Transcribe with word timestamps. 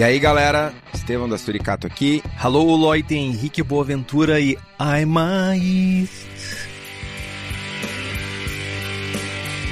E 0.00 0.02
aí, 0.02 0.18
galera, 0.18 0.72
Estevão 0.94 1.28
da 1.28 1.36
Suricato 1.36 1.86
aqui. 1.86 2.22
Alô, 2.42 2.74
Loite, 2.74 3.14
Henrique 3.14 3.62
Boaventura 3.62 4.40
e 4.40 4.56
I'm 4.80 5.18
a 5.18 5.54
East. 5.54 6.26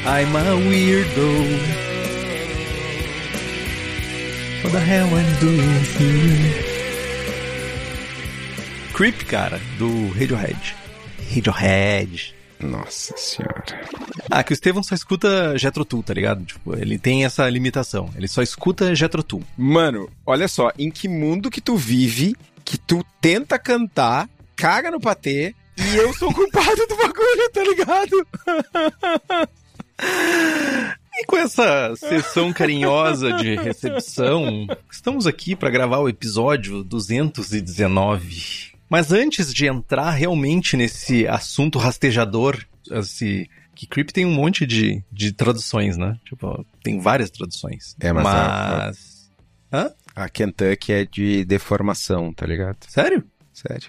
I'm 0.04 0.36
a 0.36 0.54
weirdo. 0.68 1.32
What 4.64 4.72
the 4.72 4.78
hell 4.78 5.08
I'm 5.16 5.40
doing 5.40 5.82
here? 5.96 6.64
Creep, 8.92 9.24
cara, 9.24 9.58
do 9.78 10.12
Radiohead. 10.12 10.76
Radiohead. 11.34 12.37
Nossa 12.60 13.16
senhora. 13.16 13.88
Ah, 14.30 14.42
que 14.42 14.52
o 14.52 14.54
Estevão 14.54 14.82
só 14.82 14.94
escuta 14.94 15.56
Jetro 15.56 15.84
Tool, 15.84 16.02
tá 16.02 16.12
ligado? 16.12 16.44
Tipo, 16.44 16.76
ele 16.76 16.98
tem 16.98 17.24
essa 17.24 17.48
limitação. 17.48 18.10
Ele 18.16 18.26
só 18.26 18.42
escuta 18.42 18.94
Jetro 18.94 19.22
Tool. 19.22 19.42
Mano, 19.56 20.10
olha 20.26 20.48
só, 20.48 20.72
em 20.78 20.90
que 20.90 21.08
mundo 21.08 21.50
que 21.50 21.60
tu 21.60 21.76
vive, 21.76 22.34
que 22.64 22.76
tu 22.76 23.04
tenta 23.20 23.58
cantar, 23.58 24.28
caga 24.56 24.90
no 24.90 25.00
patê, 25.00 25.54
e 25.76 25.96
eu 25.96 26.12
sou 26.14 26.32
culpado 26.34 26.86
do 26.86 26.96
bagulho, 26.96 27.50
tá 27.52 27.62
ligado? 27.62 28.26
E 31.20 31.24
com 31.26 31.36
essa 31.36 31.94
sessão 31.96 32.52
carinhosa 32.52 33.32
de 33.34 33.56
recepção, 33.56 34.66
estamos 34.90 35.26
aqui 35.26 35.56
para 35.56 35.70
gravar 35.70 35.98
o 35.98 36.08
episódio 36.08 36.84
219. 36.84 38.77
Mas 38.88 39.12
antes 39.12 39.52
de 39.52 39.66
entrar 39.66 40.10
realmente 40.10 40.76
nesse 40.76 41.26
assunto 41.26 41.78
rastejador, 41.78 42.64
esse, 42.90 43.48
que 43.74 43.86
Creep 43.86 44.10
tem 44.10 44.24
um 44.24 44.32
monte 44.32 44.66
de, 44.66 45.02
de 45.12 45.32
traduções, 45.32 45.96
né? 45.96 46.18
Tipo, 46.24 46.64
tem 46.82 46.98
várias 46.98 47.30
traduções. 47.30 47.94
É, 48.00 48.12
mas 48.12 48.24
mas... 48.24 49.30
Hã? 49.72 49.92
A 50.16 50.28
Kentucky 50.28 50.92
é 50.92 51.04
de 51.04 51.44
deformação, 51.44 52.32
tá 52.32 52.46
ligado? 52.46 52.78
Sério? 52.88 53.24
Sério. 53.52 53.88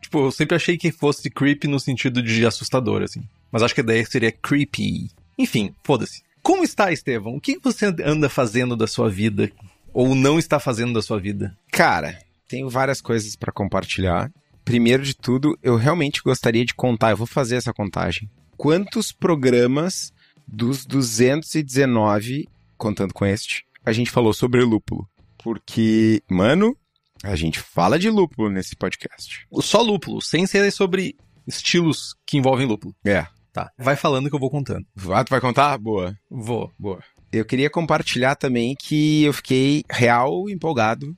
Tipo, 0.00 0.26
eu 0.26 0.32
sempre 0.32 0.56
achei 0.56 0.76
que 0.76 0.90
fosse 0.90 1.28
creepy 1.28 1.68
no 1.68 1.78
sentido 1.78 2.22
de 2.22 2.46
assustador, 2.46 3.02
assim. 3.02 3.22
Mas 3.50 3.62
acho 3.62 3.74
que 3.74 3.80
a 3.80 3.84
ideia 3.84 4.06
seria 4.06 4.32
creepy. 4.32 5.10
Enfim, 5.38 5.74
foda-se. 5.82 6.22
Como 6.42 6.64
está, 6.64 6.92
Estevão? 6.92 7.36
O 7.36 7.40
que 7.40 7.58
você 7.58 7.86
anda 8.04 8.28
fazendo 8.28 8.76
da 8.76 8.86
sua 8.86 9.10
vida? 9.10 9.50
Ou 9.92 10.14
não 10.14 10.38
está 10.38 10.58
fazendo 10.60 10.92
da 10.92 11.02
sua 11.02 11.18
vida? 11.18 11.56
Cara, 11.70 12.18
tenho 12.50 12.68
várias 12.68 13.00
coisas 13.00 13.36
pra 13.36 13.52
compartilhar. 13.52 14.30
Primeiro 14.64 15.04
de 15.04 15.14
tudo, 15.16 15.56
eu 15.62 15.76
realmente 15.76 16.20
gostaria 16.20 16.64
de 16.64 16.74
contar, 16.74 17.12
eu 17.12 17.16
vou 17.16 17.26
fazer 17.26 17.56
essa 17.56 17.72
contagem. 17.72 18.28
Quantos 18.56 19.12
programas 19.12 20.12
dos 20.46 20.84
219, 20.84 22.48
contando 22.76 23.14
com 23.14 23.24
este, 23.24 23.64
a 23.86 23.92
gente 23.92 24.10
falou 24.10 24.34
sobre 24.34 24.62
lúpulo? 24.64 25.08
Porque, 25.42 26.22
mano, 26.28 26.76
a 27.22 27.36
gente 27.36 27.60
fala 27.60 27.98
de 27.98 28.10
lúpulo 28.10 28.50
nesse 28.50 28.74
podcast. 28.74 29.46
Só 29.62 29.80
lúpulo, 29.80 30.20
sem 30.20 30.44
ser 30.44 30.70
sobre 30.72 31.16
estilos 31.46 32.14
que 32.26 32.36
envolvem 32.36 32.66
lúpulo. 32.66 32.94
É. 33.04 33.26
Tá. 33.52 33.70
Vai 33.78 33.96
falando 33.96 34.28
que 34.28 34.34
eu 34.34 34.40
vou 34.40 34.50
contando. 34.50 34.84
Ah, 35.12 35.24
tu 35.24 35.30
vai 35.30 35.40
contar? 35.40 35.78
Boa. 35.78 36.14
Vou. 36.28 36.70
Boa. 36.78 37.02
Eu 37.32 37.44
queria 37.44 37.70
compartilhar 37.70 38.34
também 38.34 38.74
que 38.78 39.24
eu 39.24 39.32
fiquei 39.32 39.84
real 39.90 40.48
empolgado 40.48 41.16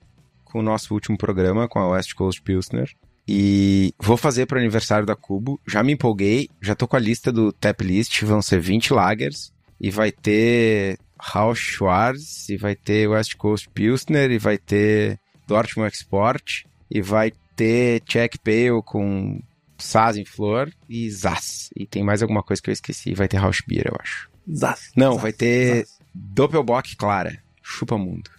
com 0.52 0.58
o 0.58 0.62
nosso 0.62 0.92
último 0.92 1.16
programa 1.16 1.66
com 1.66 1.78
a 1.78 1.88
West 1.88 2.12
Coast 2.14 2.42
Pilsner. 2.42 2.90
E 3.26 3.94
vou 3.98 4.16
fazer 4.16 4.46
para 4.46 4.56
o 4.56 4.60
aniversário 4.60 5.06
da 5.06 5.16
Cubo. 5.16 5.58
Já 5.66 5.82
me 5.82 5.92
empolguei, 5.92 6.48
já 6.60 6.74
tô 6.74 6.86
com 6.86 6.96
a 6.96 7.00
lista 7.00 7.32
do 7.32 7.52
tap 7.52 7.80
list, 7.80 8.22
vão 8.22 8.42
ser 8.42 8.60
20 8.60 8.92
lagers. 8.92 9.52
E 9.80 9.90
vai 9.90 10.12
ter 10.12 10.98
Rausch 11.18 11.60
Schwarz, 11.60 12.48
e 12.48 12.56
vai 12.56 12.76
ter 12.76 13.08
West 13.08 13.36
Coast 13.36 13.68
Pilsner, 13.70 14.30
e 14.30 14.38
vai 14.38 14.58
ter 14.58 15.18
Dortmund 15.46 15.88
Export, 15.92 16.64
e 16.90 17.00
vai 17.00 17.32
ter 17.56 18.00
Czech 18.00 18.38
Pale 18.38 18.82
com 18.84 19.40
Saz 19.78 20.16
em 20.16 20.24
flor 20.24 20.72
e 20.88 21.10
Zaz. 21.10 21.70
E 21.76 21.86
tem 21.86 22.04
mais 22.04 22.22
alguma 22.22 22.42
coisa 22.42 22.62
que 22.62 22.70
eu 22.70 22.72
esqueci. 22.72 23.14
Vai 23.14 23.26
ter 23.26 23.38
Rausch 23.38 23.62
Beer, 23.66 23.86
eu 23.86 23.96
acho. 24.00 24.30
Zaz. 24.52 24.92
Não, 24.96 25.12
Zaz, 25.12 25.22
vai 25.22 25.32
ter 25.32 25.76
Zaz. 25.76 25.98
Doppelbock 26.14 26.96
Clara. 26.96 27.42
Chupa 27.62 27.96
mundo. 27.96 28.30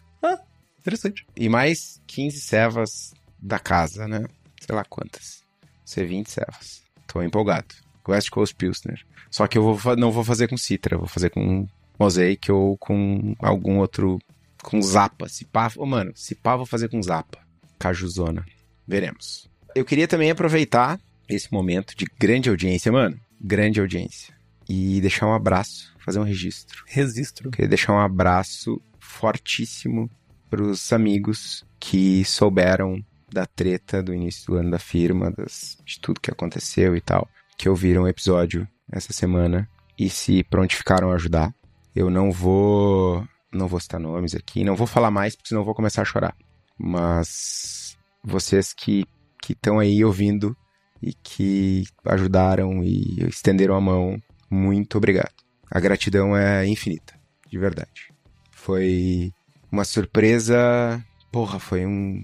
Interessante. 0.84 1.26
E 1.36 1.48
mais 1.48 2.02
15 2.08 2.42
cevas 2.42 3.14
da 3.42 3.58
casa, 3.58 4.06
né? 4.06 4.26
Sei 4.60 4.76
lá 4.76 4.84
quantas. 4.84 5.42
Ser 5.86 6.06
20 6.06 6.30
cevas. 6.30 6.84
Tô 7.08 7.22
empolgado. 7.24 7.74
West 8.08 8.30
Coast 8.30 8.54
Pilsner. 8.54 9.02
Só 9.32 9.48
que 9.48 9.58
eu 9.58 9.76
vou, 9.76 9.96
não 9.96 10.12
vou 10.12 10.26
fazer 10.26 10.50
com 10.50 10.58
Citra, 10.58 10.98
vou 10.98 11.08
fazer 11.08 11.30
com 11.30 11.66
Mosaic 11.98 12.52
ou 12.52 12.78
com 12.78 13.34
algum 13.40 13.78
outro. 13.78 14.20
Com 14.62 14.82
Zapa. 14.82 15.30
Se 15.30 15.46
pá, 15.46 15.72
ô, 15.78 15.86
mano, 15.86 16.12
se 16.16 16.36
pá, 16.36 16.58
vou 16.58 16.66
fazer 16.66 16.90
com 16.90 17.02
Zapa. 17.02 17.40
Cajuzona. 17.80 18.46
Veremos. 18.86 19.50
Eu 19.74 19.86
queria 19.86 20.08
também 20.08 20.32
aproveitar 20.32 21.00
esse 21.30 21.52
momento 21.52 21.96
de 21.96 22.06
grande 22.20 22.50
audiência, 22.50 22.92
mano. 22.92 23.18
Grande 23.40 23.80
audiência. 23.80 24.34
E 24.68 25.00
deixar 25.00 25.28
um 25.28 25.34
abraço, 25.34 25.94
fazer 26.04 26.20
um 26.20 26.24
registro. 26.24 26.84
Registro. 26.88 27.52
Queria 27.52 27.70
deixar 27.70 27.94
um 27.94 28.00
abraço 28.00 28.82
fortíssimo 29.00 30.10
pros 30.54 30.94
amigos 30.94 31.66
que 31.80 32.24
souberam 32.24 33.04
da 33.28 33.44
treta 33.44 34.04
do 34.04 34.14
início 34.14 34.46
do 34.46 34.60
ano 34.60 34.70
da 34.70 34.78
firma, 34.78 35.32
das, 35.32 35.80
de 35.84 36.00
tudo 36.00 36.22
que 36.22 36.30
aconteceu 36.30 36.96
e 36.96 37.02
tal, 37.02 37.28
que 37.58 37.68
ouviram 37.68 38.04
o 38.04 38.08
episódio 38.08 38.68
essa 38.92 39.12
semana 39.12 39.68
e 39.98 40.12
se 40.12 40.44
prontificaram 40.44 41.10
a 41.10 41.16
ajudar. 41.16 41.52
Eu 41.96 42.08
não 42.08 42.32
vou, 42.32 43.28
não 43.52 43.68
vou 43.68 43.80
citar 43.80 44.00
nomes 44.00 44.36
aqui, 44.36 44.64
não 44.64 44.76
vou 44.76 44.86
falar 44.86 45.10
mais 45.10 45.36
porque 45.36 45.50
senão 45.50 45.64
vou 45.64 45.74
começar 45.74 46.04
a 46.04 46.06
chorar. 46.06 46.36
Mas 46.78 47.98
vocês 48.24 48.74
que 48.74 49.08
estão 49.50 49.80
aí 49.80 50.06
ouvindo 50.06 50.56
e 51.02 51.16
que 51.16 51.84
ajudaram 52.06 52.84
e 52.84 53.26
estenderam 53.28 53.74
a 53.74 53.82
mão, 53.82 54.22
muito 54.52 55.00
obrigado. 55.00 55.34
A 55.72 55.80
gratidão 55.80 56.38
é 56.38 56.64
infinita, 56.68 57.20
de 57.50 57.58
verdade. 57.58 58.14
Foi 58.52 59.34
uma 59.74 59.84
surpresa. 59.84 61.04
Porra, 61.32 61.58
foi 61.58 61.86
um. 61.86 62.24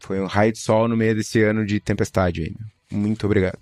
Foi 0.00 0.20
um 0.20 0.26
raio 0.26 0.52
de 0.52 0.58
sol 0.58 0.88
no 0.88 0.96
meio 0.96 1.14
desse 1.14 1.42
ano 1.42 1.64
de 1.64 1.78
tempestade 1.78 2.42
aí. 2.42 2.54
Muito 2.90 3.24
obrigado. 3.24 3.58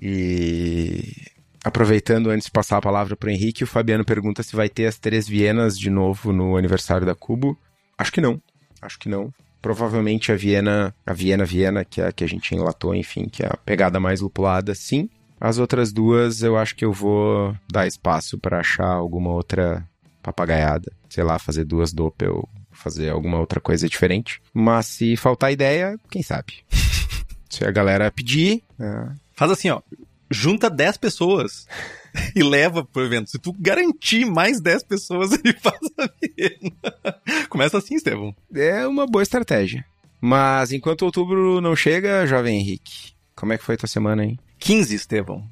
E. 0.00 1.14
Aproveitando 1.62 2.30
antes 2.30 2.46
de 2.46 2.50
passar 2.50 2.78
a 2.78 2.80
palavra 2.80 3.14
para 3.14 3.26
o 3.26 3.30
Henrique, 3.30 3.64
o 3.64 3.66
Fabiano 3.66 4.02
pergunta 4.02 4.42
se 4.42 4.56
vai 4.56 4.70
ter 4.70 4.86
as 4.86 4.98
três 4.98 5.28
Vienas 5.28 5.78
de 5.78 5.90
novo 5.90 6.32
no 6.32 6.56
aniversário 6.56 7.06
da 7.06 7.14
Cubo. 7.14 7.56
Acho 7.98 8.10
que 8.10 8.20
não. 8.20 8.40
Acho 8.80 8.98
que 8.98 9.10
não. 9.10 9.30
Provavelmente 9.60 10.32
a 10.32 10.36
Viena, 10.36 10.94
a 11.04 11.12
Viena 11.12 11.44
Viena, 11.44 11.84
que 11.84 12.00
é 12.00 12.06
a 12.06 12.12
que 12.12 12.24
a 12.24 12.26
gente 12.26 12.54
enlatou, 12.54 12.94
enfim, 12.94 13.26
que 13.28 13.42
é 13.42 13.46
a 13.46 13.58
pegada 13.58 14.00
mais 14.00 14.22
lupulada, 14.22 14.74
sim. 14.74 15.10
As 15.38 15.58
outras 15.58 15.92
duas 15.92 16.42
eu 16.42 16.56
acho 16.56 16.74
que 16.74 16.84
eu 16.84 16.94
vou 16.94 17.54
dar 17.70 17.86
espaço 17.86 18.38
para 18.38 18.60
achar 18.60 18.88
alguma 18.88 19.28
outra 19.28 19.86
papagaiada. 20.22 20.90
Sei 21.10 21.22
lá, 21.22 21.38
fazer 21.38 21.66
duas 21.66 21.92
doppel, 21.92 22.48
fazer 22.80 23.10
alguma 23.10 23.38
outra 23.38 23.60
coisa 23.60 23.88
diferente. 23.88 24.40
Mas 24.52 24.86
se 24.86 25.16
faltar 25.16 25.52
ideia, 25.52 25.98
quem 26.10 26.22
sabe? 26.22 26.64
se 27.48 27.64
a 27.64 27.70
galera 27.70 28.10
pedir, 28.10 28.62
é, 28.78 29.08
Faz 29.40 29.52
assim, 29.52 29.70
ó. 29.70 29.80
Junta 30.30 30.68
10 30.68 30.98
pessoas 30.98 31.66
e 32.36 32.42
leva 32.42 32.84
pro 32.84 33.06
evento. 33.06 33.30
Se 33.30 33.38
tu 33.38 33.54
garantir 33.58 34.26
mais 34.26 34.60
10 34.60 34.82
pessoas, 34.82 35.32
ele 35.42 35.54
faz 35.54 35.80
a 35.98 36.06
Viena. 36.20 37.46
Começa 37.48 37.78
assim, 37.78 37.94
Estevão. 37.94 38.36
é 38.54 38.86
uma 38.86 39.06
boa 39.06 39.22
estratégia. 39.22 39.82
Mas 40.20 40.72
enquanto 40.72 41.06
outubro 41.06 41.58
não 41.62 41.74
chega, 41.74 42.26
jovem 42.26 42.58
Henrique, 42.58 43.12
como 43.34 43.54
é 43.54 43.56
que 43.56 43.64
foi 43.64 43.78
tua 43.78 43.88
semana, 43.88 44.22
hein? 44.22 44.38
15, 44.58 44.94
Estevão. 44.94 45.42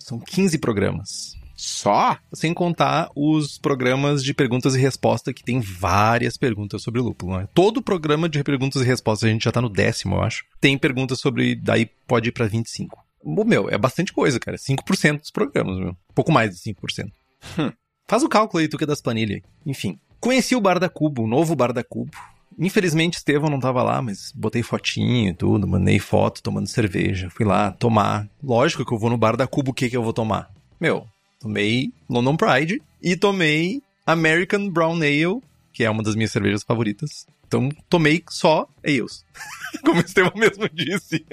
São 0.00 0.18
15 0.18 0.58
programas. 0.58 1.35
Só? 1.56 2.18
Sem 2.34 2.52
contar 2.52 3.10
os 3.16 3.58
programas 3.58 4.22
de 4.22 4.34
perguntas 4.34 4.74
e 4.74 4.80
respostas, 4.80 5.32
que 5.32 5.42
tem 5.42 5.58
várias 5.58 6.36
perguntas 6.36 6.82
sobre 6.82 7.00
lúpulo. 7.00 7.38
Né? 7.38 7.48
Todo 7.54 7.82
programa 7.82 8.28
de 8.28 8.44
perguntas 8.44 8.82
e 8.82 8.84
respostas, 8.84 9.28
a 9.28 9.32
gente 9.32 9.44
já 9.44 9.52
tá 9.52 9.62
no 9.62 9.70
décimo, 9.70 10.16
eu 10.16 10.22
acho. 10.22 10.44
Tem 10.60 10.76
perguntas 10.76 11.18
sobre. 11.18 11.56
Daí 11.56 11.86
pode 12.06 12.28
ir 12.28 12.32
pra 12.32 12.46
25. 12.46 13.04
O 13.24 13.44
meu, 13.44 13.68
é 13.68 13.78
bastante 13.78 14.12
coisa, 14.12 14.38
cara. 14.38 14.56
5% 14.56 15.20
dos 15.20 15.30
programas, 15.30 15.78
meu. 15.78 15.96
Pouco 16.14 16.30
mais 16.30 16.50
de 16.50 16.72
5%. 16.72 17.10
Hum. 17.58 17.72
Faz 18.06 18.22
o 18.22 18.28
cálculo 18.28 18.60
aí, 18.60 18.68
tu 18.68 18.78
que 18.78 18.84
é 18.84 18.86
das 18.86 19.00
planilhas. 19.00 19.40
Enfim. 19.64 19.98
Conheci 20.20 20.54
o 20.54 20.60
Bar 20.60 20.78
da 20.78 20.88
Cubo, 20.88 21.24
o 21.24 21.26
novo 21.26 21.56
Bar 21.56 21.72
da 21.72 21.82
Cubo. 21.82 22.12
Infelizmente, 22.58 23.18
Estevão 23.18 23.50
não 23.50 23.60
tava 23.60 23.82
lá, 23.82 24.00
mas 24.00 24.32
botei 24.34 24.62
fotinho 24.62 25.30
e 25.30 25.34
tudo, 25.34 25.66
mandei 25.66 25.98
foto 25.98 26.42
tomando 26.42 26.68
cerveja. 26.68 27.28
Fui 27.30 27.44
lá 27.44 27.72
tomar. 27.72 28.28
Lógico 28.42 28.84
que 28.84 28.94
eu 28.94 28.98
vou 28.98 29.10
no 29.10 29.18
Bar 29.18 29.36
da 29.36 29.46
Cubo, 29.46 29.72
o 29.72 29.74
que 29.74 29.90
que 29.90 29.96
eu 29.96 30.02
vou 30.02 30.12
tomar? 30.12 30.50
Meu, 30.80 31.06
tomei 31.38 31.92
London 32.08 32.36
Pride 32.36 32.82
e 33.02 33.16
tomei 33.16 33.82
American 34.06 34.68
Brown 34.70 34.96
Ale, 34.96 35.40
que 35.72 35.84
é 35.84 35.90
uma 35.90 36.02
das 36.02 36.14
minhas 36.14 36.32
cervejas 36.32 36.62
favoritas. 36.62 37.26
Então, 37.46 37.68
tomei 37.88 38.22
só 38.28 38.68
ales. 38.84 39.24
Como 39.84 40.00
o 40.00 40.04
Estevão 40.04 40.32
mesmo 40.34 40.68
disse. 40.68 41.24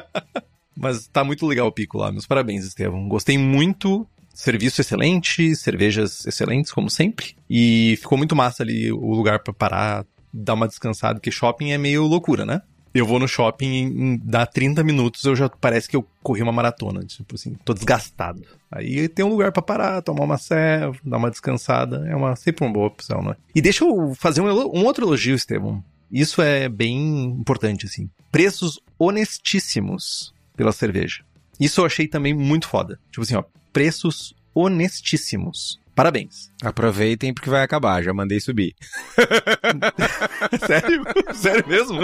Mas 0.76 1.06
tá 1.06 1.24
muito 1.24 1.46
legal 1.46 1.66
o 1.66 1.72
pico 1.72 1.98
lá. 1.98 2.12
Meus 2.12 2.26
parabéns, 2.26 2.64
Estevão. 2.64 3.08
Gostei 3.08 3.38
muito. 3.38 4.06
Serviço 4.34 4.82
excelente, 4.82 5.56
cervejas 5.56 6.26
excelentes, 6.26 6.70
como 6.70 6.90
sempre. 6.90 7.34
E 7.48 7.96
ficou 7.98 8.18
muito 8.18 8.36
massa 8.36 8.62
ali 8.62 8.92
o 8.92 9.14
lugar 9.14 9.38
para 9.42 9.54
parar, 9.54 10.06
dar 10.30 10.52
uma 10.52 10.68
descansada, 10.68 11.14
porque 11.14 11.30
shopping 11.30 11.70
é 11.70 11.78
meio 11.78 12.04
loucura, 12.04 12.44
né? 12.44 12.60
Eu 12.96 13.06
vou 13.06 13.18
no 13.18 13.28
shopping 13.28 13.66
em 13.66 14.20
dá 14.22 14.46
30 14.46 14.82
minutos, 14.82 15.24
eu 15.24 15.36
já 15.36 15.48
parece 15.48 15.88
que 15.88 15.96
eu 15.96 16.06
corri 16.22 16.42
uma 16.42 16.52
maratona, 16.52 17.04
tipo 17.04 17.34
assim, 17.34 17.54
tô 17.64 17.74
desgastado. 17.74 18.42
Aí 18.70 19.06
tem 19.08 19.24
um 19.24 19.28
lugar 19.28 19.52
para 19.52 19.62
parar, 19.62 20.02
tomar 20.02 20.24
uma 20.24 20.38
serva, 20.38 20.96
dar 21.04 21.18
uma 21.18 21.30
descansada, 21.30 22.06
é 22.08 22.16
uma 22.16 22.34
sempre 22.36 22.64
uma 22.64 22.72
boa 22.72 22.86
opção, 22.86 23.22
né? 23.22 23.36
E 23.54 23.60
deixa 23.60 23.84
eu 23.84 24.14
fazer 24.14 24.40
um, 24.40 24.46
um 24.46 24.84
outro 24.84 25.04
elogio, 25.04 25.34
Estevão. 25.34 25.84
Isso 26.10 26.40
é 26.40 26.68
bem 26.68 27.24
importante 27.24 27.84
assim. 27.84 28.08
Preços 28.32 28.80
honestíssimos 28.98 30.32
pela 30.56 30.72
cerveja. 30.72 31.22
Isso 31.60 31.80
eu 31.80 31.84
achei 31.84 32.08
também 32.08 32.32
muito 32.32 32.66
foda. 32.68 32.98
Tipo 33.10 33.22
assim, 33.22 33.34
ó, 33.34 33.44
preços 33.72 34.34
honestíssimos. 34.54 35.78
Parabéns. 35.96 36.52
Aproveitem 36.62 37.32
porque 37.32 37.48
vai 37.48 37.62
acabar, 37.62 38.04
já 38.04 38.12
mandei 38.12 38.38
subir. 38.38 38.76
Sério? 40.66 41.02
Sério 41.34 41.66
mesmo? 41.66 42.00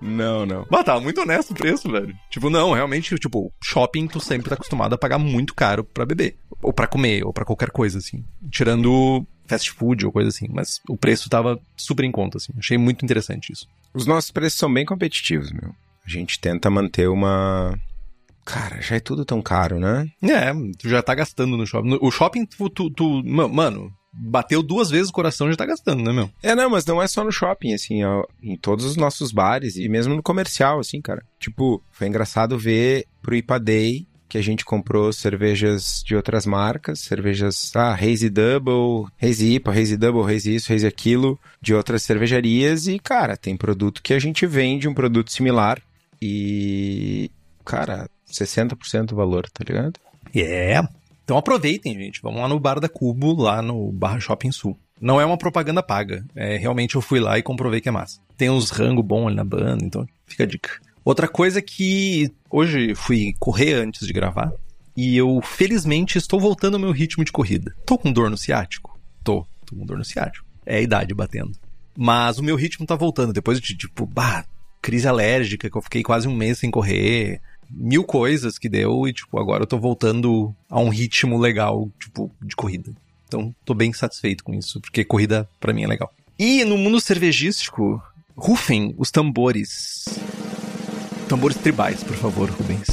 Não, 0.00 0.46
não. 0.46 0.66
Mas 0.70 0.84
tá 0.84 0.98
muito 0.98 1.20
honesto 1.20 1.50
o 1.50 1.54
preço, 1.54 1.90
velho. 1.92 2.16
Tipo, 2.30 2.48
não, 2.48 2.72
realmente, 2.72 3.14
tipo, 3.16 3.52
shopping 3.62 4.06
tu 4.06 4.20
sempre 4.20 4.48
tá 4.48 4.54
acostumado 4.54 4.94
a 4.94 4.98
pagar 4.98 5.18
muito 5.18 5.54
caro 5.54 5.84
pra 5.84 6.06
beber. 6.06 6.38
Ou 6.62 6.72
pra 6.72 6.86
comer, 6.86 7.26
ou 7.26 7.32
pra 7.32 7.44
qualquer 7.44 7.70
coisa, 7.70 7.98
assim. 7.98 8.24
Tirando 8.50 9.26
fast 9.46 9.70
food 9.70 10.06
ou 10.06 10.12
coisa 10.12 10.30
assim. 10.30 10.48
Mas 10.50 10.80
o 10.88 10.96
preço 10.96 11.28
tava 11.28 11.60
super 11.76 12.06
em 12.06 12.12
conta, 12.12 12.38
assim. 12.38 12.54
Achei 12.58 12.78
muito 12.78 13.04
interessante 13.04 13.52
isso. 13.52 13.68
Os 13.92 14.06
nossos 14.06 14.30
preços 14.30 14.58
são 14.58 14.72
bem 14.72 14.86
competitivos, 14.86 15.52
meu. 15.52 15.74
A 16.06 16.08
gente 16.08 16.40
tenta 16.40 16.70
manter 16.70 17.10
uma 17.10 17.78
Cara, 18.46 18.80
já 18.80 18.94
é 18.94 19.00
tudo 19.00 19.24
tão 19.24 19.42
caro, 19.42 19.80
né? 19.80 20.06
É, 20.22 20.52
tu 20.78 20.88
já 20.88 21.02
tá 21.02 21.14
gastando 21.16 21.56
no 21.56 21.66
shopping. 21.66 21.98
O 22.00 22.12
shopping, 22.12 22.46
tu, 22.46 22.70
tu, 22.70 22.88
tu 22.88 23.22
mano, 23.24 23.92
bateu 24.12 24.62
duas 24.62 24.88
vezes 24.88 25.10
o 25.10 25.12
coração 25.12 25.50
já 25.50 25.56
tá 25.56 25.66
gastando, 25.66 26.04
né, 26.04 26.12
meu? 26.12 26.30
É, 26.40 26.54
não, 26.54 26.70
mas 26.70 26.86
não 26.86 27.02
é 27.02 27.08
só 27.08 27.24
no 27.24 27.32
shopping, 27.32 27.74
assim, 27.74 28.04
ó, 28.04 28.22
em 28.40 28.56
todos 28.56 28.84
os 28.84 28.96
nossos 28.96 29.32
bares 29.32 29.76
e 29.76 29.88
mesmo 29.88 30.14
no 30.14 30.22
comercial, 30.22 30.78
assim, 30.78 31.02
cara. 31.02 31.24
Tipo, 31.40 31.82
foi 31.90 32.06
engraçado 32.06 32.56
ver 32.56 33.06
pro 33.20 33.34
IPA 33.34 33.58
Day 33.58 34.06
que 34.28 34.38
a 34.38 34.42
gente 34.42 34.64
comprou 34.64 35.12
cervejas 35.12 36.02
de 36.04 36.14
outras 36.14 36.46
marcas, 36.46 37.00
cervejas, 37.00 37.72
ah, 37.74 37.94
Hazy 37.94 38.30
Double, 38.30 39.10
Hazy 39.20 39.54
IPA, 39.54 39.72
Hazy 39.72 39.96
Double, 39.96 40.34
Hazy 40.34 40.54
isso, 40.54 40.72
Hazy 40.72 40.86
aquilo, 40.86 41.38
de 41.60 41.74
outras 41.74 42.02
cervejarias 42.02 42.86
e, 42.86 42.98
cara, 42.98 43.36
tem 43.36 43.56
produto 43.56 44.02
que 44.02 44.14
a 44.14 44.18
gente 44.20 44.46
vende, 44.46 44.88
um 44.88 44.94
produto 44.94 45.32
similar 45.32 45.80
e, 46.20 47.30
cara, 47.64 48.08
60% 48.30 49.06
do 49.06 49.16
valor, 49.16 49.48
tá 49.50 49.64
ligado? 49.66 49.98
É. 50.34 50.38
Yeah. 50.38 50.88
Então 51.24 51.36
aproveitem, 51.36 51.94
gente. 51.94 52.22
Vamos 52.22 52.40
lá 52.40 52.48
no 52.48 52.60
Bar 52.60 52.78
da 52.78 52.88
Cubo, 52.88 53.34
lá 53.34 53.60
no 53.60 53.90
Barra 53.90 54.20
Shopping 54.20 54.52
Sul. 54.52 54.78
Não 55.00 55.20
é 55.20 55.26
uma 55.26 55.36
propaganda 55.36 55.82
paga. 55.82 56.24
É, 56.34 56.56
realmente 56.56 56.94
eu 56.94 57.02
fui 57.02 57.18
lá 57.20 57.38
e 57.38 57.42
comprovei 57.42 57.80
que 57.80 57.88
é 57.88 57.92
massa. 57.92 58.20
Tem 58.36 58.48
uns 58.48 58.70
rango 58.70 59.02
bom 59.02 59.26
ali 59.26 59.36
na 59.36 59.44
banda, 59.44 59.84
então 59.84 60.06
fica 60.26 60.44
a 60.44 60.46
dica. 60.46 60.70
Outra 61.04 61.28
coisa 61.28 61.60
que 61.60 62.32
hoje 62.50 62.94
fui 62.94 63.34
correr 63.38 63.74
antes 63.74 64.06
de 64.06 64.12
gravar 64.12 64.52
e 64.96 65.16
eu 65.16 65.40
felizmente 65.42 66.16
estou 66.16 66.40
voltando 66.40 66.74
ao 66.74 66.80
meu 66.80 66.92
ritmo 66.92 67.24
de 67.24 67.32
corrida. 67.32 67.74
Tô 67.84 67.98
com 67.98 68.12
dor 68.12 68.30
no 68.30 68.36
ciático? 68.36 68.98
Tô, 69.22 69.44
tô 69.64 69.76
com 69.76 69.84
dor 69.84 69.98
no 69.98 70.04
ciático. 70.04 70.46
É 70.64 70.76
a 70.76 70.80
idade 70.80 71.12
batendo. 71.12 71.52
Mas 71.96 72.38
o 72.38 72.42
meu 72.42 72.56
ritmo 72.56 72.86
tá 72.86 72.94
voltando 72.94 73.32
depois 73.32 73.60
de 73.60 73.76
tipo, 73.76 74.06
bah, 74.06 74.44
crise 74.80 75.08
alérgica 75.08 75.68
que 75.68 75.76
eu 75.76 75.82
fiquei 75.82 76.02
quase 76.02 76.28
um 76.28 76.34
mês 76.34 76.58
sem 76.58 76.70
correr 76.70 77.40
mil 77.70 78.04
coisas 78.04 78.58
que 78.58 78.68
deu 78.68 79.06
e, 79.06 79.12
tipo, 79.12 79.38
agora 79.38 79.62
eu 79.62 79.66
tô 79.66 79.78
voltando 79.78 80.54
a 80.68 80.80
um 80.80 80.88
ritmo 80.88 81.38
legal, 81.38 81.90
tipo, 81.98 82.30
de 82.42 82.54
corrida. 82.54 82.92
Então, 83.26 83.54
tô 83.64 83.74
bem 83.74 83.92
satisfeito 83.92 84.44
com 84.44 84.54
isso, 84.54 84.80
porque 84.80 85.04
corrida 85.04 85.48
para 85.58 85.72
mim 85.72 85.82
é 85.82 85.86
legal. 85.86 86.12
E 86.38 86.64
no 86.64 86.76
mundo 86.76 87.00
cervejístico, 87.00 88.02
rufem 88.36 88.94
os 88.98 89.10
tambores. 89.10 90.04
Tambores 91.28 91.56
tribais, 91.56 92.04
por 92.04 92.16
favor, 92.16 92.50
Rubens. 92.50 92.86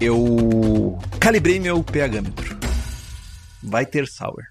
Eu 0.00 0.98
calibrei 1.20 1.60
meu 1.60 1.82
pHmetro. 1.82 2.58
Vai 3.62 3.84
ter 3.84 4.08
sour. 4.08 4.42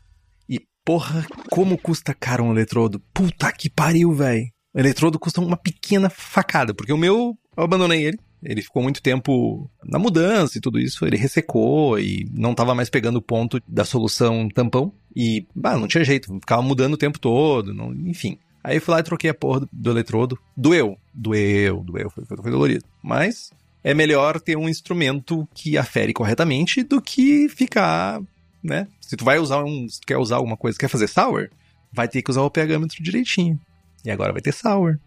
E 0.48 0.60
porra, 0.86 1.26
como 1.50 1.78
custa 1.78 2.14
caro 2.14 2.44
um 2.44 2.52
eletrodo? 2.52 3.02
Puta 3.14 3.52
que 3.52 3.70
pariu, 3.70 4.14
velho. 4.14 4.46
Eletrodo 4.74 5.20
custa 5.20 5.42
uma 5.42 5.58
pequena 5.58 6.10
facada, 6.10 6.74
porque 6.74 6.94
o 6.94 6.98
meu 6.98 7.38
eu 7.56 7.64
abandonei 7.64 8.06
ele. 8.06 8.20
Ele 8.44 8.62
ficou 8.62 8.82
muito 8.82 9.04
tempo 9.04 9.70
na 9.84 10.00
mudança 10.00 10.58
e 10.58 10.62
tudo 10.62 10.80
isso, 10.80 11.06
ele 11.06 11.16
ressecou 11.16 12.00
e 12.00 12.28
não 12.34 12.52
estava 12.52 12.74
mais 12.74 12.90
pegando 12.90 13.18
o 13.18 13.22
ponto 13.22 13.62
da 13.68 13.86
solução 13.86 14.50
tampão. 14.50 14.92
E, 15.16 15.46
bah, 15.56 15.78
não 15.78 15.88
tinha 15.88 16.04
jeito, 16.04 16.34
ficava 16.40 16.62
mudando 16.62 16.96
o 16.96 16.98
tempo 16.98 17.20
todo, 17.20 17.72
não, 17.74 17.94
enfim. 17.94 18.40
Aí 18.64 18.78
eu 18.78 18.82
fui 18.82 18.94
lá 18.94 19.00
e 19.00 19.04
troquei 19.04 19.30
a 19.30 19.34
porra 19.34 19.62
do, 19.62 19.70
do 19.72 19.92
eletrodo. 19.92 20.40
Doeu, 20.58 20.98
doeu, 21.14 21.84
doeu, 21.84 22.10
foi, 22.10 22.26
foi, 22.26 22.38
foi 22.38 22.52
dolorido. 22.52 22.84
Mas 23.04 23.52
é 23.84 23.94
melhor 23.94 24.40
ter 24.40 24.58
um 24.58 24.70
instrumento 24.70 25.48
que 25.54 25.78
afere 25.78 26.14
corretamente 26.14 26.84
do 26.84 27.00
que 27.00 27.48
ficar, 27.50 28.22
né? 28.64 28.88
Se 29.00 29.16
tu 29.16 29.26
vai 29.26 29.38
usar 29.38 29.64
um, 29.64 29.86
quer 30.06 30.18
usar 30.18 30.38
alguma 30.38 30.58
coisa, 30.58 30.80
quer 30.80 30.88
fazer 30.88 31.08
sour, 31.08 31.50
vai 31.92 32.08
ter 32.08 32.22
que 32.22 32.32
usar 32.32 32.42
o 32.42 32.50
pHmetro 32.50 33.04
direitinho. 33.04 33.60
E 34.04 34.10
agora 34.10 34.32
vai 34.32 34.42
ter 34.42 34.52
sour. 34.52 34.98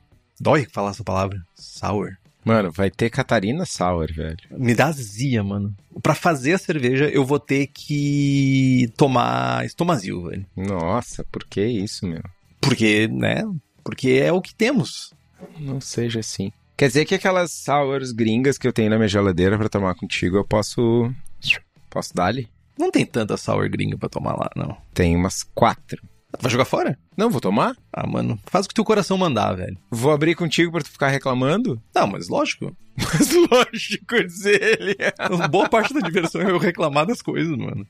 Dói 0.40 0.66
falar 0.70 0.90
essa 0.90 1.04
palavra, 1.04 1.40
sour. 1.54 2.16
Mano, 2.44 2.70
vai 2.70 2.90
ter 2.90 3.08
Catarina 3.10 3.64
Sour, 3.64 4.12
velho. 4.12 4.36
Me 4.50 4.74
dá 4.74 4.86
azia, 4.86 5.42
mano. 5.42 5.74
Pra 6.02 6.14
fazer 6.14 6.54
a 6.54 6.58
cerveja, 6.58 7.08
eu 7.08 7.24
vou 7.24 7.40
ter 7.40 7.68
que 7.68 8.90
tomar 8.96 9.64
estomazil, 9.64 10.24
velho. 10.24 10.46
Nossa, 10.54 11.24
por 11.24 11.44
que 11.44 11.64
isso, 11.64 12.06
meu? 12.06 12.22
Porque, 12.60 13.08
né? 13.08 13.42
Porque 13.82 14.10
é 14.22 14.32
o 14.32 14.42
que 14.42 14.54
temos. 14.54 15.12
Não 15.58 15.80
seja 15.80 16.20
assim. 16.20 16.52
Quer 16.76 16.88
dizer 16.88 17.04
que 17.04 17.14
aquelas 17.14 17.52
sours 17.52 18.12
gringas 18.12 18.58
que 18.58 18.66
eu 18.66 18.72
tenho 18.72 18.90
na 18.90 18.96
minha 18.96 19.08
geladeira 19.08 19.56
para 19.56 19.68
tomar 19.68 19.94
contigo, 19.94 20.36
eu 20.36 20.44
posso. 20.44 21.10
Posso 21.88 22.12
dar-lhe? 22.12 22.48
Não 22.76 22.90
tem 22.90 23.06
tanta 23.06 23.36
sour 23.36 23.68
gringa 23.70 23.96
pra 23.96 24.08
tomar 24.08 24.34
lá, 24.34 24.50
não. 24.56 24.76
Tem 24.92 25.14
umas 25.14 25.44
quatro. 25.54 26.02
Vai 26.40 26.50
jogar 26.50 26.64
fora? 26.64 26.98
Não, 27.16 27.30
vou 27.30 27.40
tomar. 27.40 27.76
Ah, 27.92 28.06
mano, 28.06 28.38
faz 28.46 28.66
o 28.66 28.68
que 28.68 28.74
teu 28.74 28.84
coração 28.84 29.16
mandar, 29.16 29.54
velho. 29.54 29.76
Vou 29.90 30.12
abrir 30.12 30.34
contigo 30.34 30.72
pra 30.72 30.82
tu 30.82 30.90
ficar 30.90 31.08
reclamando? 31.08 31.80
Não, 31.94 32.06
mas 32.06 32.28
lógico. 32.28 32.74
Mas 32.96 33.28
lógico, 33.50 34.22
dizer 34.24 34.78
ele. 34.78 34.96
Boa 35.50 35.68
parte 35.68 35.92
da 35.92 35.98
diversão 35.98 36.40
é 36.40 36.50
eu 36.50 36.58
reclamar 36.58 37.04
das 37.04 37.20
coisas, 37.20 37.56
mano. 37.56 37.84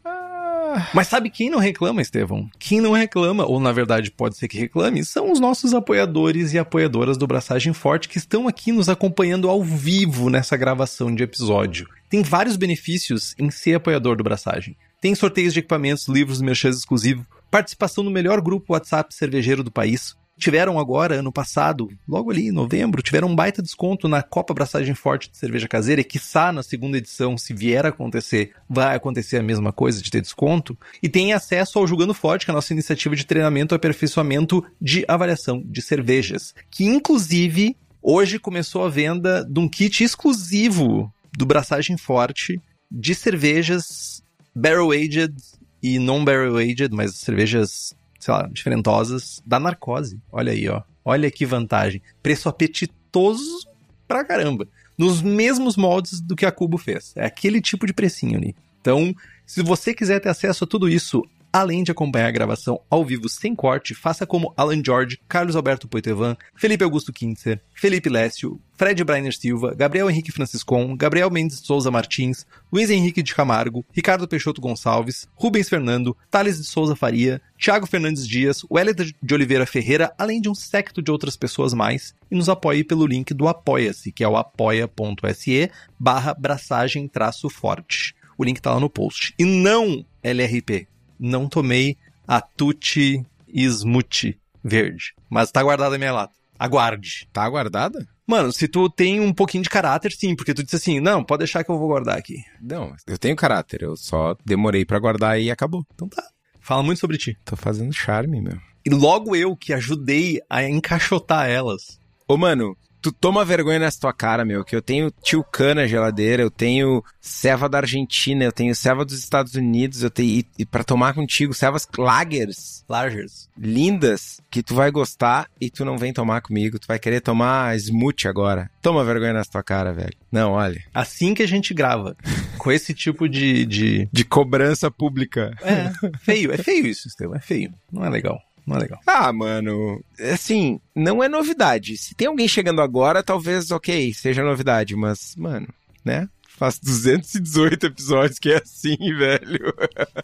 Mas 0.92 1.08
sabe 1.08 1.30
quem 1.30 1.50
não 1.50 1.58
reclama, 1.58 2.02
Estevão? 2.02 2.48
Quem 2.58 2.80
não 2.80 2.92
reclama, 2.92 3.44
ou 3.44 3.60
na 3.60 3.70
verdade 3.70 4.10
pode 4.10 4.36
ser 4.36 4.48
que 4.48 4.58
reclame, 4.58 5.04
são 5.04 5.30
os 5.30 5.38
nossos 5.38 5.74
apoiadores 5.74 6.52
e 6.52 6.58
apoiadoras 6.58 7.16
do 7.16 7.26
Braçagem 7.26 7.72
Forte 7.72 8.08
que 8.08 8.18
estão 8.18 8.48
aqui 8.48 8.72
nos 8.72 8.88
acompanhando 8.88 9.48
ao 9.48 9.62
vivo 9.62 10.30
nessa 10.30 10.56
gravação 10.56 11.14
de 11.14 11.22
episódio. 11.22 11.88
Tem 12.08 12.22
vários 12.22 12.56
benefícios 12.56 13.34
em 13.38 13.50
ser 13.50 13.74
apoiador 13.74 14.16
do 14.16 14.24
Braçagem. 14.24 14.76
Tem 15.04 15.14
sorteios 15.14 15.52
de 15.52 15.58
equipamentos, 15.58 16.08
livros, 16.08 16.40
merchans 16.40 16.78
exclusivos, 16.78 17.26
participação 17.50 18.02
no 18.02 18.10
melhor 18.10 18.40
grupo 18.40 18.72
WhatsApp 18.72 19.14
cervejeiro 19.14 19.62
do 19.62 19.70
país, 19.70 20.16
tiveram 20.38 20.78
agora, 20.78 21.16
ano 21.16 21.30
passado, 21.30 21.90
logo 22.08 22.30
ali 22.30 22.48
em 22.48 22.50
novembro, 22.50 23.02
tiveram 23.02 23.28
um 23.28 23.36
baita 23.36 23.60
desconto 23.60 24.08
na 24.08 24.22
Copa 24.22 24.54
Braçagem 24.54 24.94
Forte 24.94 25.30
de 25.30 25.36
cerveja 25.36 25.68
caseira 25.68 26.00
e 26.00 26.04
quiçá 26.04 26.50
na 26.50 26.62
segunda 26.62 26.96
edição, 26.96 27.36
se 27.36 27.52
vier 27.52 27.84
a 27.84 27.90
acontecer, 27.90 28.54
vai 28.66 28.96
acontecer 28.96 29.36
a 29.36 29.42
mesma 29.42 29.74
coisa 29.74 30.00
de 30.00 30.10
ter 30.10 30.22
desconto. 30.22 30.74
E 31.02 31.08
tem 31.10 31.34
acesso 31.34 31.78
ao 31.78 31.86
Jogando 31.86 32.14
Forte, 32.14 32.46
que 32.46 32.50
é 32.50 32.52
a 32.52 32.56
nossa 32.56 32.72
iniciativa 32.72 33.14
de 33.14 33.26
treinamento 33.26 33.74
e 33.74 33.76
aperfeiçoamento 33.76 34.64
de 34.80 35.04
avaliação 35.06 35.62
de 35.66 35.82
cervejas, 35.82 36.54
que 36.70 36.86
inclusive 36.86 37.76
hoje 38.00 38.38
começou 38.38 38.82
a 38.82 38.88
venda 38.88 39.44
de 39.44 39.60
um 39.60 39.68
kit 39.68 40.02
exclusivo 40.02 41.12
do 41.36 41.44
Braçagem 41.44 41.98
Forte 41.98 42.58
de 42.90 43.14
cervejas 43.14 44.23
barrel 44.54 44.90
aged 44.92 45.34
e 45.82 45.98
non 45.98 46.24
barrel 46.24 46.56
aged, 46.56 46.90
mas 46.92 47.14
cervejas 47.14 47.94
sei 48.24 48.32
lá, 48.32 48.48
diferentosas 48.50 49.42
da 49.44 49.60
narcose. 49.60 50.18
Olha 50.32 50.52
aí, 50.52 50.66
ó. 50.66 50.82
Olha 51.04 51.30
que 51.30 51.44
vantagem. 51.44 52.00
Preço 52.22 52.48
apetitoso 52.48 53.68
pra 54.08 54.24
caramba. 54.24 54.66
Nos 54.96 55.20
mesmos 55.20 55.76
moldes 55.76 56.22
do 56.22 56.34
que 56.34 56.46
a 56.46 56.52
Cubo 56.52 56.78
fez. 56.78 57.12
É 57.16 57.26
aquele 57.26 57.60
tipo 57.60 57.86
de 57.86 57.92
precinho 57.92 58.38
ali. 58.38 58.56
Então, 58.80 59.14
se 59.44 59.62
você 59.62 59.92
quiser 59.92 60.20
ter 60.20 60.30
acesso 60.30 60.64
a 60.64 60.66
tudo 60.66 60.88
isso 60.88 61.22
Além 61.54 61.84
de 61.84 61.92
acompanhar 61.92 62.26
a 62.26 62.32
gravação 62.32 62.80
ao 62.90 63.04
vivo 63.04 63.28
sem 63.28 63.54
corte, 63.54 63.94
faça 63.94 64.26
como 64.26 64.52
Alan 64.56 64.82
George, 64.84 65.20
Carlos 65.28 65.54
Alberto 65.54 65.86
Poitevin, 65.86 66.36
Felipe 66.56 66.82
Augusto 66.82 67.12
Kintzer, 67.12 67.60
Felipe 67.72 68.08
Lécio, 68.08 68.60
Fred 68.76 69.04
Brainer 69.04 69.32
Silva, 69.32 69.72
Gabriel 69.72 70.10
Henrique 70.10 70.32
Franciscon, 70.32 70.96
Gabriel 70.96 71.30
Mendes 71.30 71.60
Souza 71.60 71.92
Martins, 71.92 72.44
Luiz 72.72 72.90
Henrique 72.90 73.22
de 73.22 73.32
Camargo, 73.32 73.86
Ricardo 73.92 74.26
Peixoto 74.26 74.60
Gonçalves, 74.60 75.28
Rubens 75.36 75.68
Fernando, 75.68 76.16
Thales 76.28 76.58
de 76.58 76.64
Souza 76.64 76.96
Faria, 76.96 77.40
Thiago 77.56 77.86
Fernandes 77.86 78.26
Dias, 78.26 78.66
Wellington 78.68 79.12
de 79.22 79.34
Oliveira 79.34 79.64
Ferreira, 79.64 80.12
além 80.18 80.40
de 80.40 80.48
um 80.48 80.56
secto 80.56 81.00
de 81.00 81.12
outras 81.12 81.36
pessoas 81.36 81.72
mais, 81.72 82.16
e 82.28 82.34
nos 82.34 82.48
apoie 82.48 82.82
pelo 82.82 83.06
link 83.06 83.32
do 83.32 83.46
Apoia-se, 83.46 84.10
que 84.10 84.24
é 84.24 84.28
o 84.28 84.36
apoia.se 84.36 85.70
barra 85.96 86.34
braçagem 86.34 87.06
traço 87.06 87.48
forte. 87.48 88.12
O 88.36 88.42
link 88.42 88.60
tá 88.60 88.74
lá 88.74 88.80
no 88.80 88.90
post. 88.90 89.32
E 89.38 89.44
não 89.44 90.04
LRP, 90.20 90.88
não 91.18 91.48
tomei 91.48 91.96
a 92.26 92.40
Tutti 92.40 93.24
Smoothie 93.48 94.38
verde. 94.62 95.14
Mas 95.28 95.50
tá 95.50 95.62
guardada 95.62 95.96
a 95.96 95.98
minha 95.98 96.12
lata. 96.12 96.34
Aguarde. 96.58 97.28
Tá 97.32 97.48
guardada? 97.48 98.06
Mano, 98.26 98.52
se 98.52 98.66
tu 98.66 98.88
tem 98.88 99.20
um 99.20 99.32
pouquinho 99.32 99.62
de 99.62 99.68
caráter, 99.68 100.12
sim, 100.12 100.34
porque 100.34 100.54
tu 100.54 100.62
disse 100.62 100.76
assim, 100.76 100.98
não, 100.98 101.22
pode 101.22 101.40
deixar 101.40 101.62
que 101.62 101.70
eu 101.70 101.78
vou 101.78 101.88
guardar 101.88 102.16
aqui. 102.16 102.42
Não, 102.60 102.94
eu 103.06 103.18
tenho 103.18 103.36
caráter, 103.36 103.82
eu 103.82 103.96
só 103.96 104.34
demorei 104.46 104.84
para 104.84 104.98
guardar 104.98 105.38
e 105.38 105.50
acabou. 105.50 105.84
Então 105.94 106.08
tá. 106.08 106.22
Fala 106.58 106.82
muito 106.82 106.98
sobre 106.98 107.18
ti. 107.18 107.36
Tô 107.44 107.54
fazendo 107.54 107.92
charme, 107.92 108.40
meu. 108.40 108.58
E 108.86 108.90
logo 108.90 109.36
eu 109.36 109.54
que 109.54 109.74
ajudei 109.74 110.40
a 110.48 110.66
encaixotar 110.66 111.48
elas. 111.48 112.00
Ô, 112.26 112.38
mano, 112.38 112.74
tu 113.04 113.12
toma 113.12 113.44
vergonha 113.44 113.78
nessa 113.78 114.00
tua 114.00 114.14
cara, 114.14 114.46
meu, 114.46 114.64
que 114.64 114.74
eu 114.74 114.80
tenho 114.80 115.10
Tilcana 115.22 115.82
na 115.82 115.86
geladeira, 115.86 116.42
eu 116.42 116.50
tenho 116.50 117.04
ceva 117.20 117.68
da 117.68 117.76
Argentina, 117.76 118.42
eu 118.42 118.50
tenho 118.50 118.74
ceva 118.74 119.04
dos 119.04 119.18
Estados 119.18 119.54
Unidos, 119.54 120.02
eu 120.02 120.10
tenho 120.10 120.38
e, 120.38 120.46
e 120.60 120.64
para 120.64 120.82
tomar 120.82 121.12
contigo 121.12 121.52
cevas 121.52 121.86
lagers, 121.98 122.82
lagers, 122.88 123.50
lindas, 123.58 124.40
que 124.50 124.62
tu 124.62 124.74
vai 124.74 124.90
gostar 124.90 125.50
e 125.60 125.68
tu 125.68 125.84
não 125.84 125.98
vem 125.98 126.14
tomar 126.14 126.40
comigo, 126.40 126.78
tu 126.78 126.86
vai 126.86 126.98
querer 126.98 127.20
tomar 127.20 127.76
smoothie 127.76 128.26
agora. 128.26 128.70
Toma 128.80 129.04
vergonha 129.04 129.34
nessa 129.34 129.50
tua 129.50 129.62
cara, 129.62 129.92
velho. 129.92 130.16
Não, 130.32 130.52
olha. 130.52 130.82
Assim 130.94 131.34
que 131.34 131.42
a 131.42 131.48
gente 131.48 131.74
grava, 131.74 132.16
com 132.56 132.72
esse 132.72 132.94
tipo 132.94 133.28
de 133.28 133.66
de, 133.66 134.08
de 134.10 134.24
cobrança 134.24 134.90
pública. 134.90 135.54
É, 135.60 135.92
feio, 136.20 136.52
é 136.52 136.56
feio 136.56 136.86
isso, 136.86 137.06
Estevam, 137.06 137.36
é 137.36 137.40
feio. 137.40 137.70
Não 137.92 138.02
é 138.02 138.08
legal 138.08 138.40
não 138.66 138.76
é 138.76 138.80
legal. 138.80 139.00
Ah, 139.06 139.32
mano, 139.32 140.02
assim, 140.32 140.80
não 140.94 141.22
é 141.22 141.28
novidade. 141.28 141.96
Se 141.96 142.14
tem 142.14 142.28
alguém 142.28 142.48
chegando 142.48 142.80
agora, 142.80 143.22
talvez, 143.22 143.70
ok, 143.70 144.12
seja 144.14 144.42
novidade, 144.42 144.96
mas, 144.96 145.34
mano, 145.36 145.68
né? 146.04 146.28
Faz 146.56 146.78
218 146.78 147.86
episódios 147.86 148.38
que 148.38 148.50
é 148.50 148.56
assim, 148.62 148.96
velho. 149.18 149.74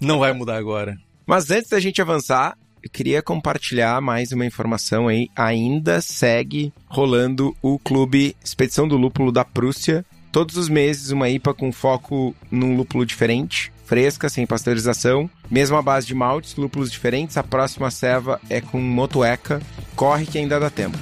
Não 0.00 0.18
vai 0.18 0.32
mudar 0.32 0.56
agora. 0.56 0.96
Mas 1.26 1.50
antes 1.50 1.70
da 1.70 1.80
gente 1.80 2.00
avançar, 2.00 2.56
eu 2.82 2.88
queria 2.88 3.22
compartilhar 3.22 4.00
mais 4.00 4.32
uma 4.32 4.46
informação 4.46 5.08
aí. 5.08 5.28
Ainda 5.36 6.00
segue 6.00 6.72
rolando 6.86 7.54
o 7.60 7.78
Clube 7.78 8.34
Expedição 8.42 8.88
do 8.88 8.96
Lúpulo 8.96 9.30
da 9.30 9.44
Prússia. 9.44 10.04
Todos 10.32 10.56
os 10.56 10.68
meses, 10.68 11.10
uma 11.10 11.28
IPA 11.28 11.54
com 11.54 11.72
foco 11.72 12.34
num 12.50 12.76
lúpulo 12.76 13.04
diferente 13.04 13.72
fresca, 13.90 14.28
sem 14.28 14.46
pasteurização. 14.46 15.28
Mesma 15.50 15.82
base 15.82 16.06
de 16.06 16.14
maltes, 16.14 16.54
lúpulos 16.54 16.92
diferentes. 16.92 17.36
A 17.36 17.42
próxima 17.42 17.90
ceva 17.90 18.40
é 18.48 18.60
com 18.60 18.80
motueca. 18.80 19.60
Corre 19.96 20.24
que 20.26 20.38
ainda 20.38 20.60
dá 20.60 20.70
tempo. 20.70 20.96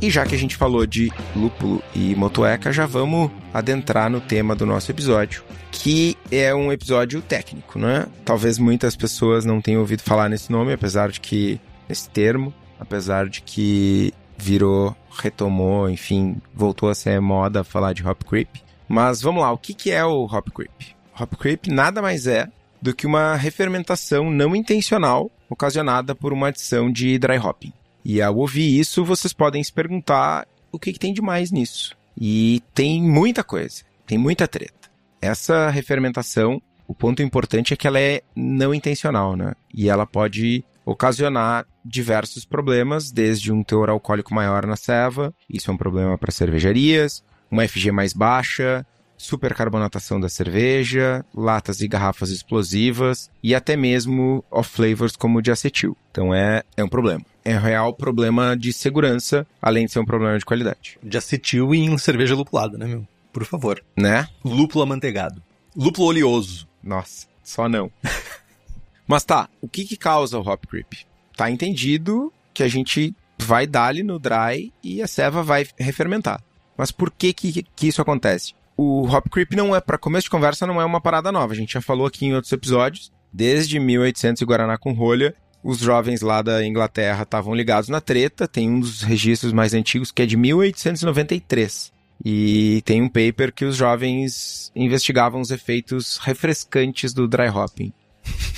E 0.00 0.10
já 0.10 0.26
que 0.26 0.34
a 0.34 0.38
gente 0.38 0.56
falou 0.56 0.84
de 0.84 1.12
lúpulo 1.36 1.80
e 1.94 2.14
motueca, 2.16 2.72
já 2.72 2.84
vamos 2.86 3.30
adentrar 3.54 4.10
no 4.10 4.20
tema 4.20 4.56
do 4.56 4.66
nosso 4.66 4.90
episódio, 4.90 5.44
que 5.70 6.16
é 6.30 6.52
um 6.52 6.72
episódio 6.72 7.20
técnico, 7.22 7.78
né? 7.78 8.06
Talvez 8.24 8.58
muitas 8.58 8.96
pessoas 8.96 9.44
não 9.44 9.60
tenham 9.60 9.80
ouvido 9.80 10.02
falar 10.02 10.28
nesse 10.28 10.50
nome, 10.50 10.72
apesar 10.72 11.10
de 11.10 11.20
que 11.20 11.60
esse 11.88 12.08
termo, 12.08 12.52
apesar 12.78 13.28
de 13.28 13.40
que 13.42 14.12
virou, 14.36 14.96
retomou, 15.10 15.90
enfim, 15.90 16.40
voltou 16.54 16.88
a 16.88 16.94
ser 16.94 17.20
moda 17.20 17.64
falar 17.64 17.92
de 17.92 18.06
hop 18.06 18.22
creep. 18.22 18.48
Mas 18.88 19.20
vamos 19.20 19.42
lá, 19.42 19.52
o 19.52 19.58
que, 19.58 19.74
que 19.74 19.90
é 19.90 20.04
o 20.04 20.24
hop 20.24 20.48
creep? 20.50 20.96
Hop 21.18 21.34
creep 21.34 21.66
nada 21.66 22.00
mais 22.00 22.26
é 22.26 22.48
do 22.80 22.94
que 22.94 23.06
uma 23.06 23.34
refermentação 23.34 24.30
não 24.30 24.54
intencional 24.54 25.30
ocasionada 25.50 26.14
por 26.14 26.32
uma 26.32 26.48
adição 26.48 26.90
de 26.90 27.18
dry 27.18 27.38
hopping. 27.38 27.72
E 28.04 28.22
ao 28.22 28.36
ouvir 28.36 28.78
isso, 28.78 29.04
vocês 29.04 29.32
podem 29.32 29.62
se 29.62 29.72
perguntar 29.72 30.46
o 30.70 30.78
que, 30.78 30.92
que 30.92 30.98
tem 30.98 31.12
de 31.12 31.20
mais 31.20 31.50
nisso. 31.50 31.96
E 32.16 32.62
tem 32.74 33.02
muita 33.02 33.42
coisa, 33.42 33.82
tem 34.06 34.16
muita 34.16 34.46
treta. 34.46 34.88
Essa 35.20 35.68
refermentação, 35.68 36.62
o 36.86 36.94
ponto 36.94 37.22
importante 37.22 37.72
é 37.72 37.76
que 37.76 37.86
ela 37.86 38.00
é 38.00 38.22
não 38.34 38.72
intencional, 38.72 39.36
né? 39.36 39.52
E 39.74 39.88
ela 39.88 40.06
pode 40.06 40.64
ocasionar 40.84 41.66
diversos 41.88 42.44
problemas, 42.44 43.10
desde 43.10 43.50
um 43.50 43.62
teor 43.62 43.88
alcoólico 43.88 44.34
maior 44.34 44.66
na 44.66 44.76
ceva, 44.76 45.32
isso 45.48 45.70
é 45.70 45.74
um 45.74 45.78
problema 45.78 46.18
para 46.18 46.30
cervejarias, 46.30 47.24
uma 47.50 47.66
FG 47.66 47.90
mais 47.90 48.12
baixa, 48.12 48.84
supercarbonatação 49.16 50.20
da 50.20 50.28
cerveja, 50.28 51.24
latas 51.34 51.80
e 51.80 51.88
garrafas 51.88 52.30
explosivas 52.30 53.30
e 53.42 53.54
até 53.54 53.76
mesmo 53.76 54.44
off-flavors 54.50 55.16
como 55.16 55.38
o 55.38 55.42
de 55.42 55.50
acetil. 55.50 55.96
Então 56.10 56.32
é, 56.34 56.62
é 56.76 56.84
um 56.84 56.88
problema. 56.88 57.22
É 57.44 57.56
um 57.56 57.60
real 57.60 57.94
problema 57.94 58.56
de 58.56 58.72
segurança, 58.72 59.46
além 59.60 59.86
de 59.86 59.92
ser 59.92 60.00
um 60.00 60.04
problema 60.04 60.38
de 60.38 60.44
qualidade. 60.44 60.98
De 61.02 61.16
acetil 61.16 61.74
em 61.74 61.96
cerveja 61.98 62.34
lupulada, 62.34 62.78
né, 62.78 62.86
meu? 62.86 63.06
Por 63.32 63.44
favor. 63.44 63.82
Né? 63.96 64.28
Lúpulo 64.44 64.84
amanteigado. 64.84 65.42
Lúpulo 65.74 66.08
oleoso. 66.08 66.68
Nossa, 66.82 67.26
só 67.42 67.68
não. 67.68 67.90
Mas 69.06 69.24
tá, 69.24 69.48
o 69.60 69.68
que 69.68 69.84
que 69.84 69.96
causa 69.96 70.38
o 70.38 70.42
hop 70.46 70.64
creep? 70.66 71.07
Tá 71.38 71.48
entendido 71.48 72.32
que 72.52 72.64
a 72.64 72.68
gente 72.68 73.14
vai 73.38 73.64
dar-lhe 73.64 74.02
no 74.02 74.18
dry 74.18 74.72
e 74.82 75.00
a 75.00 75.06
ceva 75.06 75.40
vai 75.40 75.64
refermentar. 75.78 76.42
Mas 76.76 76.90
por 76.90 77.12
que 77.12 77.32
que, 77.32 77.62
que 77.62 77.86
isso 77.86 78.02
acontece? 78.02 78.54
O 78.76 79.06
hop 79.06 79.28
creep 79.30 79.52
não 79.52 79.74
é, 79.74 79.80
para 79.80 79.96
começo 79.96 80.24
de 80.24 80.30
conversa, 80.30 80.66
não 80.66 80.80
é 80.80 80.84
uma 80.84 81.00
parada 81.00 81.30
nova. 81.30 81.52
A 81.52 81.56
gente 81.56 81.74
já 81.74 81.80
falou 81.80 82.08
aqui 82.08 82.26
em 82.26 82.34
outros 82.34 82.52
episódios. 82.52 83.12
Desde 83.32 83.78
1800 83.78 84.42
e 84.42 84.44
Guaraná 84.44 84.76
com 84.76 84.92
rolha, 84.92 85.32
os 85.62 85.78
jovens 85.78 86.22
lá 86.22 86.42
da 86.42 86.66
Inglaterra 86.66 87.22
estavam 87.22 87.54
ligados 87.54 87.88
na 87.88 88.00
treta. 88.00 88.48
Tem 88.48 88.68
um 88.68 88.80
dos 88.80 89.02
registros 89.02 89.52
mais 89.52 89.74
antigos 89.74 90.10
que 90.10 90.22
é 90.22 90.26
de 90.26 90.36
1893. 90.36 91.92
E 92.24 92.82
tem 92.84 93.00
um 93.00 93.08
paper 93.08 93.54
que 93.54 93.64
os 93.64 93.76
jovens 93.76 94.72
investigavam 94.74 95.40
os 95.40 95.52
efeitos 95.52 96.16
refrescantes 96.16 97.12
do 97.12 97.28
dry 97.28 97.48
hopping. 97.48 97.92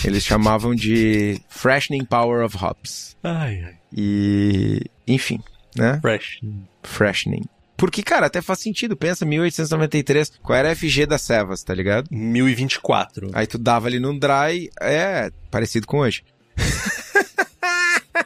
Eles 0.04 0.24
chamavam 0.24 0.74
de 0.74 1.40
Freshening 1.48 2.04
Power 2.04 2.44
of 2.44 2.56
Hops. 2.56 3.16
Ai, 3.22 3.62
ai. 3.64 3.74
E, 3.92 4.82
enfim, 5.06 5.40
né? 5.76 5.98
Freshening. 6.00 6.66
Freshening. 6.82 7.44
Porque, 7.76 8.02
cara, 8.02 8.26
até 8.26 8.42
faz 8.42 8.60
sentido. 8.60 8.96
Pensa, 8.96 9.24
1893, 9.24 10.32
qual 10.42 10.58
era 10.58 10.70
a 10.70 10.76
FG 10.76 11.06
das 11.06 11.22
Sevas, 11.22 11.62
tá 11.62 11.74
ligado? 11.74 12.08
1024. 12.10 13.30
Aí 13.32 13.46
tu 13.46 13.56
dava 13.56 13.86
ali 13.88 13.98
num 13.98 14.18
dry, 14.18 14.68
é, 14.80 15.30
parecido 15.50 15.86
com 15.86 16.00
hoje. 16.00 16.22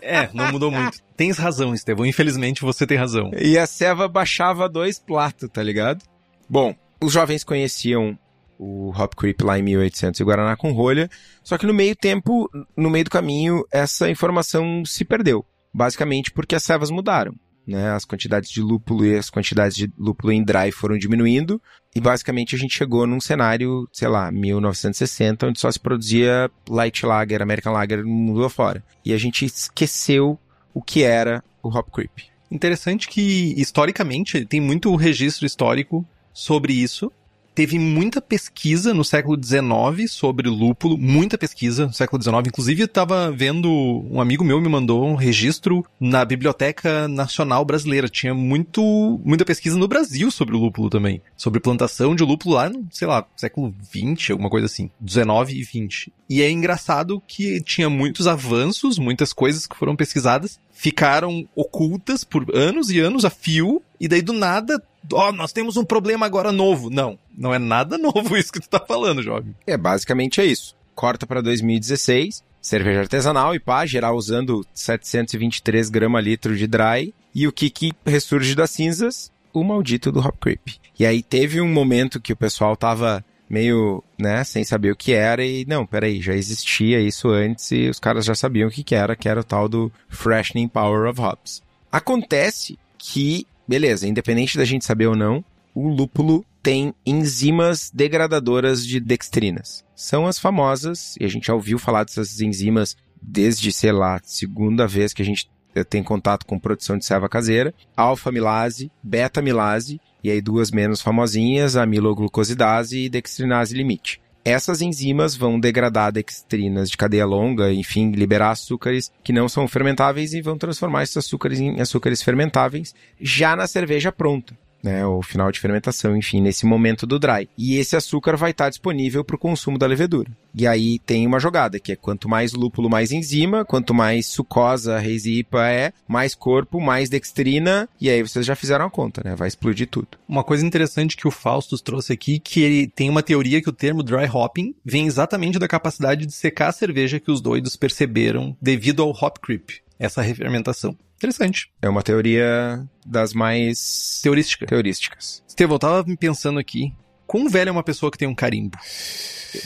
é, 0.03 0.29
não 0.33 0.51
mudou 0.51 0.71
muito. 0.73 0.99
Tens 1.17 1.39
razão, 1.39 1.73
Estevão. 1.73 2.05
Infelizmente 2.05 2.63
você 2.63 2.85
tem 2.87 2.99
razão. 2.99 3.31
E 3.39 3.57
a 3.57 3.67
ceva 3.67 4.09
baixava 4.09 4.69
dois 4.69 4.99
platos, 4.99 5.49
tá 5.49 5.63
ligado? 5.63 6.03
Bom, 6.49 6.75
os 7.01 7.13
jovens 7.13 7.45
conheciam 7.45 8.19
o 8.65 8.91
Hop 8.97 9.15
Creep 9.15 9.43
lá 9.43 9.59
em 9.59 9.63
1800 9.63 10.19
e 10.19 10.25
Guaraná 10.25 10.57
com 10.57 10.73
rolha. 10.73 11.11
Só 11.43 11.59
que 11.59 11.67
no 11.67 11.75
meio 11.75 11.95
tempo, 11.95 12.49
no 12.77 12.89
meio 12.89 13.05
do 13.05 13.11
caminho, 13.11 13.63
essa 13.71 14.09
informação 14.09 14.83
se 14.87 15.05
perdeu. 15.05 15.45
Basicamente 15.73 16.31
porque 16.31 16.55
as 16.55 16.63
cevas 16.63 16.91
mudaram. 16.91 17.35
Né, 17.67 17.91
as 17.93 18.05
quantidades 18.05 18.51
de 18.51 18.61
lúpulo 18.61 19.07
e 19.07 19.17
as 19.17 19.31
quantidades 19.31 19.75
de 19.75 19.91
lúpulo 19.99 20.31
em 20.31 20.45
dry 20.45 20.71
foram 20.71 20.99
diminuindo 20.99 21.59
E 21.97 21.99
basicamente 21.99 22.55
a 22.55 22.59
gente 22.59 22.77
chegou 22.77 23.07
num 23.07 23.19
cenário, 23.19 23.89
sei 23.91 24.07
lá, 24.07 24.31
1960, 24.31 25.47
onde 25.47 25.59
só 25.59 25.73
se 25.73 25.81
produzia 25.81 26.51
Light 26.69 27.07
Lager, 27.07 27.41
American 27.41 27.73
Lager 27.73 28.03
no 28.03 28.11
mundo 28.11 28.45
afora. 28.45 28.85
E 29.03 29.15
a 29.15 29.17
gente 29.17 29.47
esqueceu 29.47 30.39
o 30.75 30.83
que 30.83 31.05
era 31.05 31.43
o 31.63 31.71
Hop 31.71 31.89
Creep. 31.91 32.29
Interessante 32.51 33.09
que, 33.09 33.55
historicamente, 33.57 34.45
tem 34.45 34.61
muito 34.61 34.95
registro 34.95 35.47
histórico 35.47 36.07
sobre 36.35 36.75
isso 36.75 37.11
teve 37.55 37.79
muita 37.79 38.21
pesquisa 38.21 38.93
no 38.93 39.05
século 39.05 39.39
XIX 39.43 40.11
sobre 40.11 40.49
lúpulo, 40.49 40.99
muita 40.99 41.39
pesquisa 41.39 41.87
no 41.87 41.93
século 41.93 42.21
XIX. 42.21 42.49
Inclusive, 42.49 42.83
eu 42.83 42.87
estava 42.87 43.31
vendo, 43.31 43.71
um 44.11 44.21
amigo 44.21 44.45
meu 44.45 44.61
me 44.61 44.69
mandou 44.69 45.07
um 45.07 45.15
registro 45.15 45.85
na 46.01 46.25
Biblioteca 46.25 47.07
Nacional 47.07 47.65
Brasileira. 47.65 48.09
Tinha 48.09 48.35
muito, 48.35 48.83
muita 49.25 49.45
pesquisa 49.45 49.79
no 49.79 49.87
Brasil 49.87 50.31
sobre 50.31 50.57
o 50.57 50.59
lúpulo 50.59 50.91
também. 50.91 51.23
Sobre 51.37 51.61
plantação 51.61 52.15
de 52.15 52.25
lúpulo 52.25 52.57
lá 52.57 52.69
no, 52.69 52.87
sei 52.91 53.07
lá, 53.07 53.25
século 53.37 53.73
XX, 53.83 54.31
alguma 54.31 54.51
coisa 54.51 54.67
assim. 54.67 54.91
19 55.01 55.55
e 55.55 55.63
20. 55.63 56.13
E 56.29 56.43
é 56.43 56.51
engraçado 56.51 57.23
que 57.27 57.61
tinha 57.63 57.89
muitos 57.89 58.27
avanços, 58.27 58.99
muitas 58.99 59.33
coisas 59.33 59.67
que 59.67 59.77
foram 59.77 59.95
pesquisadas, 59.95 60.59
ficaram 60.73 61.47
ocultas 61.55 62.25
por 62.25 62.47
anos 62.55 62.91
e 62.91 62.99
anos 62.99 63.25
a 63.25 63.31
fio, 63.31 63.83
e 64.01 64.09
daí 64.09 64.23
do 64.23 64.33
nada 64.33 64.83
ó, 65.13 65.29
oh, 65.29 65.33
nós 65.33 65.53
temos 65.53 65.77
um 65.77 65.85
problema 65.85 66.27
agora 66.27 66.53
novo. 66.53 66.91
Não, 66.91 67.19
não 67.37 67.53
é 67.53 67.59
nada 67.59 67.97
novo 67.99 68.37
isso 68.37 68.53
que 68.53 68.61
tu 68.61 68.69
tá 68.69 68.81
falando, 68.81 69.23
jovem. 69.23 69.55
É, 69.67 69.77
basicamente 69.77 70.41
é 70.41 70.45
isso. 70.45 70.75
Corta 70.95 71.27
para 71.27 71.41
2016, 71.41 72.43
cerveja 72.61 73.01
artesanal 73.01 73.55
e 73.55 73.61
pá, 73.61 73.85
geral 73.85 74.17
usando 74.17 74.65
723 74.73 75.91
gramas 75.91 76.25
litro 76.25 76.57
de 76.57 76.67
dry. 76.67 77.13
E 77.35 77.49
o 77.49 77.53
que 77.53 77.69
que 77.69 77.93
ressurge 78.07 78.55
das 78.55 78.71
cinzas? 78.71 79.33
O 79.53 79.65
maldito 79.65 80.13
do 80.13 80.21
Hop 80.21 80.37
Creep. 80.41 80.77
E 80.99 81.05
aí 81.05 81.23
teve 81.23 81.61
um 81.61 81.69
momento 81.69 82.21
que 82.21 82.33
o 82.33 82.37
pessoal 82.37 82.77
tava 82.77 83.25
meio, 83.49 84.03
né, 84.19 84.43
sem 84.43 84.65
saber 84.65 84.91
o 84.91 84.97
que 84.97 85.13
era 85.13 85.45
e 85.45 85.65
não, 85.67 85.87
peraí, 85.87 86.21
já 86.21 86.35
existia 86.35 87.01
isso 87.01 87.29
antes 87.29 87.71
e 87.73 87.89
os 87.89 88.01
caras 88.01 88.25
já 88.25 88.35
sabiam 88.35 88.69
o 88.69 88.71
que 88.71 88.83
que 88.83 88.95
era, 88.95 89.15
que 89.15 89.29
era 89.29 89.41
o 89.41 89.45
tal 89.45 89.69
do 89.69 89.93
Freshening 90.09 90.69
Power 90.69 91.09
of 91.09 91.21
Hops. 91.21 91.63
Acontece 91.93 92.79
que 92.99 93.47
beleza, 93.67 94.07
independente 94.07 94.57
da 94.57 94.65
gente 94.65 94.85
saber 94.85 95.07
ou 95.07 95.17
não, 95.17 95.45
o 95.75 95.89
lúpulo 95.89 96.45
tem 96.63 96.95
enzimas 97.05 97.91
degradadoras 97.93 98.87
de 98.87 98.99
dextrinas. 99.01 99.85
São 99.95 100.27
as 100.27 100.39
famosas, 100.39 101.15
e 101.21 101.25
a 101.25 101.29
gente 101.29 101.49
já 101.49 101.55
ouviu 101.55 101.79
falar 101.79 102.05
dessas 102.05 102.41
enzimas 102.41 102.97
desde, 103.21 103.73
sei 103.73 103.93
lá, 103.93 104.21
segunda 104.23 104.87
vez 104.87 105.13
que 105.13 105.23
a 105.23 105.25
gente 105.25 105.51
tem 105.89 106.03
contato 106.03 106.47
com 106.47 106.59
produção 106.59 106.97
de 106.97 107.05
serva 107.05 107.29
caseira, 107.29 107.75
alfa-milase, 107.97 108.93
beta-milase, 109.03 110.01
e 110.23 110.31
aí 110.31 110.41
duas 110.41 110.71
menos 110.71 111.03
famosinhas, 111.03 111.77
amiloglucosidase 111.77 112.99
e 113.01 113.09
dextrinase 113.09 113.75
limite. 113.75 114.21
Essas 114.45 114.83
enzimas 114.83 115.35
vão 115.35 115.59
degradar 115.59 116.13
dextrinas 116.13 116.91
de 116.91 116.99
cadeia 116.99 117.25
longa, 117.25 117.73
enfim, 117.73 118.11
liberar 118.11 118.51
açúcares 118.51 119.11
que 119.23 119.33
não 119.33 119.49
são 119.49 119.67
fermentáveis 119.67 120.35
e 120.35 120.43
vão 120.43 120.59
transformar 120.59 121.03
esses 121.03 121.17
açúcares 121.17 121.59
em 121.59 121.81
açúcares 121.81 122.23
fermentáveis 122.23 122.95
já 123.19 123.57
na 123.57 123.67
cerveja 123.67 124.13
pronta 124.13 124.55
né, 124.85 125.05
o 125.07 125.23
final 125.23 125.51
de 125.51 125.59
fermentação, 125.59 126.15
enfim, 126.15 126.43
nesse 126.43 126.67
momento 126.67 127.07
do 127.07 127.19
dry. 127.19 127.49
E 127.57 127.77
esse 127.77 127.97
açúcar 127.97 128.37
vai 128.37 128.51
estar 128.51 128.69
disponível 128.69 129.25
para 129.25 129.35
o 129.35 129.39
consumo 129.39 129.79
da 129.79 129.87
levedura. 129.87 130.31
E 130.55 130.67
aí 130.67 130.99
tem 130.99 131.27
uma 131.27 131.41
jogada, 131.41 131.81
que 131.81 131.93
é 131.93 131.97
quanto 131.97 132.29
mais 132.29 132.53
lúpulo, 132.53 132.91
mais 132.91 133.11
enzima, 133.11 133.65
quanto 133.65 133.95
mais 133.95 134.27
sucosa 134.27 134.97
a 134.97 135.01
Hazy 135.01 135.39
IPA 135.39 135.69
é, 135.69 135.93
mais 136.07 136.35
corpo, 136.35 136.79
mais 136.79 137.09
dextrina, 137.09 137.89
e 137.99 138.11
aí 138.11 138.23
vocês 138.23 138.45
já 138.45 138.55
fizeram 138.55 138.85
a 138.85 138.91
conta, 138.91 139.23
né? 139.25 139.35
Vai 139.35 139.49
explodir 139.49 139.89
tudo. 139.89 140.09
Uma 140.29 140.45
coisa 140.45 140.65
interessante 140.65 141.17
que 141.17 141.27
o 141.27 141.31
Faustus 141.31 141.81
trouxe 141.81 142.13
aqui, 142.13 142.39
que 142.39 142.61
ele 142.61 142.87
tem 142.87 143.09
uma 143.09 143.23
teoria 143.23 143.63
que 143.63 143.71
o 143.71 143.73
termo 143.73 144.03
dry 144.03 144.29
hopping 144.31 144.75
vem 144.85 145.07
exatamente 145.07 145.59
da 145.59 145.67
capacidade 145.67 146.27
de 146.27 146.33
secar 146.33 146.69
a 146.69 146.73
cerveja 146.73 147.19
que 147.19 147.31
os 147.31 147.41
doidos 147.41 147.75
perceberam 147.75 148.55
devido 148.61 149.03
ao 149.03 149.11
hop 149.11 149.39
creep, 149.39 149.71
essa 149.99 150.21
refermentação. 150.21 150.97
Interessante. 151.17 151.71
É 151.81 151.89
uma 151.89 152.03
teoria 152.03 152.87
das 153.05 153.33
mais... 153.33 154.21
Teurística. 154.23 154.67
Teurísticas. 154.67 155.43
Estevão, 155.47 155.77
eu 155.77 155.79
tava 155.79 156.17
pensando 156.17 156.59
aqui, 156.59 156.93
quão 157.27 157.49
velho 157.49 157.69
é 157.69 157.73
uma 157.73 157.83
pessoa 157.83 158.11
que 158.11 158.19
tem 158.19 158.29
um 158.29 158.35
carimbo? 158.35 158.79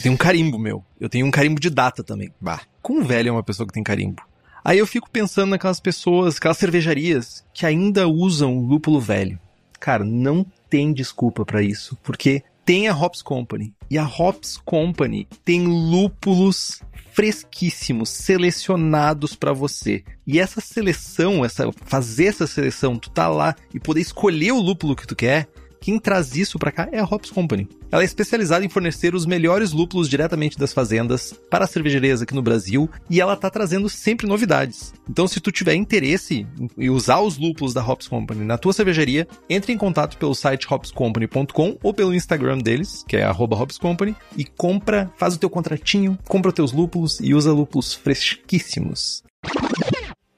Tem 0.01 0.11
um 0.11 0.17
carimbo, 0.17 0.59
meu. 0.59 0.83
Eu 0.99 1.09
tenho 1.09 1.25
um 1.25 1.31
carimbo 1.31 1.59
de 1.59 1.69
data 1.69 2.03
também. 2.03 2.31
Bah. 2.39 2.61
Quão 2.81 3.03
velho 3.03 3.29
é 3.29 3.31
uma 3.31 3.43
pessoa 3.43 3.67
que 3.67 3.73
tem 3.73 3.83
carimbo? 3.83 4.21
Aí 4.63 4.77
eu 4.77 4.85
fico 4.85 5.09
pensando 5.09 5.51
naquelas 5.51 5.79
pessoas, 5.79 6.37
aquelas 6.37 6.57
cervejarias 6.57 7.43
que 7.53 7.65
ainda 7.65 8.07
usam 8.07 8.59
lúpulo 8.59 8.99
velho. 8.99 9.39
Cara, 9.79 10.03
não 10.03 10.45
tem 10.69 10.93
desculpa 10.93 11.45
para 11.45 11.63
isso, 11.63 11.97
porque 12.03 12.43
tem 12.65 12.87
a 12.87 12.95
Hops 12.95 13.21
Company. 13.21 13.73
E 13.89 13.97
a 13.97 14.05
Hops 14.05 14.57
Company 14.57 15.27
tem 15.43 15.65
lúpulos 15.65 16.81
fresquíssimos, 17.19 18.07
selecionados 18.07 19.35
para 19.35 19.51
você. 19.51 20.05
E 20.25 20.39
essa 20.39 20.61
seleção, 20.61 21.43
essa 21.43 21.69
fazer 21.85 22.27
essa 22.27 22.47
seleção, 22.47 22.97
tu 22.97 23.09
tá 23.09 23.27
lá 23.27 23.53
e 23.73 23.79
poder 23.79 23.99
escolher 23.99 24.53
o 24.53 24.61
lúpulo 24.61 24.95
que 24.95 25.05
tu 25.05 25.17
quer, 25.17 25.49
quem 25.79 25.99
traz 25.99 26.35
isso 26.35 26.59
para 26.59 26.71
cá 26.71 26.89
é 26.91 26.99
a 26.99 27.03
Hops 27.03 27.31
Company. 27.31 27.67
Ela 27.91 28.03
é 28.03 28.05
especializada 28.05 28.63
em 28.63 28.69
fornecer 28.69 29.15
os 29.15 29.25
melhores 29.25 29.71
lúpulos 29.71 30.07
diretamente 30.07 30.57
das 30.57 30.73
fazendas 30.73 31.33
para 31.49 31.65
as 31.65 31.71
cervejarias 31.71 32.21
aqui 32.21 32.35
no 32.35 32.41
Brasil 32.41 32.89
e 33.09 33.19
ela 33.19 33.35
tá 33.35 33.49
trazendo 33.49 33.89
sempre 33.89 34.27
novidades. 34.27 34.93
Então, 35.09 35.27
se 35.27 35.39
tu 35.39 35.51
tiver 35.51 35.73
interesse 35.73 36.45
em 36.77 36.89
usar 36.89 37.19
os 37.21 37.37
lúpulos 37.37 37.73
da 37.73 37.85
Hops 37.85 38.07
Company 38.07 38.45
na 38.45 38.57
tua 38.57 38.73
cervejaria, 38.73 39.27
entre 39.49 39.73
em 39.73 39.77
contato 39.77 40.17
pelo 40.17 40.35
site 40.35 40.71
hopscompany.com 40.71 41.77
ou 41.81 41.93
pelo 41.93 42.13
Instagram 42.13 42.59
deles, 42.59 43.03
que 43.07 43.17
é 43.17 43.27
@hopscompany, 43.29 44.15
e 44.37 44.45
compra, 44.45 45.11
faz 45.17 45.35
o 45.35 45.39
teu 45.39 45.49
contratinho, 45.49 46.17
compra 46.27 46.49
os 46.49 46.55
teus 46.55 46.71
lúpulos 46.71 47.19
e 47.19 47.33
usa 47.33 47.51
lúpulos 47.51 47.93
fresquíssimos. 47.93 49.23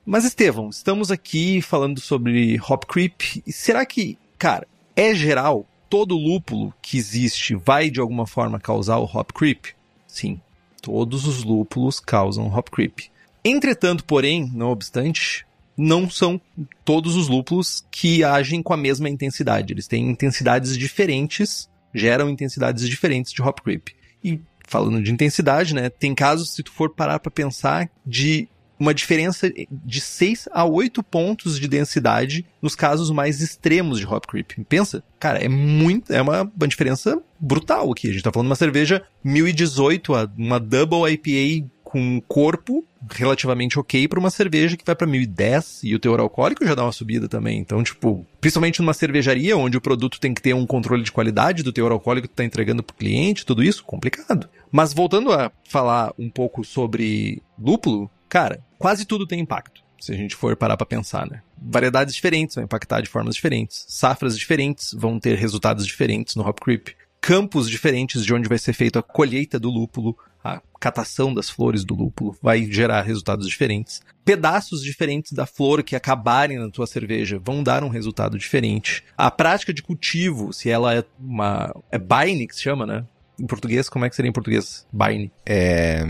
Mas 0.06 0.26
Estevão, 0.26 0.70
estamos 0.70 1.12
aqui 1.12 1.62
falando 1.62 2.00
sobre 2.00 2.60
hop 2.68 2.86
creep. 2.86 3.22
Será 3.48 3.86
que, 3.86 4.18
cara, 4.38 4.68
é 4.96 5.14
geral, 5.14 5.66
todo 5.90 6.18
lúpulo 6.18 6.74
que 6.82 6.98
existe 6.98 7.56
vai 7.56 7.90
de 7.90 8.00
alguma 8.00 8.26
forma 8.26 8.60
causar 8.60 8.98
o 8.98 9.06
hop 9.06 9.32
creep? 9.34 9.68
Sim, 10.08 10.40
todos 10.82 11.26
os 11.26 11.44
lúpulos 11.44 12.00
causam 12.00 12.48
hop 12.48 12.70
creep. 12.70 13.12
Entretanto, 13.44 14.04
porém, 14.04 14.50
não 14.54 14.70
obstante, 14.70 15.46
não 15.78 16.10
são 16.10 16.40
todos 16.86 17.16
os 17.16 17.28
lúpulos 17.28 17.84
que 17.90 18.24
agem 18.24 18.62
com 18.62 18.74
a 18.74 18.78
mesma 18.78 19.10
intensidade. 19.10 19.74
Eles 19.74 19.88
têm 19.88 20.10
intensidades 20.10 20.78
diferentes, 20.78 21.70
geram 21.94 22.30
intensidades 22.30 22.88
diferentes 22.88 23.32
de 23.32 23.42
hop 23.42 23.60
creep. 23.60 23.90
E 24.24 24.40
falando 24.68 25.02
de 25.02 25.12
intensidade, 25.12 25.74
né, 25.74 25.90
tem 25.90 26.14
casos, 26.14 26.54
se 26.54 26.64
tu 26.64 26.72
for 26.72 26.92
parar 26.92 27.20
para 27.20 27.32
pensar, 27.32 27.90
de 28.06 28.48
uma 28.82 28.96
diferença 28.96 29.48
de 29.70 30.02
6 30.02 30.50
a 30.52 30.66
8 30.66 31.04
pontos 31.04 31.60
de 31.60 31.68
densidade 31.68 32.44
nos 32.60 32.74
casos 32.74 33.12
mais 33.12 33.40
extremos 33.40 34.00
de 34.00 34.08
hop 34.08 34.26
creep. 34.26 34.54
Pensa, 34.68 35.04
cara, 35.20 35.38
é 35.38 35.48
muito, 35.48 36.12
é 36.12 36.20
uma, 36.20 36.42
uma 36.42 36.68
diferença 36.68 37.22
brutal 37.40 37.92
aqui. 37.92 38.10
A 38.10 38.12
gente 38.12 38.24
tá 38.24 38.32
falando 38.32 38.48
de 38.48 38.50
uma 38.50 38.56
cerveja 38.56 39.04
1018, 39.24 40.14
uma 40.36 40.60
double 40.60 41.12
IPA 41.14 41.70
com 41.84 42.00
um 42.00 42.22
corpo 42.22 42.84
relativamente 43.12 43.78
ok 43.78 44.08
para 44.08 44.20
uma 44.20 44.32
cerveja 44.32 44.76
que 44.76 44.86
vai 44.86 44.96
para 44.96 45.06
1010 45.06 45.82
e 45.84 45.94
o 45.94 46.00
teor 46.00 46.20
alcoólico 46.20 46.66
já 46.66 46.74
dá 46.74 46.84
uma 46.84 46.92
subida 46.92 47.28
também. 47.28 47.60
Então, 47.60 47.84
tipo, 47.84 48.26
principalmente 48.40 48.80
numa 48.80 48.94
cervejaria 48.94 49.56
onde 49.58 49.78
o 49.78 49.82
produto 49.82 50.20
tem 50.20 50.34
que 50.34 50.42
ter 50.42 50.56
um 50.56 50.66
controle 50.66 51.04
de 51.04 51.12
qualidade 51.12 51.62
do 51.62 51.74
teor 51.74 51.92
alcoólico 51.92 52.28
que 52.28 52.34
tá 52.34 52.44
entregando 52.44 52.82
pro 52.82 52.96
cliente, 52.96 53.46
tudo 53.46 53.62
isso, 53.62 53.84
complicado. 53.84 54.50
Mas 54.72 54.92
voltando 54.92 55.32
a 55.32 55.52
falar 55.68 56.14
um 56.18 56.30
pouco 56.30 56.64
sobre 56.64 57.44
lúpulo, 57.60 58.10
cara, 58.32 58.64
quase 58.80 59.04
tudo 59.04 59.28
tem 59.28 59.42
impacto. 59.42 59.84
Se 60.00 60.14
a 60.14 60.16
gente 60.16 60.38
for 60.38 60.56
parar 60.56 60.78
para 60.78 60.88
pensar, 60.88 61.30
né? 61.30 61.42
Variedades 61.62 62.16
diferentes 62.16 62.56
vão 62.56 62.64
impactar 62.64 63.02
de 63.02 63.10
formas 63.10 63.36
diferentes. 63.36 63.86
Safras 63.90 64.40
diferentes 64.40 64.94
vão 64.98 65.20
ter 65.20 65.38
resultados 65.38 65.86
diferentes 65.86 66.36
no 66.36 66.48
Hop 66.48 66.58
Creep. 66.60 66.96
Campos 67.20 67.70
diferentes 67.70 68.26
de 68.26 68.34
onde 68.34 68.48
vai 68.48 68.58
ser 68.58 68.74
feita 68.74 69.00
a 69.00 69.04
colheita 69.04 69.60
do 69.60 69.70
lúpulo, 69.70 70.18
a 70.44 70.62
catação 70.80 71.34
das 71.34 71.50
flores 71.50 71.84
do 71.84 71.94
lúpulo, 71.94 72.36
vai 72.42 72.64
gerar 72.64 73.02
resultados 73.02 73.48
diferentes. 73.48 74.02
Pedaços 74.24 74.82
diferentes 74.82 75.34
da 75.34 75.46
flor 75.46 75.84
que 75.84 75.96
acabarem 75.96 76.58
na 76.58 76.72
tua 76.72 76.88
cerveja 76.88 77.38
vão 77.38 77.62
dar 77.62 77.84
um 77.84 77.90
resultado 77.90 78.40
diferente. 78.40 79.04
A 79.16 79.30
prática 79.30 79.74
de 79.74 79.84
cultivo, 79.84 80.54
se 80.54 80.70
ela 80.70 80.96
é 80.96 81.04
uma. 81.20 81.76
É 81.92 82.00
Baine 82.00 82.48
que 82.48 82.56
se 82.56 82.64
chama, 82.64 82.88
né? 82.88 83.06
Em 83.38 83.46
português, 83.46 83.90
como 83.90 84.06
é 84.06 84.10
que 84.10 84.16
seria 84.16 84.30
em 84.30 84.34
português? 84.34 84.88
Baine. 84.92 85.32
É. 85.46 86.08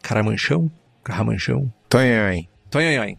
Caramanchão? 0.00 0.70
Carramanchão? 1.06 1.72
Tonhonhon. 1.88 2.44
Tonhonhon. 2.68 3.16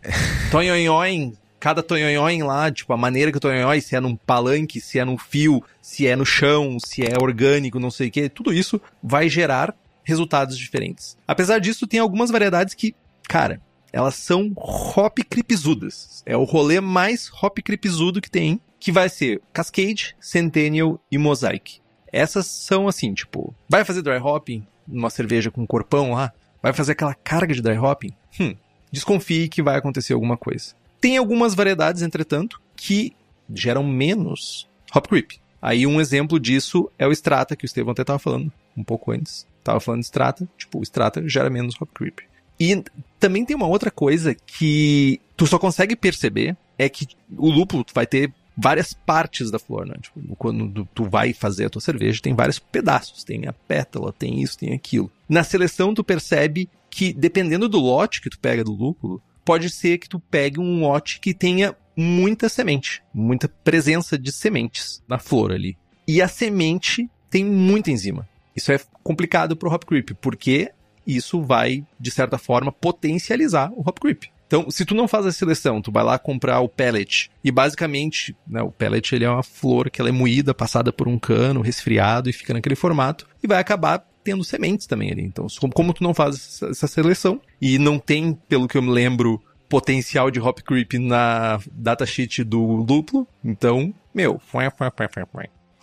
Tonhonhon, 0.52 1.32
cada 1.58 1.82
tonhonhon 1.82 2.45
lá, 2.45 2.69
tipo, 2.69 2.91
a 2.91 2.97
maneira 2.97 3.32
que 3.32 3.38
o 3.38 3.41
tonhonhon, 3.41 3.80
se 3.80 3.95
é 3.95 4.00
num 4.02 4.13
palanque, 4.13 4.82
se 4.82 5.00
é 5.00 5.06
no 5.06 5.17
fio, 5.17 5.63
se 5.82 6.06
é 6.06 6.13
no 6.13 6.26
chão, 6.26 6.78
se 6.86 7.04
é 7.04 7.17
orgânico, 7.17 7.80
não 7.80 7.89
sei 7.89 8.10
o 8.10 8.12
que, 8.12 8.28
tudo 8.28 8.54
isso 8.54 8.82
vai 9.02 9.30
gerar 9.30 9.73
resultados 10.04 10.58
diferentes. 10.58 11.17
Apesar 11.26 11.60
disso, 11.60 11.88
tem 11.88 12.02
algumas 12.02 12.30
variedades 12.30 12.73
que, 12.73 12.93
cara, 13.23 13.62
elas 13.93 14.15
são 14.15 14.52
hop 14.58 15.19
creepzudas. 15.30 16.21
É 16.26 16.36
o 16.36 16.43
rolê 16.43 16.82
mais 16.82 17.32
hop 17.41 17.60
creepzudo 17.60 18.21
que 18.21 18.30
tem, 18.30 18.60
que 18.82 18.91
vai 18.91 19.08
ser 19.08 19.41
Cascade, 19.54 20.13
Centennial 20.19 21.00
e 21.10 21.17
Mosaic. 21.17 21.80
Essas 22.12 22.47
são 22.47 22.88
assim, 22.88 23.13
tipo, 23.13 23.56
vai 23.69 23.86
fazer 23.86 24.02
dry 24.02 24.17
hopping 24.17 24.67
numa 24.86 25.10
cerveja 25.10 25.52
com 25.52 25.65
corpão 25.65 26.13
lá? 26.13 26.34
Vai 26.62 26.74
fazer 26.74 26.93
aquela 26.93 27.13
carga 27.13 27.54
de 27.54 27.62
dry 27.62 27.78
hopping? 27.78 28.12
Hum, 28.39 28.56
desconfie 28.91 29.48
que 29.48 29.62
vai 29.62 29.78
acontecer 29.78 30.13
alguma 30.13 30.38
coisa. 30.38 30.74
Tem 31.00 31.17
algumas 31.17 31.54
variedades, 31.54 32.02
entretanto, 32.02 32.62
que 32.76 33.13
geram 33.54 33.84
menos 33.84 34.67
hop 34.93 35.08
creep. 35.08 35.34
Aí 35.62 35.86
um 35.86 36.00
exemplo 36.00 36.39
disso 36.39 36.89
é 36.98 37.08
o 37.08 37.12
Strata, 37.12 37.56
que 37.56 37.65
o 37.65 37.67
Estevão 37.67 37.91
até 37.91 38.02
estava 38.02 38.20
falando 38.20 38.52
um 38.76 38.84
pouco 38.84 39.12
antes. 39.12 39.48
Tava 39.63 39.80
falando 39.80 40.02
de 40.02 40.06
Strata, 40.06 40.48
tipo, 40.58 40.80
o 40.80 40.84
Strata 40.84 41.28
gera 41.28 41.50
menos 41.50 41.76
hop 41.80 41.89
creep. 41.93 42.20
E 42.60 42.84
também 43.20 43.46
tem 43.46 43.56
uma 43.56 43.67
outra 43.67 43.91
coisa 43.91 44.34
que 44.34 45.22
tu 45.36 45.46
só 45.46 45.60
consegue 45.60 45.96
perceber, 45.96 46.58
é 46.78 46.89
que 46.89 47.08
o 47.36 47.50
lúpulo 47.50 47.86
vai 47.93 48.06
ter 48.06 48.34
várias 48.58 48.93
partes 48.93 49.52
da 49.52 49.60
flor, 49.60 49.86
né? 49.86 49.96
Tipo, 50.02 50.36
quando 50.36 50.88
tu 50.93 51.06
vai 51.06 51.32
fazer 51.32 51.65
a 51.65 51.70
tua 51.70 51.82
cerveja, 51.82 52.22
tem 52.22 52.34
vários 52.34 52.58
pedaços. 52.58 53.24
Tem 53.24 53.48
a 53.48 53.54
pétala, 53.54 54.12
tem 54.12 54.41
isso, 54.41 54.58
tem 54.58 54.74
aquilo. 54.74 55.12
Na 55.30 55.43
seleção, 55.43 55.93
tu 55.93 56.04
percebe 56.04 56.67
que, 56.89 57.13
dependendo 57.13 57.70
do 57.70 57.80
lote 57.80 58.22
que 58.22 58.30
tu 58.30 58.39
pega 58.39 58.63
do 58.63 58.74
lúpulo, 58.74 59.22
pode 59.46 59.70
ser 59.70 60.00
que 60.00 60.10
tu 60.10 60.20
pegue 60.20 60.60
um 60.60 60.82
lote 60.82 61.20
que 61.20 61.34
tenha 61.34 61.76
muita 61.96 62.50
semente, 62.50 63.02
muita 63.13 63.48
presença 63.48 64.17
de 64.17 64.32
sementes 64.32 65.02
na 65.08 65.20
flor 65.20 65.52
ali. 65.52 65.78
E 66.08 66.22
a 66.22 66.28
semente 66.28 67.10
tem 67.30 67.46
muita 67.46 67.91
enzima. 67.91 68.28
Isso 68.56 68.72
é 68.72 68.80
complicado 69.04 69.56
pro 69.56 69.72
hop 69.72 69.84
creep, 69.84 70.12
porque 70.20 70.72
isso 71.06 71.41
vai, 71.41 71.86
de 72.00 72.12
certa 72.12 72.38
forma, 72.38 72.72
potencializar 72.72 73.72
o 73.72 73.82
hop 73.82 74.00
creep. 74.00 74.26
Então, 74.48 74.72
se 74.72 74.86
tu 74.86 74.96
não 74.96 75.08
faz 75.08 75.26
a 75.26 75.32
seleção, 75.32 75.82
tu 75.82 75.92
vai 75.92 76.04
lá 76.04 76.18
comprar 76.18 76.62
o 76.62 76.70
pellet 76.70 77.30
e 77.44 77.52
basicamente, 77.52 78.36
né, 78.48 78.62
o 78.62 78.72
pellet 78.72 79.14
ele 79.14 79.26
é 79.26 79.30
uma 79.30 79.44
flor 79.44 79.90
que 79.90 80.00
ela 80.00 80.10
é 80.10 80.14
moída, 80.14 80.54
passada 80.54 80.92
por 80.92 81.08
um 81.08 81.20
cano, 81.20 81.62
resfriado 81.62 82.30
e 82.30 82.34
fica 82.34 82.54
naquele 82.54 82.76
formato 82.76 83.28
e 83.44 83.48
vai 83.48 83.60
acabar 83.60 84.08
tendo 84.24 84.44
sementes 84.44 84.88
também 84.88 85.12
ali. 85.12 85.22
Então, 85.22 85.48
como 85.74 85.94
tu 85.94 86.02
não 86.02 86.14
faz 86.14 86.62
essa 86.64 86.88
seleção 86.88 87.42
e 87.62 87.78
não 87.78 88.00
tem, 88.00 88.34
pelo 88.48 88.68
que 88.68 88.78
eu 88.78 88.82
me 88.82 88.90
lembro, 88.90 89.42
potencial 89.68 90.32
de 90.32 90.40
hop 90.40 90.60
creep 90.60 90.94
na 90.94 91.60
datasheet 91.72 92.44
do 92.44 92.62
lúpulo, 92.62 93.28
então, 93.44 93.94
meu, 94.14 94.42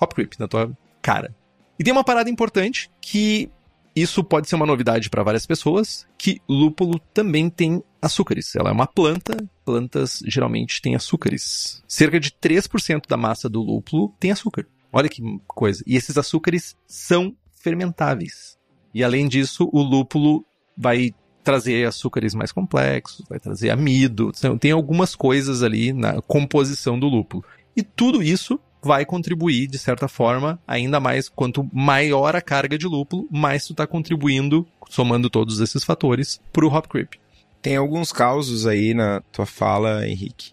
hop 0.00 0.12
creep 0.14 0.38
na 0.38 0.48
tua 0.48 0.70
cara. 1.02 1.34
E 1.78 1.84
tem 1.84 1.92
uma 1.92 2.04
parada 2.04 2.30
importante 2.30 2.90
que 3.00 3.50
isso 3.94 4.24
pode 4.24 4.48
ser 4.48 4.56
uma 4.56 4.66
novidade 4.66 5.08
para 5.08 5.22
várias 5.22 5.46
pessoas, 5.46 6.06
que 6.18 6.40
lúpulo 6.48 6.98
também 7.12 7.48
tem 7.48 7.82
açúcares. 8.02 8.54
Ela 8.56 8.70
é 8.70 8.72
uma 8.72 8.86
planta, 8.86 9.36
plantas 9.64 10.20
geralmente 10.26 10.82
têm 10.82 10.96
açúcares. 10.96 11.82
Cerca 11.86 12.18
de 12.18 12.30
3% 12.30 13.06
da 13.08 13.16
massa 13.16 13.48
do 13.48 13.62
lúpulo 13.62 14.12
tem 14.18 14.32
açúcar. 14.32 14.66
Olha 14.92 15.08
que 15.08 15.22
coisa. 15.46 15.82
E 15.86 15.96
esses 15.96 16.18
açúcares 16.18 16.76
são 16.86 17.36
fermentáveis. 17.54 18.58
E 18.92 19.02
além 19.02 19.28
disso, 19.28 19.68
o 19.72 19.82
lúpulo 19.82 20.44
vai 20.76 21.14
trazer 21.42 21.86
açúcares 21.86 22.34
mais 22.34 22.50
complexos, 22.50 23.24
vai 23.28 23.38
trazer 23.38 23.70
amido. 23.70 24.32
Então, 24.36 24.56
tem 24.58 24.72
algumas 24.72 25.14
coisas 25.14 25.62
ali 25.62 25.92
na 25.92 26.20
composição 26.22 26.98
do 26.98 27.06
lúpulo. 27.06 27.44
E 27.76 27.82
tudo 27.82 28.22
isso 28.22 28.58
vai 28.84 29.04
contribuir, 29.04 29.66
de 29.66 29.78
certa 29.78 30.06
forma, 30.06 30.60
ainda 30.66 31.00
mais, 31.00 31.28
quanto 31.28 31.68
maior 31.72 32.36
a 32.36 32.42
carga 32.42 32.76
de 32.76 32.86
lúpulo, 32.86 33.26
mais 33.30 33.66
tu 33.66 33.72
está 33.72 33.86
contribuindo, 33.86 34.66
somando 34.88 35.30
todos 35.30 35.60
esses 35.60 35.82
fatores, 35.82 36.40
para 36.52 36.66
o 36.66 36.72
hop 36.72 36.86
creep. 36.86 37.14
Tem 37.62 37.76
alguns 37.76 38.12
causos 38.12 38.66
aí 38.66 38.92
na 38.92 39.22
tua 39.32 39.46
fala, 39.46 40.06
Henrique. 40.06 40.52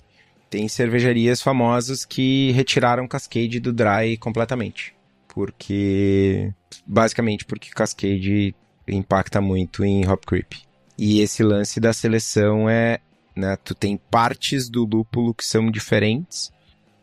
Tem 0.49 0.67
cervejarias 0.67 1.41
famosas 1.41 2.05
que 2.05 2.51
retiraram 2.51 3.07
Cascade 3.07 3.59
do 3.59 3.73
dry 3.73 4.17
completamente. 4.17 4.93
Porque. 5.27 6.53
Basicamente 6.85 7.45
porque 7.45 7.69
Cascade 7.69 8.55
impacta 8.87 9.41
muito 9.41 9.83
em 9.83 10.07
hop 10.07 10.23
creep. 10.25 10.53
E 10.97 11.19
esse 11.19 11.43
lance 11.43 11.79
da 11.79 11.93
seleção 11.93 12.69
é. 12.69 12.99
Né, 13.33 13.57
tu 13.63 13.73
tem 13.73 13.95
partes 13.95 14.69
do 14.69 14.83
lúpulo 14.83 15.33
que 15.33 15.45
são 15.45 15.71
diferentes 15.71 16.51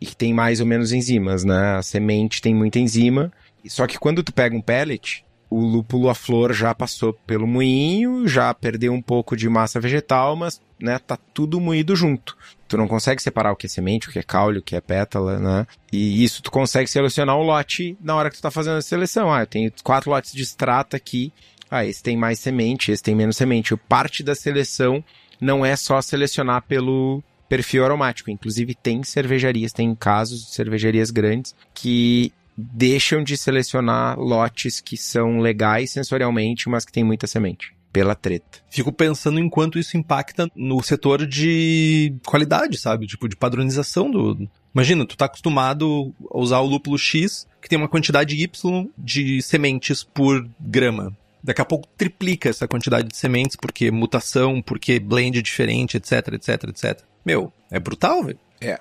e 0.00 0.06
que 0.06 0.16
tem 0.16 0.32
mais 0.32 0.60
ou 0.60 0.66
menos 0.66 0.92
enzimas, 0.92 1.44
né? 1.44 1.76
A 1.76 1.82
semente 1.82 2.40
tem 2.40 2.54
muita 2.54 2.78
enzima. 2.78 3.32
Só 3.66 3.86
que 3.86 3.98
quando 3.98 4.22
tu 4.22 4.32
pega 4.32 4.56
um 4.56 4.62
pellet, 4.62 5.24
o 5.50 5.60
lúpulo, 5.60 6.08
a 6.08 6.14
flor 6.14 6.52
já 6.52 6.74
passou 6.74 7.12
pelo 7.26 7.46
moinho, 7.46 8.28
já 8.28 8.52
perdeu 8.52 8.92
um 8.92 9.00
pouco 9.00 9.36
de 9.36 9.48
massa 9.48 9.80
vegetal, 9.80 10.36
mas, 10.36 10.60
né, 10.78 10.98
tá 10.98 11.18
tudo 11.32 11.60
moído 11.60 11.96
junto. 11.96 12.36
Tu 12.66 12.76
não 12.76 12.86
consegue 12.86 13.22
separar 13.22 13.52
o 13.52 13.56
que 13.56 13.66
é 13.66 13.68
semente, 13.68 14.08
o 14.08 14.12
que 14.12 14.18
é 14.18 14.22
caule, 14.22 14.58
o 14.58 14.62
que 14.62 14.76
é 14.76 14.80
pétala, 14.80 15.38
né? 15.38 15.66
E 15.90 16.22
isso 16.22 16.42
tu 16.42 16.50
consegue 16.50 16.88
selecionar 16.88 17.36
o 17.36 17.42
lote 17.42 17.96
na 18.00 18.14
hora 18.14 18.30
que 18.30 18.36
tu 18.36 18.42
tá 18.42 18.50
fazendo 18.50 18.76
a 18.76 18.82
seleção. 18.82 19.32
Ah, 19.32 19.40
eu 19.40 19.46
tenho 19.46 19.72
quatro 19.82 20.10
lotes 20.10 20.32
de 20.32 20.42
extrata 20.42 20.96
aqui. 20.96 21.32
Ah, 21.70 21.84
esse 21.84 22.02
tem 22.02 22.16
mais 22.16 22.38
semente, 22.38 22.92
esse 22.92 23.02
tem 23.02 23.14
menos 23.14 23.36
semente. 23.36 23.74
Parte 23.76 24.22
da 24.22 24.34
seleção 24.34 25.02
não 25.40 25.64
é 25.64 25.76
só 25.76 26.02
selecionar 26.02 26.62
pelo 26.62 27.22
perfil 27.48 27.84
aromático. 27.84 28.30
Inclusive 28.30 28.74
tem 28.74 29.02
cervejarias, 29.02 29.72
tem 29.72 29.94
casos 29.94 30.46
de 30.46 30.50
cervejarias 30.50 31.10
grandes 31.10 31.54
que 31.74 32.32
deixam 32.56 33.22
de 33.22 33.36
selecionar 33.36 34.18
lotes 34.18 34.80
que 34.80 34.96
são 34.96 35.38
legais 35.38 35.92
sensorialmente, 35.92 36.68
mas 36.68 36.84
que 36.84 36.92
tem 36.92 37.04
muita 37.04 37.26
semente. 37.26 37.72
Pela 37.92 38.14
treta. 38.14 38.58
Fico 38.68 38.92
pensando 38.92 39.40
em 39.40 39.48
quanto 39.48 39.78
isso 39.78 39.96
impacta 39.96 40.50
no 40.54 40.82
setor 40.82 41.26
de 41.26 42.14
qualidade, 42.26 42.76
sabe? 42.76 43.06
Tipo, 43.06 43.28
de 43.28 43.34
padronização 43.34 44.10
do. 44.10 44.48
Imagina, 44.74 45.06
tu 45.06 45.16
tá 45.16 45.24
acostumado 45.24 46.14
a 46.30 46.38
usar 46.38 46.58
o 46.60 46.66
lúpulo 46.66 46.98
X, 46.98 47.48
que 47.62 47.68
tem 47.68 47.78
uma 47.78 47.88
quantidade 47.88 48.36
Y 48.36 48.90
de 48.98 49.40
sementes 49.40 50.04
por 50.04 50.46
grama. 50.60 51.16
Daqui 51.42 51.62
a 51.62 51.64
pouco 51.64 51.88
triplica 51.96 52.50
essa 52.50 52.68
quantidade 52.68 53.08
de 53.08 53.16
sementes, 53.16 53.56
porque 53.56 53.90
mutação, 53.90 54.60
porque 54.60 55.00
blend 55.00 55.40
diferente, 55.40 55.96
etc, 55.96 56.34
etc, 56.34 56.64
etc. 56.68 57.07
Meu, 57.28 57.52
é 57.70 57.78
brutal, 57.78 58.24
velho. 58.24 58.38
É. 58.58 58.80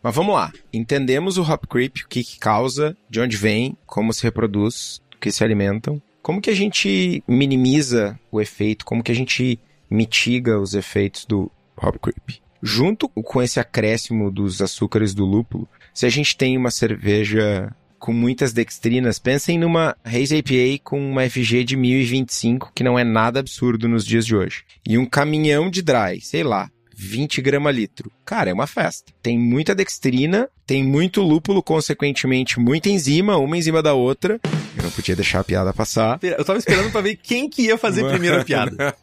Mas 0.00 0.14
vamos 0.14 0.36
lá. 0.36 0.52
Entendemos 0.72 1.36
o 1.36 1.42
hop 1.42 1.64
creep, 1.68 2.04
o 2.04 2.08
que, 2.08 2.22
que 2.22 2.38
causa, 2.38 2.96
de 3.10 3.20
onde 3.20 3.36
vem, 3.36 3.76
como 3.84 4.12
se 4.12 4.22
reproduz, 4.22 5.02
do 5.10 5.18
que 5.18 5.32
se 5.32 5.42
alimentam. 5.42 6.00
Como 6.22 6.40
que 6.40 6.48
a 6.48 6.54
gente 6.54 7.24
minimiza 7.26 8.16
o 8.30 8.40
efeito, 8.40 8.84
como 8.84 9.02
que 9.02 9.10
a 9.10 9.14
gente 9.16 9.58
mitiga 9.90 10.60
os 10.60 10.74
efeitos 10.74 11.24
do 11.24 11.50
hop 11.76 11.96
creep? 12.00 12.40
Junto 12.62 13.08
com 13.08 13.42
esse 13.42 13.58
acréscimo 13.58 14.30
dos 14.30 14.62
açúcares 14.62 15.12
do 15.12 15.24
lúpulo, 15.24 15.68
se 15.92 16.06
a 16.06 16.10
gente 16.10 16.36
tem 16.36 16.56
uma 16.56 16.70
cerveja 16.70 17.74
com 17.98 18.12
muitas 18.12 18.52
dextrinas, 18.52 19.18
pensem 19.18 19.58
numa 19.58 19.96
Haze 20.04 20.36
IPA 20.36 20.84
com 20.84 21.00
uma 21.00 21.28
FG 21.28 21.64
de 21.64 21.76
1025, 21.76 22.70
que 22.72 22.84
não 22.84 22.96
é 22.96 23.02
nada 23.02 23.40
absurdo 23.40 23.88
nos 23.88 24.04
dias 24.06 24.24
de 24.24 24.36
hoje. 24.36 24.62
E 24.86 24.96
um 24.96 25.04
caminhão 25.04 25.68
de 25.68 25.82
dry, 25.82 26.20
sei 26.20 26.44
lá, 26.44 26.70
20 26.96 27.42
gramas 27.42 27.74
litro. 27.74 28.10
Cara, 28.24 28.50
é 28.50 28.52
uma 28.52 28.66
festa. 28.66 29.12
Tem 29.22 29.38
muita 29.38 29.74
dextrina, 29.74 30.48
tem 30.66 30.82
muito 30.82 31.22
lúpulo, 31.22 31.62
consequentemente, 31.62 32.58
muita 32.58 32.88
enzima, 32.88 33.36
uma 33.36 33.56
enzima 33.56 33.82
da 33.82 33.94
outra. 33.94 34.40
Eu 34.76 34.82
não 34.82 34.90
podia 34.90 35.16
deixar 35.16 35.40
a 35.40 35.44
piada 35.44 35.72
passar. 35.72 36.18
Eu 36.22 36.44
tava 36.44 36.58
esperando 36.58 36.90
para 36.90 37.00
ver 37.00 37.16
quem 37.16 37.48
que 37.48 37.62
ia 37.62 37.76
fazer 37.76 38.08
primeiro 38.08 38.40
a 38.40 38.44
piada. 38.44 38.94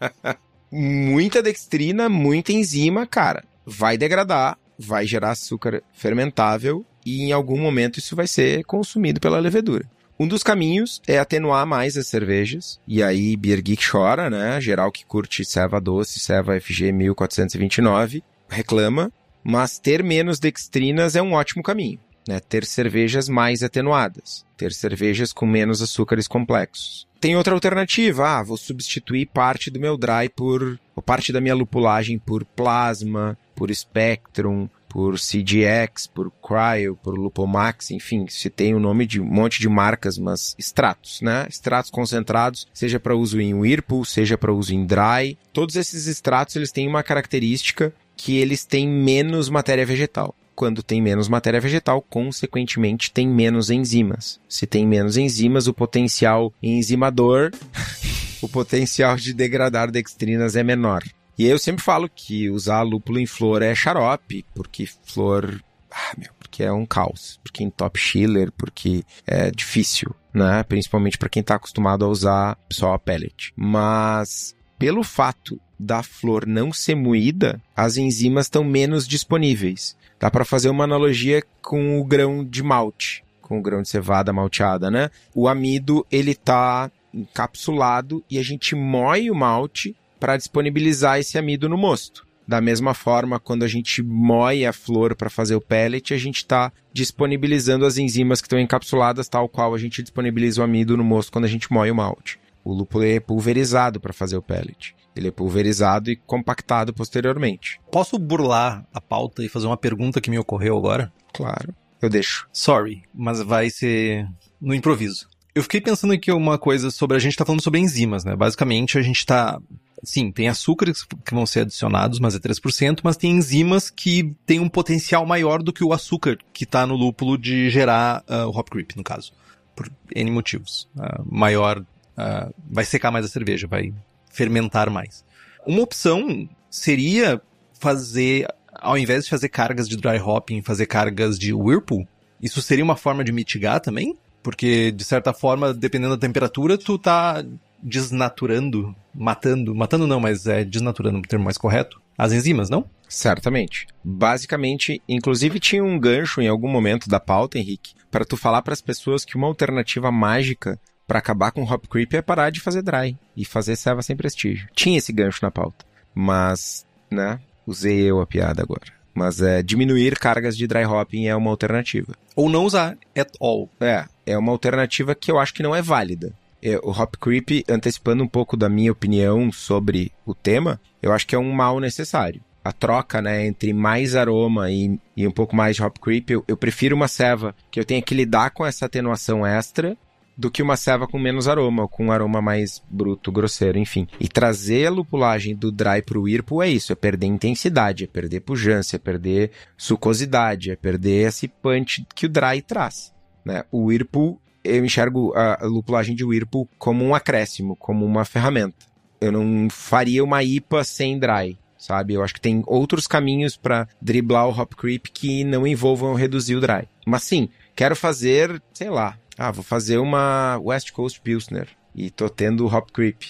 muita 0.72 1.42
dextrina, 1.42 2.08
muita 2.10 2.52
enzima, 2.52 3.06
cara. 3.06 3.44
Vai 3.66 3.98
degradar, 3.98 4.58
vai 4.78 5.06
gerar 5.06 5.32
açúcar 5.32 5.84
fermentável 5.94 6.86
e 7.06 7.24
em 7.24 7.32
algum 7.32 7.58
momento 7.58 8.00
isso 8.00 8.16
vai 8.16 8.28
ser 8.28 8.64
consumido 8.66 9.20
pela 9.20 9.40
levedura. 9.40 9.86
Um 10.22 10.28
dos 10.28 10.44
caminhos 10.44 11.02
é 11.08 11.18
atenuar 11.18 11.66
mais 11.66 11.98
as 11.98 12.06
cervejas, 12.06 12.80
e 12.88 13.02
aí 13.02 13.36
Beer 13.36 13.60
Geek 13.60 13.84
chora, 13.84 14.30
né? 14.30 14.62
Geral 14.62 14.92
que 14.92 15.04
curte 15.04 15.44
ceva 15.44 15.82
doce, 15.82 16.20
ceva 16.20 16.62
FG 16.62 16.92
1429, 16.92 18.24
reclama, 18.48 19.12
mas 19.44 19.80
ter 19.80 20.04
menos 20.04 20.38
dextrinas 20.38 21.16
é 21.16 21.24
um 21.24 21.34
ótimo 21.34 21.64
caminho. 21.64 22.00
Né, 22.28 22.40
ter 22.40 22.66
cervejas 22.66 23.28
mais 23.28 23.64
atenuadas, 23.64 24.46
ter 24.56 24.72
cervejas 24.74 25.34
com 25.34 25.48
menos 25.48 25.82
açúcares 25.82 26.28
complexos. 26.28 27.08
Tem 27.20 27.36
outra 27.36 27.56
alternativa, 27.56 28.28
ah, 28.28 28.44
vou 28.44 28.58
substituir 28.58 29.26
parte 29.26 29.72
do 29.72 29.80
meu 29.80 29.98
dry 29.98 30.30
por, 30.30 30.80
ou 30.96 31.02
parte 31.02 31.34
da 31.34 31.42
minha 31.42 31.56
lupulagem 31.56 32.20
por 32.20 32.46
plasma, 32.46 33.36
por 33.56 33.74
spectrum, 33.74 34.70
por 34.92 35.16
CGX, 35.18 36.06
por 36.08 36.30
Cryo, 36.30 36.98
por 37.02 37.18
Lupomax, 37.18 37.92
enfim, 37.92 38.26
se 38.28 38.50
tem 38.50 38.76
o 38.76 38.80
nome 38.80 39.06
de 39.06 39.22
um 39.22 39.26
monte 39.26 39.62
de 39.62 39.70
marcas, 39.70 40.18
mas 40.18 40.54
extratos, 40.60 41.22
né? 41.22 41.48
Extratos 41.50 41.90
concentrados, 41.90 42.68
seja 42.74 43.00
para 43.00 43.16
uso 43.16 43.40
em 43.40 43.54
Whirlpool, 43.54 44.04
seja 44.04 44.38
para 44.38 44.52
uso 44.52 44.74
em 44.74 44.86
Dry. 44.86 45.38
Todos 45.54 45.78
esses 45.78 46.08
extratos, 46.08 46.58
eles 46.58 46.74
têm 46.74 46.90
uma 46.90 47.04
característica 47.04 47.94
que 48.18 48.38
eles 48.38 48.66
têm 48.66 48.86
menos 48.86 49.48
matéria 49.48 49.86
vegetal. 49.86 50.36
Quando 50.54 50.84
tem 50.84 51.02
menos 51.02 51.30
matéria 51.30 51.62
vegetal, 51.62 52.02
consequentemente 52.02 53.12
tem 53.12 53.26
menos 53.26 53.70
enzimas. 53.70 54.42
Se 54.50 54.68
tem 54.68 54.86
menos 54.86 55.16
enzimas, 55.16 55.68
o 55.68 55.74
potencial 55.74 56.54
enzimador, 56.62 57.52
o 58.42 58.50
potencial 58.50 59.16
de 59.16 59.34
degradar 59.34 59.90
dextrinas 59.90 60.58
é 60.58 60.64
menor. 60.64 61.02
E 61.38 61.46
eu 61.46 61.58
sempre 61.58 61.84
falo 61.84 62.10
que 62.10 62.50
usar 62.50 62.82
lúpulo 62.82 63.20
em 63.20 63.26
flor 63.26 63.62
é 63.62 63.74
xarope, 63.74 64.46
porque 64.54 64.88
flor. 65.06 65.62
Ah, 65.90 66.14
meu, 66.18 66.30
porque 66.40 66.64
é 66.64 66.72
um 66.72 66.86
caos, 66.86 67.40
porque 67.44 67.70
top 67.72 68.00
chiller, 68.00 68.52
porque 68.52 69.04
é 69.26 69.52
difícil, 69.52 70.14
né? 70.34 70.64
Principalmente 70.64 71.18
para 71.18 71.30
quem 71.30 71.42
está 71.42 71.56
acostumado 71.56 72.06
a 72.06 72.08
usar 72.08 72.58
só 72.70 72.94
a 72.94 73.00
pellet. 73.00 73.54
Mas 73.56 74.56
pelo 74.78 75.04
fato 75.04 75.60
da 75.80 76.02
flor 76.04 76.46
não 76.46 76.72
ser 76.72 76.96
moída, 76.96 77.62
as 77.76 77.98
enzimas 77.98 78.46
estão 78.46 78.64
menos 78.64 79.08
disponíveis. 79.08 79.98
Dá 80.20 80.30
para 80.30 80.46
fazer 80.46 80.70
uma 80.70 80.84
analogia 80.84 81.44
com 81.62 82.00
o 82.00 82.04
grão 82.04 82.46
de 82.46 82.62
malte, 82.62 83.24
com 83.42 83.58
o 83.58 83.62
grão 83.62 83.82
de 83.82 83.90
cevada 83.90 84.32
malteada, 84.32 84.92
né? 84.92 85.10
O 85.34 85.48
amido 85.48 86.06
ele 86.12 86.36
tá 86.36 86.92
encapsulado 87.14 88.24
e 88.30 88.38
a 88.38 88.44
gente 88.44 88.76
moe 88.76 89.30
o 89.30 89.36
malte 89.36 89.96
para 90.22 90.38
disponibilizar 90.38 91.18
esse 91.18 91.36
amido 91.36 91.68
no 91.68 91.76
mosto. 91.76 92.28
Da 92.48 92.62
mesma 92.62 92.94
forma, 92.94 93.40
quando 93.40 93.64
a 93.64 93.68
gente 93.68 94.04
moe 94.04 94.66
a 94.68 94.72
flor 94.72 95.16
para 95.16 95.32
fazer 95.32 95.56
o 95.56 95.62
pellet, 95.62 96.14
a 96.14 96.18
gente 96.18 96.38
está 96.38 96.72
disponibilizando 96.94 97.86
as 97.86 97.98
enzimas 97.98 98.40
que 98.40 98.46
estão 98.46 98.60
encapsuladas, 98.60 99.28
tal 99.28 99.50
qual 99.50 99.74
a 99.74 99.80
gente 99.80 100.04
disponibiliza 100.04 100.62
o 100.62 100.64
amido 100.64 100.96
no 100.96 101.04
mosto 101.04 101.32
quando 101.32 101.46
a 101.46 101.48
gente 101.48 101.72
moe 101.74 101.90
o 101.90 101.96
malte. 101.96 102.40
O 102.64 102.72
lúpulo 102.72 103.04
é 103.04 103.20
pulverizado 103.20 104.00
para 104.00 104.14
fazer 104.14 104.38
o 104.38 104.44
pellet. 104.44 104.96
Ele 105.16 105.30
é 105.30 105.32
pulverizado 105.32 106.12
e 106.12 106.16
compactado 106.16 106.94
posteriormente. 106.94 107.80
Posso 107.92 108.20
burlar 108.20 108.86
a 108.94 109.02
pauta 109.02 109.44
e 109.44 109.50
fazer 109.50 109.66
uma 109.66 109.78
pergunta 109.78 110.22
que 110.22 110.30
me 110.30 110.38
ocorreu 110.38 110.78
agora? 110.78 111.12
Claro, 111.34 111.74
eu 112.00 112.10
deixo. 112.10 112.48
Sorry, 112.54 113.02
mas 113.14 113.42
vai 113.42 113.72
ser 113.72 114.28
no 114.62 114.76
improviso. 114.76 115.28
Eu 115.54 115.64
fiquei 115.64 115.82
pensando 115.82 116.14
aqui 116.14 116.32
uma 116.32 116.58
coisa 116.58 116.90
sobre. 116.90 117.18
A 117.18 117.20
gente 117.20 117.36
tá 117.36 117.46
falando 117.46 117.62
sobre 117.62 117.80
enzimas, 117.80 118.24
né? 118.24 118.36
Basicamente, 118.36 118.98
a 118.98 119.02
gente 119.02 119.26
tá. 119.26 119.60
Sim, 120.04 120.32
tem 120.32 120.48
açúcares 120.48 121.04
que 121.04 121.34
vão 121.34 121.46
ser 121.46 121.62
adicionados, 121.62 122.20
mas 122.20 122.36
é 122.36 122.40
3%, 122.40 123.02
mas 123.04 123.18
tem 123.18 123.32
enzimas 123.32 123.90
que 123.90 124.36
têm 124.46 124.60
um 124.60 124.70
potencial 124.70 125.26
maior 125.26 125.62
do 125.62 125.72
que 125.72 125.84
o 125.84 125.94
açúcar 125.94 126.38
que 126.52 126.66
tá 126.66 126.88
no 126.88 126.96
lúpulo 126.96 127.38
de 127.38 127.70
gerar 127.70 128.24
uh, 128.28 128.48
o 128.48 128.58
hop 128.58 128.70
creep, 128.70 128.96
no 128.96 129.04
caso. 129.04 129.32
Por 129.76 129.92
N 130.16 130.32
motivos. 130.32 130.90
Uh, 130.96 131.24
maior. 131.30 131.80
Uh, 131.80 132.54
vai 132.70 132.84
secar 132.84 133.12
mais 133.12 133.26
a 133.26 133.30
cerveja, 133.30 133.68
vai 133.68 133.94
fermentar 134.32 134.90
mais. 134.90 135.24
Uma 135.66 135.82
opção 135.82 136.50
seria 136.70 137.40
fazer, 137.80 138.48
ao 138.74 138.98
invés 138.98 139.26
de 139.26 139.30
fazer 139.30 139.50
cargas 139.50 139.88
de 139.88 139.98
dry 139.98 140.18
hopping, 140.20 140.62
fazer 140.62 140.88
cargas 140.88 141.38
de 141.38 141.54
whirlpool. 141.54 142.08
Isso 142.42 142.62
seria 142.62 142.84
uma 142.84 142.96
forma 142.96 143.24
de 143.24 143.32
mitigar 143.32 143.80
também? 143.80 144.18
Porque, 144.42 144.92
de 144.92 145.04
certa 145.04 145.34
forma, 145.34 145.74
dependendo 145.74 146.16
da 146.16 146.20
temperatura, 146.20 146.78
tu 146.78 146.98
tá 146.98 147.44
desnaturando, 147.82 148.96
matando, 149.14 149.74
matando 149.76 150.08
não, 150.08 150.20
mas 150.20 150.48
é 150.48 150.64
desnaturando 150.64 151.20
o 151.20 151.22
termo 151.22 151.46
mais 151.46 151.58
correto, 151.58 152.02
as 152.18 152.32
enzimas, 152.32 152.70
não? 152.70 152.90
Certamente. 153.08 153.88
Basicamente, 154.04 155.02
inclusive 155.08 155.60
tinha 155.60 155.84
um 155.84 156.00
gancho 156.00 156.42
em 156.42 156.48
algum 156.48 156.70
momento 156.70 157.10
da 157.10 157.20
pauta, 157.20 157.58
Henrique, 157.58 157.94
para 158.10 158.26
tu 158.26 158.38
falar 158.38 158.62
para 158.62 158.74
as 158.74 158.82
pessoas 158.82 159.26
que 159.26 159.36
uma 159.36 159.48
alternativa 159.48 160.12
mágica 160.12 160.80
para 161.08 161.20
acabar 161.20 161.52
com 161.52 161.64
o 161.64 161.70
hop 161.70 161.86
creep 161.88 162.14
é 162.14 162.22
parar 162.22 162.52
de 162.52 162.62
fazer 162.62 162.82
dry 162.82 163.18
e 163.36 163.44
fazer 163.44 163.76
serva 163.76 164.02
sem 164.02 164.16
prestígio. 164.16 164.70
Tinha 164.74 164.98
esse 164.98 165.12
gancho 165.12 165.40
na 165.42 165.52
pauta, 165.52 165.86
mas, 166.16 166.86
né, 167.10 167.40
usei 167.66 168.00
eu 168.02 168.22
a 168.22 168.28
piada 168.28 168.62
agora. 168.62 169.02
Mas 169.14 169.42
é, 169.42 169.62
diminuir 169.62 170.18
cargas 170.18 170.56
de 170.56 170.66
dry 170.68 170.86
hopping 170.86 171.28
é 171.28 171.36
uma 171.36 171.50
alternativa. 171.50 172.14
Ou 172.36 172.50
não 172.50 172.64
usar 172.64 172.98
at 173.18 173.32
all. 173.42 173.70
É, 173.80 174.06
é 174.26 174.38
uma 174.38 174.52
alternativa 174.52 175.14
que 175.14 175.30
eu 175.30 175.38
acho 175.38 175.54
que 175.54 175.64
não 175.64 175.76
é 175.76 175.82
válida. 175.82 176.34
É, 176.62 176.78
o 176.84 176.92
hop 176.92 177.16
creep, 177.20 177.64
antecipando 177.70 178.24
um 178.24 178.28
pouco 178.28 178.56
da 178.56 178.70
minha 178.70 178.92
opinião 178.92 179.52
sobre 179.52 180.12
o 180.26 180.36
tema, 180.36 180.80
eu 181.02 181.12
acho 181.12 181.26
que 181.26 181.36
é 181.36 181.40
um 181.40 181.52
mal 181.52 181.80
necessário. 181.80 182.42
A 182.64 182.72
troca, 182.72 183.22
né, 183.22 183.48
entre 183.48 183.74
mais 183.74 184.16
aroma 184.16 184.70
e, 184.70 185.00
e 185.18 185.28
um 185.28 185.32
pouco 185.32 185.56
mais 185.56 185.76
de 185.76 185.84
hop 185.84 185.98
creep, 185.98 186.30
eu, 186.30 186.44
eu 186.48 186.56
prefiro 186.56 186.96
uma 186.96 187.08
ceva 187.08 187.56
que 187.72 187.80
eu 187.80 187.86
tenha 187.86 188.02
que 188.02 188.14
lidar 188.14 188.52
com 188.52 188.66
essa 188.66 188.86
atenuação 188.86 189.46
extra 189.46 189.98
do 190.42 190.50
que 190.50 190.64
uma 190.64 190.76
ceva 190.76 191.08
com 191.08 191.20
menos 191.20 191.48
aroma, 191.48 191.88
com 191.88 192.08
um 192.08 192.12
aroma 192.12 192.42
mais 192.42 192.82
bruto, 192.90 193.32
grosseiro, 193.32 193.78
enfim. 193.78 194.08
E 194.20 194.28
trazer 194.28 194.88
a 194.88 194.90
lupulagem 194.90 195.56
do 195.56 195.72
dry 195.72 196.02
pro 196.02 196.24
Whirlpool 196.24 196.64
é 196.64 196.70
isso, 196.70 196.92
é 196.92 196.96
perder 196.96 197.28
intensidade, 197.28 198.06
é 198.06 198.08
perder 198.08 198.40
pujança, 198.40 198.96
é 198.96 199.00
perder 199.00 199.52
sucosidade, 199.78 200.72
é 200.72 200.76
perder 200.76 201.28
esse 201.28 201.48
punch 201.48 202.04
que 202.16 202.26
o 202.26 202.30
dry 202.30 202.60
traz. 202.60 203.14
Né? 203.46 203.64
O 203.72 203.86
Whirlpool, 203.86 204.41
eu 204.64 204.86
enxergo 204.86 205.34
a 205.36 205.60
lupulagem 205.64 206.16
de 206.16 206.24
Whirlpool 206.24 206.70
como 206.78 207.04
um 207.04 207.16
acréscimo, 207.16 207.76
como 207.76 208.06
uma 208.06 208.26
ferramenta. 208.26 208.86
Eu 209.20 209.32
não 209.32 209.70
faria 209.70 210.24
uma 210.24 210.44
IPA 210.44 210.84
sem 210.84 211.20
dry, 211.20 211.58
sabe? 211.78 212.14
Eu 212.14 212.24
acho 212.24 212.34
que 212.34 212.42
tem 212.42 212.64
outros 212.66 213.08
caminhos 213.08 213.56
para 213.56 213.88
driblar 214.02 214.48
o 214.48 214.60
hop 214.60 214.74
creep 214.74 215.08
que 215.14 215.44
não 215.44 215.66
envolvam 215.66 216.14
reduzir 216.14 216.56
o 216.56 216.62
dry. 216.62 216.88
Mas 217.06 217.24
sim, 217.24 217.50
quero 217.76 217.96
fazer, 217.96 218.62
sei 218.74 218.90
lá, 218.90 219.18
ah, 219.38 219.52
vou 219.52 219.64
fazer 219.64 219.98
uma 219.98 220.58
West 220.60 220.92
Coast 220.92 221.20
Pilsner 221.22 221.68
e 221.96 222.10
tô 222.10 222.30
tendo 222.30 222.66
hop 222.66 222.90
creep. 222.92 223.22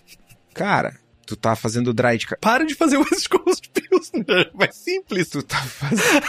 Cara, 0.54 0.96
tu 1.26 1.36
tá 1.36 1.56
fazendo 1.56 1.92
dry 1.92 2.16
de... 2.16 2.26
Para 2.40 2.64
de 2.64 2.74
fazer 2.74 2.96
West 2.96 3.28
Coast 3.28 3.70
Pilsner, 3.70 4.50
é 4.60 4.72
simples. 4.72 5.28
Tu 5.28 5.42
tá 5.42 5.58
fazendo... 5.58 6.24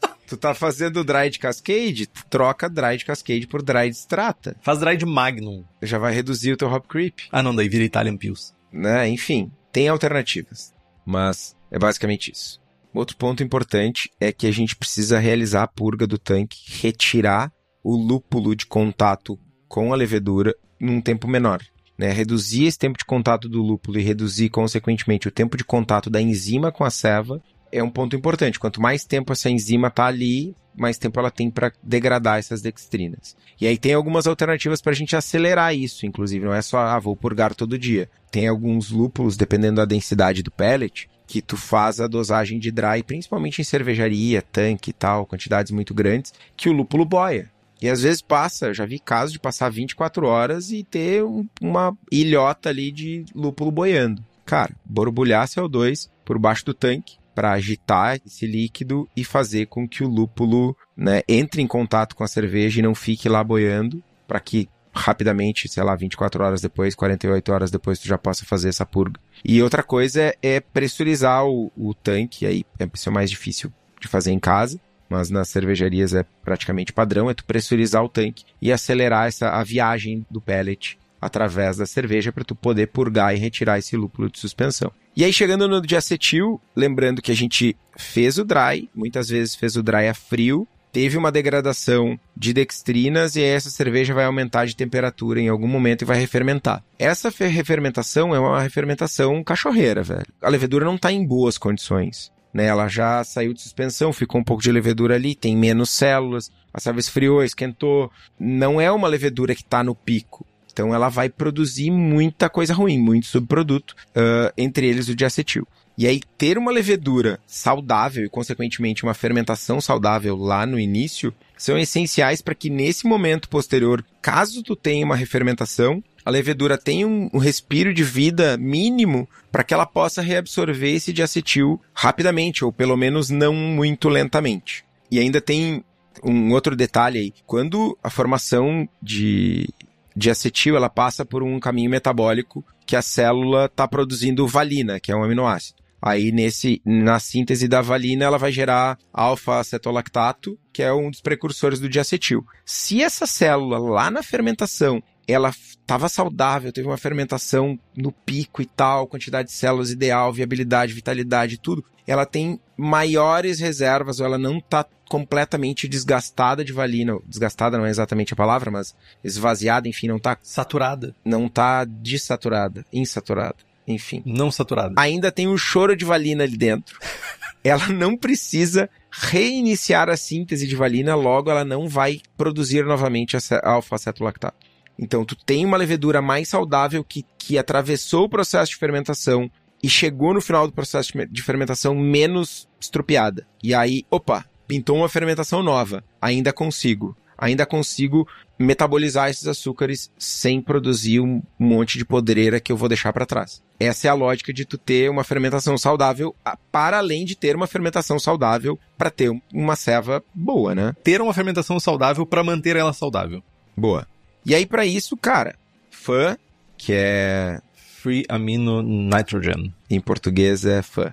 tu 0.28 0.36
tá 0.36 0.54
fazendo 0.54 1.02
dry 1.02 1.30
de 1.30 1.38
Cascade, 1.38 2.06
troca 2.28 2.68
dry 2.68 2.96
de 2.96 3.04
Cascade 3.04 3.46
por 3.46 3.62
dry 3.62 3.90
de 3.90 3.96
Strata. 3.96 4.56
Faz 4.60 4.78
dry 4.78 4.96
de 4.96 5.06
Magnum. 5.06 5.64
Já 5.82 5.98
vai 5.98 6.12
reduzir 6.12 6.52
o 6.52 6.56
teu 6.56 6.68
hop 6.68 6.86
creep. 6.86 7.20
Ah, 7.32 7.42
não, 7.42 7.54
daí 7.54 7.68
vira 7.68 7.84
Italian 7.84 8.16
Pils. 8.16 8.54
Né, 8.72 9.08
enfim, 9.08 9.50
tem 9.72 9.88
alternativas. 9.88 10.72
Mas 11.04 11.56
é 11.70 11.78
basicamente 11.78 12.30
isso. 12.30 12.60
Outro 12.92 13.16
ponto 13.16 13.42
importante 13.42 14.10
é 14.20 14.32
que 14.32 14.46
a 14.46 14.50
gente 14.50 14.76
precisa 14.76 15.18
realizar 15.18 15.62
a 15.62 15.68
purga 15.68 16.06
do 16.06 16.18
tanque, 16.18 16.58
retirar 16.80 17.52
o 17.82 17.96
lúpulo 17.96 18.54
de 18.54 18.66
contato 18.66 19.38
com 19.68 19.92
a 19.92 19.96
levedura 19.96 20.54
num 20.80 21.00
tempo 21.00 21.28
menor. 21.28 21.62
Né? 21.96 22.10
Reduzir 22.12 22.66
esse 22.66 22.78
tempo 22.78 22.98
de 22.98 23.04
contato 23.04 23.48
do 23.48 23.62
lúpulo 23.62 23.98
e 23.98 24.02
reduzir, 24.02 24.48
consequentemente, 24.50 25.28
o 25.28 25.32
tempo 25.32 25.56
de 25.56 25.64
contato 25.64 26.08
da 26.08 26.20
enzima 26.20 26.70
com 26.70 26.84
a 26.84 26.90
ceva 26.90 27.42
é 27.70 27.82
um 27.82 27.90
ponto 27.90 28.16
importante. 28.16 28.58
Quanto 28.58 28.80
mais 28.80 29.04
tempo 29.04 29.32
essa 29.32 29.50
enzima 29.50 29.88
está 29.88 30.06
ali, 30.06 30.54
mais 30.76 30.98
tempo 30.98 31.18
ela 31.18 31.30
tem 31.30 31.50
para 31.50 31.72
degradar 31.82 32.38
essas 32.38 32.62
dextrinas. 32.62 33.36
E 33.60 33.66
aí 33.66 33.76
tem 33.76 33.94
algumas 33.94 34.26
alternativas 34.26 34.80
para 34.80 34.92
a 34.92 34.94
gente 34.94 35.16
acelerar 35.16 35.74
isso, 35.74 36.06
inclusive. 36.06 36.44
Não 36.44 36.54
é 36.54 36.62
só, 36.62 36.78
ah, 36.78 36.98
vou 36.98 37.16
purgar 37.16 37.54
todo 37.54 37.78
dia. 37.78 38.08
Tem 38.30 38.46
alguns 38.46 38.90
lúpulos, 38.90 39.36
dependendo 39.36 39.76
da 39.76 39.84
densidade 39.84 40.42
do 40.42 40.50
pellet, 40.50 41.08
que 41.26 41.42
tu 41.42 41.56
faz 41.56 42.00
a 42.00 42.06
dosagem 42.06 42.58
de 42.58 42.70
dry, 42.70 43.02
principalmente 43.02 43.60
em 43.60 43.64
cervejaria, 43.64 44.40
tanque 44.40 44.90
e 44.90 44.92
tal, 44.92 45.26
quantidades 45.26 45.72
muito 45.72 45.92
grandes, 45.92 46.32
que 46.56 46.68
o 46.68 46.72
lúpulo 46.72 47.04
boia. 47.04 47.50
E 47.80 47.88
às 47.88 48.02
vezes 48.02 48.20
passa, 48.20 48.74
já 48.74 48.84
vi 48.84 48.98
casos 48.98 49.32
de 49.32 49.38
passar 49.38 49.70
24 49.70 50.26
horas 50.26 50.70
e 50.70 50.82
ter 50.82 51.22
um, 51.22 51.46
uma 51.60 51.96
ilhota 52.10 52.70
ali 52.70 52.90
de 52.90 53.24
lúpulo 53.34 53.70
boiando. 53.70 54.24
Cara, 54.44 54.74
borbulhar 54.84 55.46
CO2 55.46 56.08
por 56.24 56.38
baixo 56.38 56.64
do 56.64 56.74
tanque 56.74 57.18
para 57.38 57.52
agitar 57.52 58.20
esse 58.26 58.48
líquido 58.48 59.08
e 59.16 59.22
fazer 59.22 59.66
com 59.66 59.88
que 59.88 60.02
o 60.02 60.08
lúpulo 60.08 60.76
né, 60.96 61.22
entre 61.28 61.62
em 61.62 61.68
contato 61.68 62.16
com 62.16 62.24
a 62.24 62.26
cerveja 62.26 62.80
e 62.80 62.82
não 62.82 62.96
fique 62.96 63.28
lá 63.28 63.44
boiando, 63.44 64.02
para 64.26 64.40
que 64.40 64.68
rapidamente, 64.92 65.68
sei 65.68 65.84
lá, 65.84 65.94
24 65.94 66.42
horas 66.42 66.60
depois, 66.60 66.96
48 66.96 67.52
horas 67.52 67.70
depois, 67.70 68.00
tu 68.00 68.08
já 68.08 68.18
possa 68.18 68.44
fazer 68.44 68.70
essa 68.70 68.84
purga. 68.84 69.20
E 69.44 69.62
outra 69.62 69.84
coisa 69.84 70.34
é, 70.42 70.58
pressurizar 70.58 71.46
o, 71.46 71.70
o 71.76 71.94
tanque, 71.94 72.44
aí 72.44 72.64
é, 72.76 72.90
isso 72.92 73.08
é 73.08 73.12
mais 73.12 73.30
difícil 73.30 73.72
de 74.00 74.08
fazer 74.08 74.32
em 74.32 74.40
casa, 74.40 74.80
mas 75.08 75.30
nas 75.30 75.48
cervejarias 75.48 76.14
é 76.14 76.24
praticamente 76.42 76.92
padrão, 76.92 77.30
é 77.30 77.34
tu 77.34 77.44
pressurizar 77.44 78.02
o 78.02 78.08
tanque 78.08 78.42
e 78.60 78.72
acelerar 78.72 79.28
essa, 79.28 79.50
a 79.50 79.62
viagem 79.62 80.26
do 80.28 80.40
pellet 80.40 80.98
através 81.20 81.76
da 81.76 81.86
cerveja 81.86 82.32
para 82.32 82.44
tu 82.44 82.54
poder 82.56 82.88
purgar 82.88 83.32
e 83.32 83.38
retirar 83.38 83.78
esse 83.78 83.96
lúpulo 83.96 84.28
de 84.28 84.40
suspensão. 84.40 84.90
E 85.18 85.24
aí 85.24 85.32
chegando 85.32 85.66
no 85.66 85.82
de 85.82 85.96
acetil, 85.96 86.60
lembrando 86.76 87.20
que 87.20 87.32
a 87.32 87.34
gente 87.34 87.76
fez 87.96 88.38
o 88.38 88.44
dry, 88.44 88.88
muitas 88.94 89.28
vezes 89.28 89.56
fez 89.56 89.74
o 89.74 89.82
dry 89.82 90.06
a 90.06 90.14
frio, 90.14 90.64
teve 90.92 91.16
uma 91.16 91.32
degradação 91.32 92.16
de 92.36 92.52
dextrinas 92.52 93.34
e 93.34 93.42
essa 93.42 93.68
cerveja 93.68 94.14
vai 94.14 94.26
aumentar 94.26 94.64
de 94.66 94.76
temperatura 94.76 95.40
em 95.40 95.48
algum 95.48 95.66
momento 95.66 96.02
e 96.02 96.04
vai 96.04 96.20
refermentar. 96.20 96.84
Essa 96.96 97.30
refermentação 97.30 98.32
é 98.32 98.38
uma 98.38 98.62
refermentação 98.62 99.42
cachorreira, 99.42 100.04
velho. 100.04 100.32
A 100.40 100.48
levedura 100.48 100.84
não 100.84 100.94
está 100.94 101.10
em 101.10 101.26
boas 101.26 101.58
condições 101.58 102.30
né? 102.52 102.66
Ela 102.66 102.88
já 102.88 103.22
saiu 103.24 103.52
de 103.52 103.60
suspensão, 103.60 104.12
ficou 104.12 104.40
um 104.40 104.44
pouco 104.44 104.62
de 104.62 104.72
levedura 104.72 105.14
ali, 105.14 105.34
tem 105.34 105.56
menos 105.56 105.90
células, 105.90 106.50
a 106.72 106.80
cerveja 106.80 106.98
esfriou, 106.98 107.42
esquentou. 107.42 108.10
Não 108.38 108.80
é 108.80 108.90
uma 108.90 109.08
levedura 109.08 109.54
que 109.54 109.62
está 109.62 109.82
no 109.82 109.94
pico. 109.94 110.46
Então 110.78 110.94
ela 110.94 111.08
vai 111.08 111.28
produzir 111.28 111.90
muita 111.90 112.48
coisa 112.48 112.72
ruim, 112.72 113.00
muito 113.00 113.26
subproduto, 113.26 113.96
uh, 114.10 114.52
entre 114.56 114.86
eles 114.86 115.08
o 115.08 115.14
diacetil. 115.14 115.66
E 115.98 116.06
aí, 116.06 116.20
ter 116.38 116.56
uma 116.56 116.70
levedura 116.70 117.40
saudável 117.44 118.24
e, 118.24 118.28
consequentemente, 118.28 119.02
uma 119.02 119.12
fermentação 119.12 119.80
saudável 119.80 120.36
lá 120.36 120.64
no 120.64 120.78
início 120.78 121.34
são 121.56 121.76
essenciais 121.76 122.40
para 122.40 122.54
que 122.54 122.70
nesse 122.70 123.08
momento 123.08 123.48
posterior, 123.48 124.04
caso 124.22 124.62
tu 124.62 124.76
tenha 124.76 125.04
uma 125.04 125.16
refermentação, 125.16 126.00
a 126.24 126.30
levedura 126.30 126.78
tem 126.78 127.04
um, 127.04 127.28
um 127.34 127.38
respiro 127.38 127.92
de 127.92 128.04
vida 128.04 128.56
mínimo 128.56 129.28
para 129.50 129.64
que 129.64 129.74
ela 129.74 129.84
possa 129.84 130.22
reabsorver 130.22 130.94
esse 130.94 131.12
diacetil 131.12 131.80
rapidamente, 131.92 132.64
ou 132.64 132.72
pelo 132.72 132.96
menos 132.96 133.30
não 133.30 133.52
muito 133.52 134.08
lentamente. 134.08 134.84
E 135.10 135.18
ainda 135.18 135.40
tem 135.40 135.82
um 136.22 136.52
outro 136.52 136.76
detalhe 136.76 137.18
aí. 137.18 137.34
Quando 137.46 137.98
a 138.02 138.10
formação 138.10 138.88
de, 139.02 139.68
de 140.16 140.30
acetil 140.30 140.76
ela 140.76 140.88
passa 140.88 141.24
por 141.24 141.42
um 141.42 141.58
caminho 141.60 141.90
metabólico 141.90 142.64
que 142.86 142.96
a 142.96 143.02
célula 143.02 143.66
está 143.66 143.86
produzindo 143.86 144.46
valina, 144.46 144.98
que 144.98 145.12
é 145.12 145.16
um 145.16 145.22
aminoácido. 145.22 145.78
Aí 146.00 146.30
nesse 146.30 146.80
na 146.84 147.18
síntese 147.18 147.66
da 147.66 147.80
valina 147.80 148.24
ela 148.24 148.38
vai 148.38 148.52
gerar 148.52 148.98
alfa-acetolactato, 149.12 150.58
que 150.72 150.82
é 150.82 150.92
um 150.92 151.10
dos 151.10 151.20
precursores 151.20 151.80
do 151.80 151.88
diacetil. 151.88 152.44
Se 152.64 153.02
essa 153.02 153.26
célula 153.26 153.78
lá 153.78 154.10
na 154.10 154.22
fermentação 154.22 155.02
ela 155.26 155.50
estava 155.50 156.08
saudável, 156.08 156.72
teve 156.72 156.88
uma 156.88 156.96
fermentação 156.96 157.78
no 157.94 158.10
pico 158.10 158.62
e 158.62 158.66
tal, 158.66 159.06
quantidade 159.06 159.48
de 159.48 159.54
células 159.54 159.90
ideal, 159.90 160.32
viabilidade, 160.32 160.94
vitalidade, 160.94 161.60
tudo, 161.60 161.84
ela 162.06 162.24
tem 162.24 162.58
maiores 162.78 163.60
reservas, 163.60 164.18
ou 164.18 164.26
ela 164.26 164.38
não 164.38 164.56
está 164.56 164.86
completamente 165.08 165.88
desgastada 165.88 166.64
de 166.64 166.72
valina. 166.72 167.18
Desgastada 167.26 167.78
não 167.78 167.86
é 167.86 167.90
exatamente 167.90 168.32
a 168.32 168.36
palavra, 168.36 168.70
mas 168.70 168.94
esvaziada, 169.24 169.88
enfim, 169.88 170.08
não 170.08 170.16
está 170.16 170.38
saturada. 170.42 171.14
Não 171.24 171.46
está 171.46 171.84
desaturada, 171.84 172.84
insaturada, 172.92 173.56
enfim. 173.86 174.22
Não 174.24 174.50
saturada. 174.50 174.94
Ainda 174.96 175.32
tem 175.32 175.48
um 175.48 175.56
choro 175.56 175.96
de 175.96 176.04
valina 176.04 176.44
ali 176.44 176.56
dentro. 176.56 176.98
ela 177.64 177.88
não 177.88 178.16
precisa 178.16 178.88
reiniciar 179.10 180.08
a 180.08 180.16
síntese 180.16 180.66
de 180.66 180.76
valina, 180.76 181.14
logo 181.14 181.50
ela 181.50 181.64
não 181.64 181.88
vai 181.88 182.20
produzir 182.36 182.84
novamente 182.84 183.36
a 183.36 183.40
alfa-acetolactato. 183.62 184.56
Então, 184.98 185.24
tu 185.24 185.36
tem 185.36 185.64
uma 185.64 185.76
levedura 185.76 186.20
mais 186.20 186.48
saudável 186.48 187.04
que, 187.04 187.24
que 187.38 187.56
atravessou 187.56 188.24
o 188.24 188.28
processo 188.28 188.72
de 188.72 188.78
fermentação 188.78 189.50
e 189.82 189.88
chegou 189.88 190.34
no 190.34 190.40
final 190.40 190.66
do 190.66 190.72
processo 190.72 191.12
de 191.30 191.42
fermentação 191.42 191.94
menos 191.94 192.68
estrupiada. 192.80 193.46
E 193.62 193.72
aí, 193.72 194.04
opa, 194.10 194.44
pintou 194.68 194.98
uma 194.98 195.08
fermentação 195.08 195.62
nova. 195.62 196.04
Ainda 196.20 196.52
consigo. 196.52 197.16
Ainda 197.36 197.64
consigo 197.64 198.28
metabolizar 198.58 199.30
esses 199.30 199.46
açúcares 199.46 200.10
sem 200.18 200.60
produzir 200.60 201.20
um 201.20 201.40
monte 201.58 201.96
de 201.96 202.04
podreira 202.04 202.60
que 202.60 202.70
eu 202.70 202.76
vou 202.76 202.88
deixar 202.88 203.12
para 203.12 203.24
trás. 203.24 203.62
Essa 203.78 204.08
é 204.08 204.10
a 204.10 204.14
lógica 204.14 204.52
de 204.52 204.64
tu 204.64 204.76
ter 204.76 205.08
uma 205.08 205.22
fermentação 205.22 205.78
saudável, 205.78 206.34
para 206.72 206.98
além 206.98 207.24
de 207.24 207.36
ter 207.36 207.54
uma 207.54 207.68
fermentação 207.68 208.18
saudável 208.18 208.76
para 208.96 209.10
ter 209.10 209.30
uma 209.54 209.76
ceva 209.76 210.22
boa, 210.34 210.74
né? 210.74 210.94
Ter 211.04 211.22
uma 211.22 211.32
fermentação 211.32 211.78
saudável 211.78 212.26
para 212.26 212.42
manter 212.42 212.74
ela 212.74 212.92
saudável. 212.92 213.40
Boa. 213.76 214.06
E 214.44 214.52
aí, 214.54 214.66
para 214.66 214.84
isso, 214.84 215.16
cara, 215.16 215.54
fã, 215.90 216.36
que 216.76 216.92
é. 216.92 217.60
Free 218.00 218.24
Amino 218.28 218.80
Nitrogen. 218.80 219.74
Em 219.90 220.00
português 220.00 220.64
é 220.64 220.82
fã. 220.82 221.12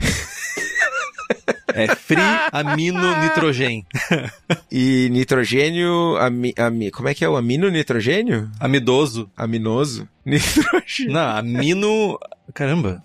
É 1.74 1.94
free 1.94 2.18
amino 2.52 3.00
nitrogênio. 3.20 3.84
e 4.70 5.08
nitrogênio, 5.10 6.16
ami, 6.18 6.52
ami, 6.56 6.90
como 6.90 7.08
é 7.08 7.14
que 7.14 7.24
é 7.24 7.28
o 7.28 7.36
amino 7.36 7.68
nitrogênio? 7.70 8.50
Amidoso. 8.60 9.30
Aminoso? 9.36 10.08
Nitrogênio. 10.24 11.12
Não, 11.12 11.36
amino, 11.36 12.18
caramba. 12.54 13.02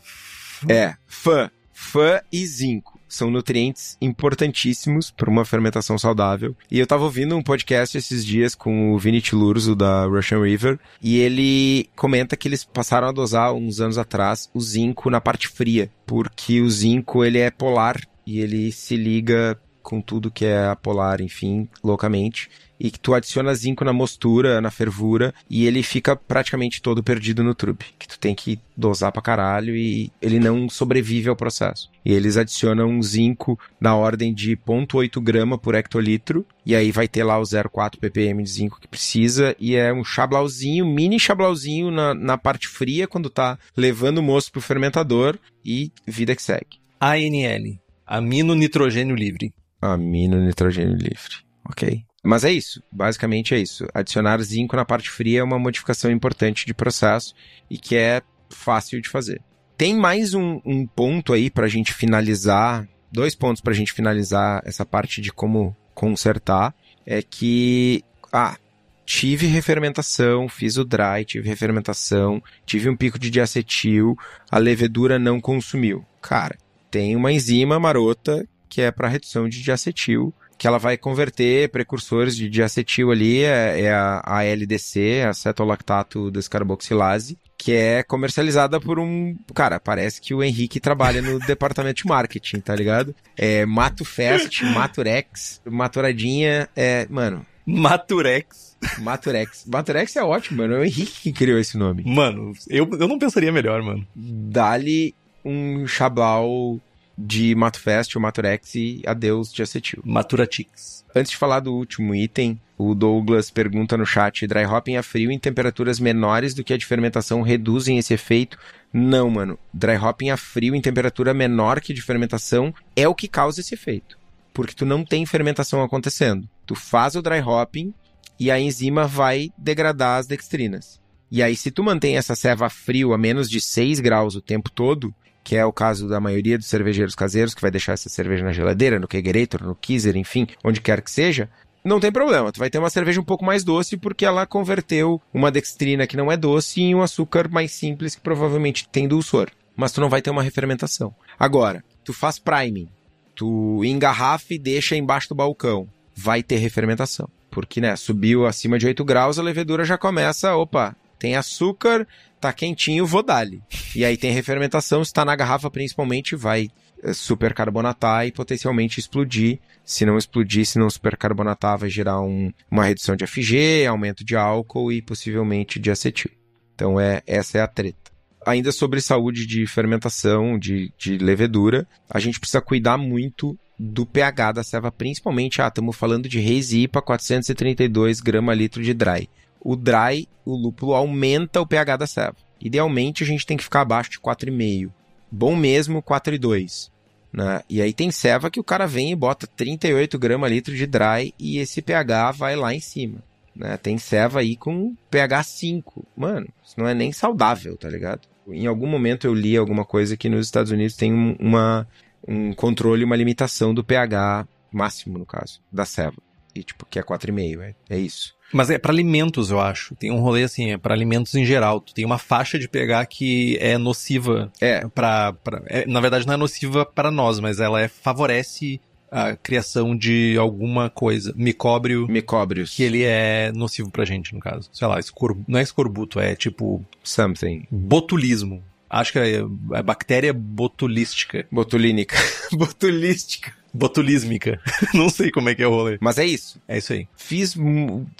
É, 0.68 0.96
fã, 1.08 1.50
fã 1.74 2.22
e 2.32 2.46
zinco 2.46 2.98
são 3.08 3.30
nutrientes 3.32 3.98
importantíssimos 4.02 5.10
para 5.12 5.30
uma 5.30 5.46
fermentação 5.46 5.98
saudável. 5.98 6.56
E 6.70 6.80
eu 6.80 6.84
estava 6.84 7.04
ouvindo 7.04 7.36
um 7.36 7.42
podcast 7.42 7.98
esses 7.98 8.26
dias 8.26 8.54
com 8.54 8.94
o 8.94 9.00
Vinit 9.00 9.34
Lurzo 9.34 9.76
da 9.76 10.06
Russian 10.06 10.44
River 10.44 10.80
e 11.02 11.18
ele 11.18 11.90
comenta 11.96 12.36
que 12.36 12.48
eles 12.48 12.63
passaram 12.63 13.08
a 13.08 13.12
dosar 13.12 13.54
uns 13.54 13.80
anos 13.80 13.98
atrás 13.98 14.50
o 14.54 14.60
zinco 14.60 15.10
na 15.10 15.22
parte 15.22 15.48
fria, 15.48 15.90
porque 16.06 16.62
o 16.62 16.70
zinco 16.70 17.24
ele 17.24 17.40
é 17.40 17.50
polar 17.50 17.98
e 18.28 18.40
ele 18.42 18.72
se 18.72 18.96
liga 18.96 19.58
com 19.82 20.02
tudo 20.02 20.30
que 20.30 20.46
é 20.46 20.68
apolar, 20.68 21.22
enfim, 21.22 21.68
loucamente 21.82 22.50
e 22.80 22.92
que 22.92 23.00
tu 23.00 23.13
adiciona 23.13 23.54
zinco 23.54 23.84
na 23.84 23.94
mostura, 23.94 24.62
na 24.62 24.70
fervura, 24.70 25.34
e 25.50 25.66
ele 25.66 25.82
fica 25.82 26.16
praticamente 26.16 26.82
todo 26.82 27.04
perdido 27.04 27.44
no 27.44 27.56
trube. 27.56 27.86
Que 27.98 28.08
tu 28.08 28.20
tem 28.20 28.36
que 28.36 28.60
dosar 28.76 29.12
pra 29.12 29.22
caralho 29.22 29.76
e 29.76 30.12
ele 30.22 30.40
não 30.40 30.70
sobrevive 30.70 31.30
ao 31.30 31.36
processo. 31.36 31.90
E 32.06 32.13
eles 32.13 32.38
adicionam 32.38 33.02
zinco 33.02 33.60
na 33.80 33.96
ordem 33.96 34.34
de 34.34 34.56
0,8 34.56 35.22
grama 35.22 35.58
por 35.58 35.76
hectolitro, 35.76 36.46
e 36.66 36.76
aí 36.76 36.92
vai 36.92 37.08
ter 37.08 37.24
lá 37.24 37.40
o 37.40 37.44
0,4 37.44 37.98
ppm 38.00 38.44
de 38.44 38.50
zinco 38.50 38.80
que 38.80 38.88
precisa, 38.88 39.56
e 39.60 39.76
é 39.76 39.92
um 39.94 40.04
chablauzinho, 40.04 40.86
mini 40.86 41.20
chablauzinho 41.20 41.90
na, 41.92 42.13
na 42.13 42.38
parte 42.38 42.68
fria, 42.68 43.08
quando 43.08 43.30
tá 43.30 43.58
levando 43.76 44.20
o 44.20 44.24
moço 44.24 44.52
pro 44.52 44.62
fermentador, 44.62 45.38
e 45.66 45.92
vida 46.06 46.36
que 46.36 46.42
segue. 46.42 46.80
ANL, 47.00 47.78
amino 48.08 48.56
nitrogênio 48.56 49.15
livre. 49.15 49.54
Amino 49.82 50.39
nitrogênio 50.39 50.96
livre, 50.96 51.36
ok? 51.70 52.04
Mas 52.24 52.43
é 52.43 52.52
isso, 52.52 52.82
basicamente 52.91 53.54
é 53.54 53.60
isso. 53.60 53.86
Adicionar 53.93 54.41
zinco 54.41 54.76
na 54.76 54.86
parte 54.86 55.10
fria 55.10 55.41
é 55.41 55.43
uma 55.43 55.60
modificação 55.60 56.10
importante 56.10 56.65
de 56.65 56.74
processo 56.74 57.34
e 57.70 57.78
que 57.78 57.96
é 57.96 58.22
fácil 58.50 59.02
de 59.02 59.10
fazer. 59.10 59.41
Tem 59.78 59.96
mais 59.96 60.34
um, 60.34 60.60
um 60.65 60.88
ponto 60.88 61.34
aí 61.34 61.50
para 61.50 61.65
a 61.65 61.70
gente 61.70 61.93
finalizar, 61.93 62.88
dois 63.12 63.36
pontos 63.36 63.62
para 63.62 63.74
a 63.74 63.76
gente 63.76 63.93
finalizar 63.93 64.62
essa 64.65 64.86
parte 64.86 65.22
de 65.22 65.32
como 65.32 65.76
consertar, 65.93 66.74
é 67.06 67.22
que, 67.22 68.04
ah, 68.34 68.58
tive 69.06 69.48
refermentação, 69.48 70.50
fiz 70.50 70.78
o 70.78 70.84
dry, 70.84 71.24
tive 71.26 71.48
refermentação, 71.48 72.43
tive 72.65 72.89
um 72.89 72.96
pico 72.98 73.17
de 73.17 73.30
diacetil, 73.30 74.17
a 74.52 74.58
levedura 74.58 75.17
não 75.17 75.39
consumiu. 75.39 76.04
Cara, 76.22 76.58
tem 76.89 77.15
uma 77.15 77.32
enzima 77.32 77.80
marota 77.80 78.47
que 78.69 78.82
é 78.82 78.91
para 78.91 79.08
redução 79.08 79.47
de 79.47 79.62
diacetil, 79.62 80.34
que 80.58 80.67
ela 80.67 80.78
vai 80.78 80.97
converter 80.97 81.69
precursores 81.69 82.36
de 82.36 82.50
diacetil 82.50 83.12
ali, 83.12 83.43
é, 83.43 83.82
é 83.82 83.93
a 83.93 84.21
ALDC, 84.26 85.23
acetolactato 85.28 86.32
descarboxilase, 86.32 87.38
que 87.58 87.73
é 87.73 88.04
comercializada 88.04 88.80
por 88.80 89.00
um. 89.00 89.36
Cara, 89.54 89.80
parece 89.80 90.21
que 90.21 90.34
o 90.34 90.43
Henrique 90.43 90.80
trabalha 90.80 91.21
no 91.21 91.39
departamento 91.45 92.04
de 92.04 92.08
marketing, 92.08 92.60
tá 92.60 92.76
ligado? 92.76 93.15
É 93.36 93.65
Mato 93.65 94.04
Fest, 94.04 94.62
Maturex, 94.73 95.62
Maturadinha, 95.65 96.67
é. 96.76 97.08
Mano. 97.10 97.45
Maturex. 97.65 98.78
Maturex. 99.00 99.65
Maturex 99.67 100.15
é 100.15 100.23
ótimo, 100.23 100.60
mano. 100.60 100.76
É 100.76 100.80
o 100.80 100.86
Henrique 100.86 101.21
que 101.23 101.34
criou 101.34 101.60
esse 101.60 101.78
nome. 101.78 102.04
Mano, 102.06 102.54
eu, 102.69 102.89
eu 102.97 103.08
não 103.08 103.19
pensaria 103.19 103.52
melhor, 103.52 103.82
mano. 103.82 104.08
Dá-lhe 104.15 105.13
um 105.43 105.88
chablau 105.88 106.80
de 107.17 107.56
Matufest 107.56 108.15
ou 108.15 108.21
Maturex 108.21 108.76
e 108.76 109.02
adeus 109.06 109.52
de 109.52 109.63
acetil. 109.63 110.02
Maturatix. 110.06 111.04
Antes 111.15 111.32
de 111.32 111.38
falar 111.38 111.62
do 111.62 111.73
último 111.73 112.13
item, 112.13 112.60
o 112.78 112.93
Douglas 112.93 113.50
pergunta 113.50 113.97
no 113.97 114.06
chat: 114.06 114.45
dry 114.45 114.65
hopping 114.65 114.97
a 114.97 115.04
frio 115.04 115.32
em 115.32 115.39
temperaturas 115.39 116.00
menores 116.00 116.54
do 116.54 116.63
que 116.63 116.73
a 116.73 116.78
de 116.78 116.86
fermentação 116.86 117.41
reduzem 117.41 117.97
esse 117.97 118.13
efeito? 118.13 118.58
Não, 118.93 119.30
mano. 119.30 119.58
Dry 119.73 119.97
hopping 119.97 120.30
a 120.30 120.38
frio 120.38 120.76
em 120.76 120.82
temperatura 120.82 121.34
menor 121.34 121.82
que 121.82 121.93
de 121.93 122.02
fermentação 122.02 122.73
é 122.95 123.08
o 123.08 123.15
que 123.15 123.28
causa 123.28 123.62
esse 123.62 123.73
efeito. 123.73 124.17
Porque 124.54 124.76
tu 124.76 124.86
não 124.86 125.04
tem 125.04 125.26
fermentação 125.26 125.82
acontecendo. 125.82 126.47
Tu 126.65 126.76
faz 126.76 127.15
o 127.15 127.21
dry 127.21 127.39
hopping 127.41 127.93
e 128.39 128.52
a 128.52 128.60
enzima 128.60 129.08
vai 129.08 129.50
degradar 129.58 130.19
as 130.19 130.28
dextrinas. 130.28 131.00
E 131.30 131.43
aí, 131.43 131.56
se 131.56 131.71
tu 131.71 131.84
mantém 131.84 132.15
essa 132.15 132.36
ceva 132.36 132.69
frio 132.69 133.12
a 133.12 133.17
menos 133.17 133.50
de 133.50 133.60
6 133.60 134.00
graus 134.00 134.36
o 134.36 134.41
tempo 134.41 134.71
todo, 134.71 135.13
que 135.48 135.56
é 135.56 135.66
o 135.66 135.72
caso 135.72 136.10
da 136.10 136.20
maioria 136.20 136.58
dos 136.58 136.68
cervejeiros 136.68 137.16
caseiros, 137.16 137.54
que 137.54 137.62
vai 137.62 137.72
deixar 137.72 137.94
essa 137.94 138.10
cerveja 138.10 138.44
na 138.44 138.52
geladeira, 138.52 139.00
no 139.00 139.08
kegerator, 139.08 139.64
no 139.64 139.74
Kizer, 139.74 140.18
enfim, 140.18 140.46
onde 140.62 140.82
quer 140.82 141.02
que 141.02 141.10
seja, 141.10 141.50
não 141.86 142.02
tem 142.02 142.12
problema. 142.12 142.52
Tu 142.52 142.60
vai 142.60 142.70
ter 142.70 142.80
uma 142.80 142.90
cerveja 142.90 143.22
um 143.22 143.24
pouco 143.24 143.46
mais 143.46 143.64
doce 143.64 143.96
porque 143.96 144.26
ela 144.26 144.46
converteu 144.46 145.22
uma 145.34 145.50
dextrina 145.50 146.06
que 146.06 146.18
não 146.18 146.30
é 146.30 146.36
doce 146.36 146.82
em 146.82 146.94
um 146.94 147.02
açúcar 147.02 147.48
mais 147.48 147.72
simples 147.72 148.14
que 148.14 148.20
provavelmente 148.20 148.90
tem 148.90 149.08
dulçor. 149.08 149.50
Mas 149.74 149.94
tu 149.94 150.02
não 150.02 150.10
vai 150.10 150.22
ter 150.22 150.32
uma 150.32 150.44
refermentação. 150.44 151.16
Agora, 151.40 151.82
tu 152.04 152.12
faz 152.12 152.38
priming, 152.38 152.90
tu 153.34 153.86
engarrafa 153.86 154.54
e 154.54 154.60
deixa 154.60 154.98
embaixo 154.98 155.30
do 155.30 155.36
balcão, 155.36 155.88
vai 156.14 156.44
ter 156.44 156.58
refermentação. 156.58 157.30
Porque, 157.50 157.80
né, 157.80 157.96
subiu 157.96 158.46
acima 158.46 158.78
de 158.78 158.86
8 158.86 159.06
graus, 159.06 159.40
a 159.40 159.44
levedura 159.44 159.86
já 159.86 159.98
começa, 159.98 160.54
opa, 160.58 160.94
tem 161.18 161.38
açúcar, 161.38 162.06
tá 162.39 162.54
quentinho, 162.54 163.06
vou 163.06 163.23
dar-lhe. 163.23 163.62
E 163.95 164.06
aí 164.06 164.17
tem 164.17 164.32
refermentação, 164.32 165.02
está 165.02 165.26
na 165.26 165.36
garrafa 165.36 165.69
principalmente, 165.69 166.36
vai 166.36 166.69
eh, 167.04 167.13
supercarbonatar 167.13 168.26
e 168.26 168.32
potencialmente 168.32 169.00
explodir. 169.00 169.60
Se 169.84 170.06
não 170.06 170.17
explodir, 170.17 170.66
se 170.66 170.80
não 170.80 170.89
supercarbonatar, 170.89 171.78
vai 171.78 171.89
gerar 171.89 172.22
um, 172.22 172.51
uma 172.70 172.86
redução 172.86 173.16
de 173.16 173.26
FG, 173.26 173.86
aumento 173.88 174.24
de 174.24 174.36
álcool 174.36 174.91
e 174.91 175.01
possivelmente 175.01 175.80
de 175.80 175.91
acetil. 175.91 176.32
Então 176.76 176.99
é 176.99 177.22
essa 177.26 177.57
é 177.57 177.62
a 177.62 177.68
treta. 177.68 178.12
Ainda 178.45 178.72
sobre 178.72 179.01
saúde 179.01 179.45
de 179.45 179.68
fermentação, 179.68 180.57
de, 180.57 180.93
de 180.97 181.18
levedura, 181.18 181.88
a 182.09 182.20
gente 182.20 182.39
precisa 182.39 182.62
cuidar 182.62 182.97
muito 182.97 183.57
do 183.78 184.05
pH 184.05 184.53
da 184.53 184.64
ceva, 184.64 184.91
principalmente, 184.91 185.62
ah, 185.62 185.68
estamos 185.68 185.95
falando 185.95 186.28
de 186.28 186.39
Reis 186.39 186.72
IPA 186.72 187.01
432 187.01 188.22
grama 188.22 188.53
litro 188.53 188.82
de 188.82 188.93
dry 188.93 189.30
o 189.62 189.76
dry, 189.76 190.28
o 190.45 190.55
lúpulo 190.55 190.93
aumenta 190.93 191.62
o 191.62 191.68
pH 191.68 191.97
da 191.97 192.08
ceva. 192.08 192.36
Idealmente 192.60 193.24
a 193.24 193.26
gente 193.26 193.45
tem 193.45 193.58
que 193.58 193.64
ficar 193.64 193.82
abaixo 193.82 194.12
de 194.12 194.20
4,5. 194.20 194.91
Bom 195.32 195.55
mesmo 195.55 196.01
4,2. 196.01 196.89
Né? 197.32 197.62
E 197.70 197.82
aí 197.82 197.93
tem 197.93 198.10
ceva 198.10 198.49
que 198.49 198.60
o 198.60 198.64
cara 198.64 198.88
vem 198.88 199.12
e 199.12 199.16
bota 199.16 199.45
38 199.45 200.18
gramas 200.18 200.51
litro 200.51 200.76
de 200.76 200.88
dry 200.88 201.34
e 201.38 201.58
esse 201.60 201.82
pH 201.82 202.32
vai 202.32 202.55
lá 202.55 202.74
em 202.74 202.80
cima. 202.80 203.22
Né? 203.55 203.78
Tem 203.78 203.97
ceva 203.97 204.39
aí 204.39 204.55
com 204.55 204.95
pH 205.10 205.43
5. 205.43 206.05
Mano, 206.16 206.47
isso 206.64 206.76
não 206.78 206.88
é 206.88 206.93
nem 206.93 207.12
saudável, 207.12 207.76
tá 207.76 207.89
ligado? 207.89 208.22
Em 208.47 208.66
algum 208.66 208.88
momento 208.88 209.28
eu 209.28 209.34
li 209.34 209.58
alguma 209.58 209.84
coisa 209.84 210.16
que 210.16 210.30
nos 210.30 210.45
Estados 210.45 210.72
Unidos 210.72 210.95
tem 210.95 211.14
uma, 211.39 211.88
um 212.28 212.53
controle, 212.53 213.03
uma 213.03 213.16
limitação 213.16 213.74
do 213.74 213.84
pH 213.84 214.47
máximo, 214.72 215.18
no 215.18 215.26
caso, 215.26 215.62
da 215.72 215.86
ceva. 215.86 216.16
E 216.58 216.64
tipo, 216.64 216.86
que 216.86 216.99
é 216.99 217.03
4,5, 217.03 217.62
é, 217.62 217.76
é 217.89 217.97
isso. 217.97 218.36
Mas 218.51 218.70
é 218.70 218.78
para 218.78 218.91
alimentos, 218.91 219.51
eu 219.51 219.60
acho. 219.60 219.95
Tem 219.95 220.12
um 220.12 220.20
rolê 220.20 220.43
assim, 220.43 220.72
é 220.72 220.78
para 220.78 220.93
alimentos 220.93 221.36
em 221.36 221.45
geral. 221.45 221.82
Tu 221.82 221.93
tem 221.93 222.05
uma 222.05 222.18
faixa 222.18 222.58
de 222.58 222.68
pH 222.68 223.05
que 223.05 223.58
é 223.60 223.78
nociva. 223.78 224.51
É. 224.62 224.88
Pra, 224.88 225.34
pra 225.34 225.62
é, 225.68 225.86
na 225.86 225.99
verdade, 225.99 226.26
não 226.26 226.34
é 226.34 226.38
nociva 226.38 226.86
para 226.86 227.12
nós, 227.12 227.39
mas 227.39 227.60
ela 227.60 227.82
é, 227.82 227.88
favorece 227.88 228.80
a 229.12 229.36
criação 229.36 229.95
de 229.95 230.38
alguma 230.38 230.89
coisa. 230.89 231.34
Micóbrio. 231.36 232.08
Micóbrios. 232.08 232.76
Que 232.76 232.84
ele 232.84 233.03
é 233.03 233.51
nocivo 233.53 233.91
pra 233.91 234.05
gente, 234.05 234.34
no 234.34 234.39
caso. 234.39 234.70
Sei 234.72 234.88
lá, 234.88 234.99
escor... 234.99 235.38
não 235.47 235.60
é 235.60 235.64
escorbuto, 235.64 236.20
é 236.20 236.36
tipo. 236.36 236.84
Something. 237.03 237.68
Botulismo. 237.70 238.64
Acho 238.89 239.12
que 239.12 239.20
é, 239.20 239.43
é 239.74 239.84
bactéria 239.84 240.34
botulística. 240.34 241.45
Botulínica. 241.51 242.16
Botulística. 242.53 243.51
Botulísmica. 243.78 244.59
Não 244.93 245.09
sei 245.09 245.32
como 245.32 245.49
é 245.49 245.55
que 245.55 245.61
é 245.61 245.67
o 245.67 245.71
rolê. 245.71 245.97
Mas 246.01 246.17
é 246.17 246.25
isso. 246.25 246.59
É 246.67 246.78
isso 246.78 246.93
aí. 246.93 247.07
Fiz. 247.15 247.55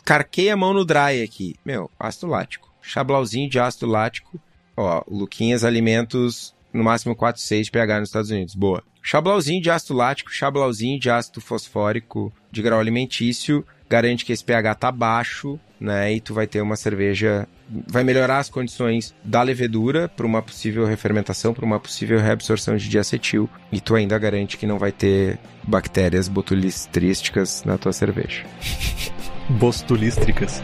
Carquei 0.06 0.50
a 0.50 0.58
mão 0.58 0.74
no 0.74 0.86
dry 0.86 1.24
aqui. 1.24 1.56
Meu, 1.66 1.90
ácido 2.00 2.28
lático. 2.28 2.72
Chablauzinho 2.82 3.50
de 3.50 3.60
ácido 3.60 3.88
lático. 3.88 4.40
Ó, 4.76 5.04
Luquinhas 5.10 5.64
Alimentos, 5.64 6.54
no 6.72 6.84
máximo 6.84 7.16
4,6 7.16 7.64
de 7.64 7.72
pH 7.72 8.00
nos 8.00 8.10
Estados 8.10 8.30
Unidos. 8.30 8.54
Boa. 8.54 8.84
Chablauzinho 9.02 9.62
de 9.62 9.72
ácido 9.72 9.96
lático, 9.96 10.32
chablauzinho 10.32 11.00
de 11.00 11.10
ácido 11.10 11.42
fosfórico 11.42 12.32
de 12.52 12.62
grau 12.62 12.80
alimentício. 12.80 13.66
Garante 13.90 14.26
que 14.26 14.34
esse 14.34 14.44
pH 14.44 14.76
tá 14.76 14.92
baixo, 14.92 15.60
né? 15.80 16.14
E 16.14 16.20
tu 16.20 16.34
vai 16.34 16.48
ter 16.48 16.62
uma 16.62 16.76
cerveja. 16.76 17.48
Vai 17.88 18.04
melhorar 18.04 18.40
as 18.40 18.50
condições 18.50 19.14
da 19.24 19.42
levedura 19.42 20.08
para 20.10 20.26
uma 20.26 20.42
possível 20.42 20.86
refermentação, 20.86 21.54
para 21.54 21.66
uma 21.66 21.80
possível 21.80 22.20
reabsorção 22.20 22.76
de 22.76 22.90
diacetil. 22.90 23.50
E 23.72 23.80
tu 23.80 23.96
ainda 23.96 24.18
garante 24.18 24.58
que 24.58 24.66
não 24.66 24.78
vai 24.78 24.92
ter 24.92 25.38
bactérias 25.64 26.28
botulistrísticas 26.28 27.64
na 27.64 27.78
tua 27.78 27.94
cerveja. 27.94 28.44
Bostulístricas. 29.50 30.62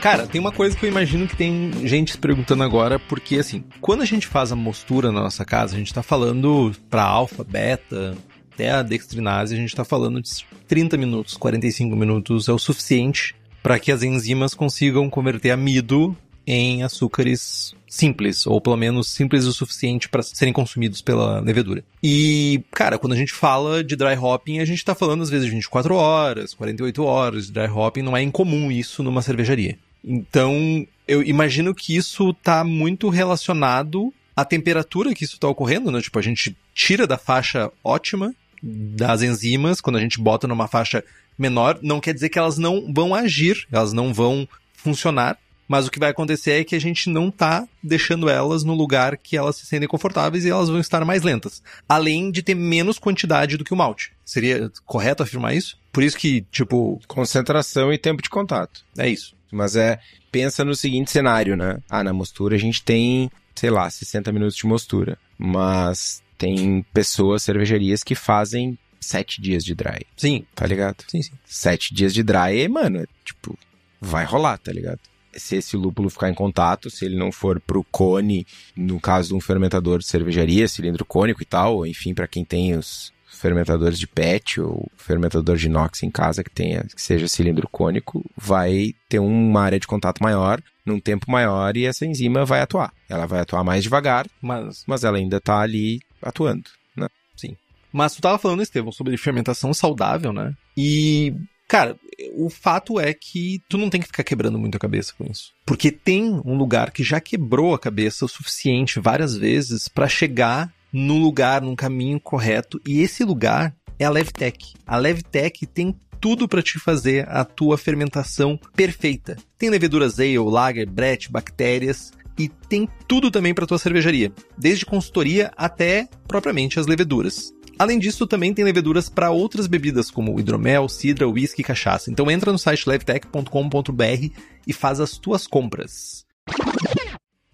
Cara, 0.00 0.26
tem 0.26 0.40
uma 0.40 0.50
coisa 0.50 0.74
que 0.74 0.86
eu 0.86 0.90
imagino 0.90 1.28
que 1.28 1.36
tem 1.36 1.86
gente 1.86 2.12
se 2.12 2.18
perguntando 2.18 2.62
agora, 2.62 2.98
porque 2.98 3.36
assim, 3.36 3.62
quando 3.82 4.00
a 4.00 4.06
gente 4.06 4.26
faz 4.26 4.50
a 4.50 4.56
mostura 4.56 5.12
na 5.12 5.20
nossa 5.20 5.44
casa, 5.44 5.74
a 5.76 5.78
gente 5.78 5.92
tá 5.92 6.02
falando 6.02 6.74
pra 6.88 7.02
alfa, 7.02 7.44
beta, 7.44 8.16
até 8.50 8.70
a 8.70 8.82
dextrinase, 8.82 9.54
a 9.54 9.58
gente 9.58 9.76
tá 9.76 9.84
falando 9.84 10.22
de 10.22 10.30
30 10.66 10.96
minutos, 10.96 11.36
45 11.36 11.94
minutos 11.94 12.48
é 12.48 12.52
o 12.52 12.58
suficiente 12.58 13.34
para 13.62 13.78
que 13.78 13.92
as 13.92 14.02
enzimas 14.02 14.54
consigam 14.54 15.10
converter 15.10 15.50
amido 15.50 16.16
em 16.46 16.82
açúcares 16.82 17.74
simples, 17.86 18.46
ou 18.46 18.58
pelo 18.58 18.78
menos 18.78 19.08
simples 19.08 19.44
o 19.44 19.52
suficiente 19.52 20.08
para 20.08 20.22
serem 20.22 20.52
consumidos 20.52 21.02
pela 21.02 21.40
levedura. 21.40 21.84
E, 22.02 22.62
cara, 22.70 22.98
quando 22.98 23.12
a 23.12 23.16
gente 23.16 23.34
fala 23.34 23.84
de 23.84 23.96
dry 23.96 24.16
hopping, 24.16 24.60
a 24.60 24.64
gente 24.64 24.82
tá 24.82 24.94
falando 24.94 25.22
às 25.22 25.28
vezes 25.28 25.44
de 25.44 25.52
24 25.52 25.94
horas, 25.94 26.54
48 26.54 27.04
horas 27.04 27.46
de 27.46 27.52
dry 27.52 27.68
hopping, 27.68 28.00
não 28.02 28.16
é 28.16 28.22
incomum 28.22 28.70
isso 28.72 29.02
numa 29.02 29.20
cervejaria. 29.20 29.76
Então, 30.04 30.86
eu 31.06 31.22
imagino 31.22 31.74
que 31.74 31.96
isso 31.96 32.32
tá 32.34 32.64
muito 32.64 33.08
relacionado 33.08 34.12
à 34.34 34.44
temperatura 34.44 35.14
que 35.14 35.24
isso 35.24 35.34
está 35.34 35.48
ocorrendo, 35.48 35.90
né? 35.90 36.00
Tipo, 36.00 36.18
a 36.18 36.22
gente 36.22 36.56
tira 36.74 37.06
da 37.06 37.18
faixa 37.18 37.70
ótima 37.84 38.34
das 38.62 39.22
enzimas, 39.22 39.80
quando 39.80 39.96
a 39.96 40.00
gente 40.00 40.20
bota 40.20 40.46
numa 40.46 40.68
faixa 40.68 41.02
menor, 41.38 41.78
não 41.82 42.00
quer 42.00 42.12
dizer 42.12 42.28
que 42.28 42.38
elas 42.38 42.58
não 42.58 42.92
vão 42.92 43.14
agir, 43.14 43.66
elas 43.72 43.92
não 43.92 44.12
vão 44.12 44.46
funcionar, 44.74 45.38
mas 45.70 45.86
o 45.86 45.90
que 45.90 46.00
vai 46.00 46.10
acontecer 46.10 46.60
é 46.60 46.64
que 46.64 46.74
a 46.74 46.80
gente 46.80 47.08
não 47.08 47.30
tá 47.30 47.66
deixando 47.80 48.28
elas 48.28 48.64
no 48.64 48.74
lugar 48.74 49.16
que 49.16 49.36
elas 49.36 49.54
se 49.54 49.66
sentem 49.66 49.88
confortáveis 49.88 50.44
e 50.44 50.50
elas 50.50 50.68
vão 50.68 50.80
estar 50.80 51.04
mais 51.04 51.22
lentas. 51.22 51.62
Além 51.88 52.30
de 52.32 52.42
ter 52.42 52.56
menos 52.56 52.98
quantidade 52.98 53.56
do 53.56 53.64
que 53.64 53.72
o 53.72 53.76
malte. 53.76 54.10
Seria 54.24 54.70
correto 54.84 55.22
afirmar 55.22 55.54
isso? 55.54 55.78
Por 55.92 56.02
isso 56.02 56.18
que, 56.18 56.44
tipo. 56.50 57.00
Concentração 57.06 57.92
e 57.92 57.98
tempo 57.98 58.20
de 58.20 58.28
contato. 58.28 58.84
É 58.98 59.08
isso. 59.08 59.32
Mas 59.50 59.76
é, 59.76 59.98
pensa 60.30 60.64
no 60.64 60.74
seguinte 60.74 61.10
cenário, 61.10 61.56
né? 61.56 61.78
Ah, 61.88 62.04
na 62.04 62.12
mostura 62.12 62.56
a 62.56 62.58
gente 62.58 62.82
tem, 62.82 63.30
sei 63.54 63.70
lá, 63.70 63.88
60 63.88 64.32
minutos 64.32 64.56
de 64.56 64.66
mostura. 64.66 65.18
Mas 65.36 66.22
tem 66.38 66.84
pessoas, 66.92 67.42
cervejarias 67.42 68.02
que 68.02 68.14
fazem 68.14 68.78
sete 69.00 69.40
dias 69.40 69.64
de 69.64 69.74
dry. 69.74 70.06
Sim. 70.16 70.44
Tá 70.54 70.66
ligado? 70.66 71.04
Sim, 71.08 71.22
sim. 71.22 71.32
Sete 71.44 71.94
dias 71.94 72.14
de 72.14 72.22
dry, 72.22 72.68
mano, 72.68 73.06
tipo, 73.24 73.58
vai 74.00 74.24
rolar, 74.24 74.58
tá 74.58 74.72
ligado? 74.72 75.00
Se 75.32 75.56
esse 75.56 75.76
lúpulo 75.76 76.10
ficar 76.10 76.28
em 76.28 76.34
contato, 76.34 76.90
se 76.90 77.04
ele 77.04 77.16
não 77.16 77.30
for 77.30 77.60
pro 77.60 77.84
cone, 77.84 78.46
no 78.76 79.00
caso 79.00 79.28
de 79.28 79.34
um 79.34 79.40
fermentador 79.40 80.00
de 80.00 80.06
cervejaria, 80.06 80.66
cilindro 80.66 81.04
cônico 81.04 81.42
e 81.42 81.46
tal, 81.46 81.86
enfim, 81.86 82.12
para 82.12 82.26
quem 82.26 82.44
tem 82.44 82.76
os, 82.76 83.12
fermentadores 83.40 83.98
de 83.98 84.06
PET 84.06 84.60
ou 84.60 84.90
fermentador 84.96 85.56
de 85.56 85.66
inox 85.66 86.02
em 86.02 86.10
casa 86.10 86.44
que 86.44 86.50
tenha 86.50 86.84
que 86.84 87.00
seja 87.00 87.26
cilindro 87.26 87.68
cônico, 87.68 88.24
vai 88.36 88.94
ter 89.08 89.18
uma 89.18 89.62
área 89.62 89.80
de 89.80 89.86
contato 89.86 90.22
maior, 90.22 90.60
num 90.84 91.00
tempo 91.00 91.30
maior 91.30 91.76
e 91.76 91.86
essa 91.86 92.06
enzima 92.06 92.44
vai 92.44 92.60
atuar. 92.60 92.92
Ela 93.08 93.26
vai 93.26 93.40
atuar 93.40 93.64
mais 93.64 93.82
devagar, 93.82 94.26
mas, 94.40 94.84
mas 94.86 95.04
ela 95.04 95.18
ainda 95.18 95.38
está 95.38 95.60
ali 95.60 96.00
atuando, 96.22 96.68
né? 96.96 97.08
Sim. 97.36 97.56
Mas 97.92 98.14
tu 98.14 98.22
tava 98.22 98.38
falando, 98.38 98.62
Estevão, 98.62 98.92
sobre 98.92 99.16
fermentação 99.16 99.72
saudável, 99.72 100.32
né? 100.32 100.52
E 100.76 101.34
Cara, 101.70 101.96
o 102.34 102.50
fato 102.50 102.98
é 102.98 103.14
que 103.14 103.62
tu 103.68 103.78
não 103.78 103.88
tem 103.88 104.00
que 104.00 104.08
ficar 104.08 104.24
quebrando 104.24 104.58
muito 104.58 104.74
a 104.74 104.80
cabeça 104.80 105.14
com 105.16 105.24
isso. 105.30 105.52
Porque 105.64 105.92
tem 105.92 106.24
um 106.44 106.56
lugar 106.56 106.90
que 106.90 107.04
já 107.04 107.20
quebrou 107.20 107.72
a 107.72 107.78
cabeça 107.78 108.24
o 108.24 108.28
suficiente 108.28 108.98
várias 108.98 109.36
vezes 109.36 109.86
para 109.86 110.08
chegar 110.08 110.72
no 110.92 111.18
lugar, 111.18 111.62
num 111.62 111.76
caminho 111.76 112.20
correto. 112.20 112.80
E 112.86 113.00
esse 113.00 113.24
lugar 113.24 113.74
é 113.98 114.04
a 114.04 114.10
Levtech. 114.10 114.74
A 114.86 114.96
Levtech 114.96 115.66
tem 115.66 115.94
tudo 116.20 116.46
para 116.46 116.62
te 116.62 116.78
fazer 116.78 117.28
a 117.28 117.44
tua 117.44 117.78
fermentação 117.78 118.58
perfeita. 118.76 119.36
Tem 119.58 119.70
leveduras 119.70 120.18
ale, 120.20 120.38
lager, 120.38 120.88
brett, 120.88 121.30
bactérias 121.30 122.12
e 122.38 122.48
tem 122.48 122.88
tudo 123.08 123.30
também 123.30 123.54
para 123.54 123.66
tua 123.66 123.78
cervejaria, 123.78 124.32
desde 124.56 124.86
consultoria 124.86 125.52
até 125.56 126.08
propriamente 126.28 126.78
as 126.78 126.86
leveduras. 126.86 127.52
Além 127.78 127.98
disso, 127.98 128.26
também 128.26 128.52
tem 128.52 128.64
leveduras 128.64 129.08
para 129.08 129.30
outras 129.30 129.66
bebidas 129.66 130.10
como 130.10 130.38
hidromel, 130.38 130.86
cidra, 130.88 131.26
whisky 131.26 131.62
e 131.62 131.64
cachaça. 131.64 132.10
Então 132.10 132.30
entra 132.30 132.52
no 132.52 132.58
site 132.58 132.86
levtech.com.br 132.86 134.34
e 134.66 134.72
faz 134.72 135.00
as 135.00 135.16
tuas 135.16 135.46
compras. 135.46 136.26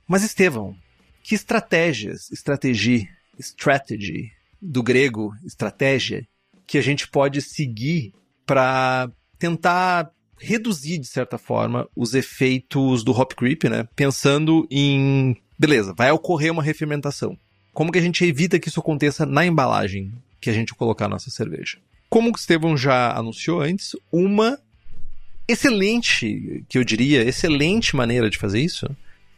Mas 0.08 0.24
Estevão, 0.24 0.74
que 1.22 1.34
estratégias, 1.34 2.30
estratégia, 2.32 3.08
strategy, 3.38 4.32
do 4.60 4.82
grego 4.82 5.34
estratégia, 5.44 6.26
que 6.66 6.78
a 6.78 6.82
gente 6.82 7.08
pode 7.08 7.40
seguir 7.40 8.12
para 8.44 9.10
tentar 9.38 10.10
reduzir, 10.38 10.98
de 10.98 11.06
certa 11.06 11.38
forma, 11.38 11.88
os 11.96 12.14
efeitos 12.14 13.02
do 13.02 13.12
hop 13.12 13.32
creep, 13.32 13.64
né? 13.64 13.88
Pensando 13.94 14.66
em, 14.70 15.36
beleza, 15.58 15.94
vai 15.96 16.10
ocorrer 16.10 16.52
uma 16.52 16.62
refermentação. 16.62 17.38
Como 17.72 17.92
que 17.92 17.98
a 17.98 18.02
gente 18.02 18.24
evita 18.24 18.58
que 18.58 18.68
isso 18.68 18.80
aconteça 18.80 19.24
na 19.24 19.44
embalagem 19.44 20.12
que 20.40 20.50
a 20.50 20.52
gente 20.52 20.74
colocar 20.74 21.06
a 21.06 21.10
nossa 21.10 21.30
cerveja? 21.30 21.78
Como 22.08 22.30
o 22.30 22.36
Estevão 22.36 22.76
já 22.76 23.12
anunciou 23.16 23.60
antes, 23.60 23.96
uma 24.12 24.58
excelente, 25.48 26.64
que 26.68 26.78
eu 26.78 26.84
diria, 26.84 27.22
excelente 27.22 27.94
maneira 27.94 28.28
de 28.28 28.38
fazer 28.38 28.60
isso 28.60 28.86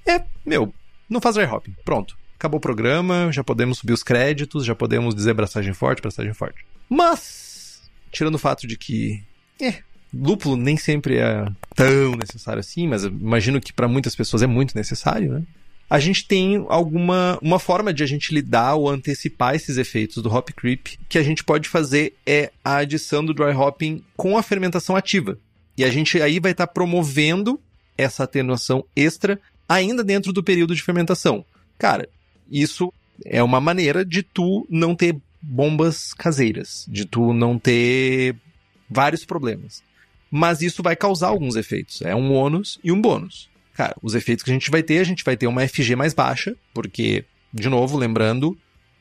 é, 0.07 0.24
meu, 0.44 0.72
não 1.09 1.20
faz 1.20 1.36
dry 1.36 1.44
hopping. 1.44 1.74
Pronto. 1.84 2.18
Acabou 2.39 2.59
o 2.59 2.61
programa, 2.61 3.30
já 3.32 3.43
podemos 3.43 3.78
subir 3.78 3.93
os 3.93 4.03
créditos, 4.03 4.64
já 4.64 4.74
podemos 4.74 5.14
dizer 5.14 5.34
braçagem 5.34 5.72
forte, 5.72 6.01
braçagem 6.01 6.32
forte. 6.32 6.64
Mas, 6.89 7.82
tirando 8.12 8.36
o 8.36 8.39
fato 8.39 8.66
de 8.66 8.78
que, 8.78 9.22
é, 9.61 9.74
lúpulo 10.14 10.57
nem 10.57 10.76
sempre 10.76 11.18
é 11.18 11.47
tão 11.74 12.12
necessário 12.12 12.61
assim, 12.61 12.86
mas 12.86 13.05
imagino 13.05 13.61
que 13.61 13.72
para 13.72 13.89
muitas 13.89 14.14
pessoas 14.14 14.43
é 14.43 14.47
muito 14.47 14.76
necessário, 14.76 15.32
né? 15.32 15.43
a 15.91 15.99
gente 15.99 16.26
tem 16.26 16.64
alguma 16.68 17.39
uma 17.41 17.59
forma 17.59 17.93
de 17.93 18.03
a 18.03 18.07
gente 18.07 18.32
lidar 18.34 18.74
ou 18.74 18.89
antecipar 18.89 19.55
esses 19.55 19.78
efeitos 19.78 20.22
do 20.22 20.32
hop 20.32 20.51
creep 20.51 20.99
que 21.09 21.18
a 21.18 21.22
gente 21.22 21.43
pode 21.43 21.68
fazer 21.68 22.14
é 22.26 22.53
a 22.62 22.76
adição 22.76 23.24
do 23.24 23.32
dry 23.32 23.53
hopping 23.53 24.05
com 24.16 24.36
a 24.36 24.43
fermentação 24.43 24.95
ativa. 24.95 25.39
E 25.76 25.84
a 25.84 25.91
gente 25.91 26.20
aí 26.20 26.39
vai 26.39 26.53
estar 26.53 26.66
tá 26.66 26.72
promovendo 26.72 27.59
essa 27.97 28.24
atenuação 28.24 28.84
extra 28.95 29.41
ainda 29.68 30.05
dentro 30.05 30.32
do 30.32 30.43
período 30.43 30.74
de 30.74 30.82
fermentação. 30.82 31.45
Cara, 31.78 32.09
isso 32.51 32.92
é 33.24 33.42
uma 33.42 33.61
maneira 33.61 34.05
de 34.05 34.22
tu 34.22 34.66
não 34.70 34.94
ter 34.94 35.16
bombas 35.40 36.12
caseiras, 36.14 36.84
de 36.88 37.05
tu 37.05 37.32
não 37.32 37.59
ter 37.59 38.36
vários 38.90 39.24
problemas. 39.24 39.82
mas 40.30 40.61
isso 40.61 40.82
vai 40.82 40.94
causar 40.94 41.28
alguns 41.28 41.57
efeitos. 41.57 42.03
É 42.03 42.14
um 42.14 42.32
ônus 42.32 42.78
e 42.84 42.92
um 42.92 43.01
bônus. 43.01 43.49
Cara, 43.74 43.96
os 44.03 44.14
efeitos 44.14 44.44
que 44.44 44.51
a 44.51 44.53
gente 44.53 44.70
vai 44.70 44.82
ter, 44.82 44.99
a 44.99 45.05
gente 45.05 45.24
vai 45.24 45.36
ter 45.36 45.46
uma 45.46 45.66
FG 45.66 45.96
mais 45.96 46.12
baixa, 46.12 46.55
porque, 46.74 47.24
de 47.53 47.68
novo, 47.68 47.96
lembrando, 47.96 48.57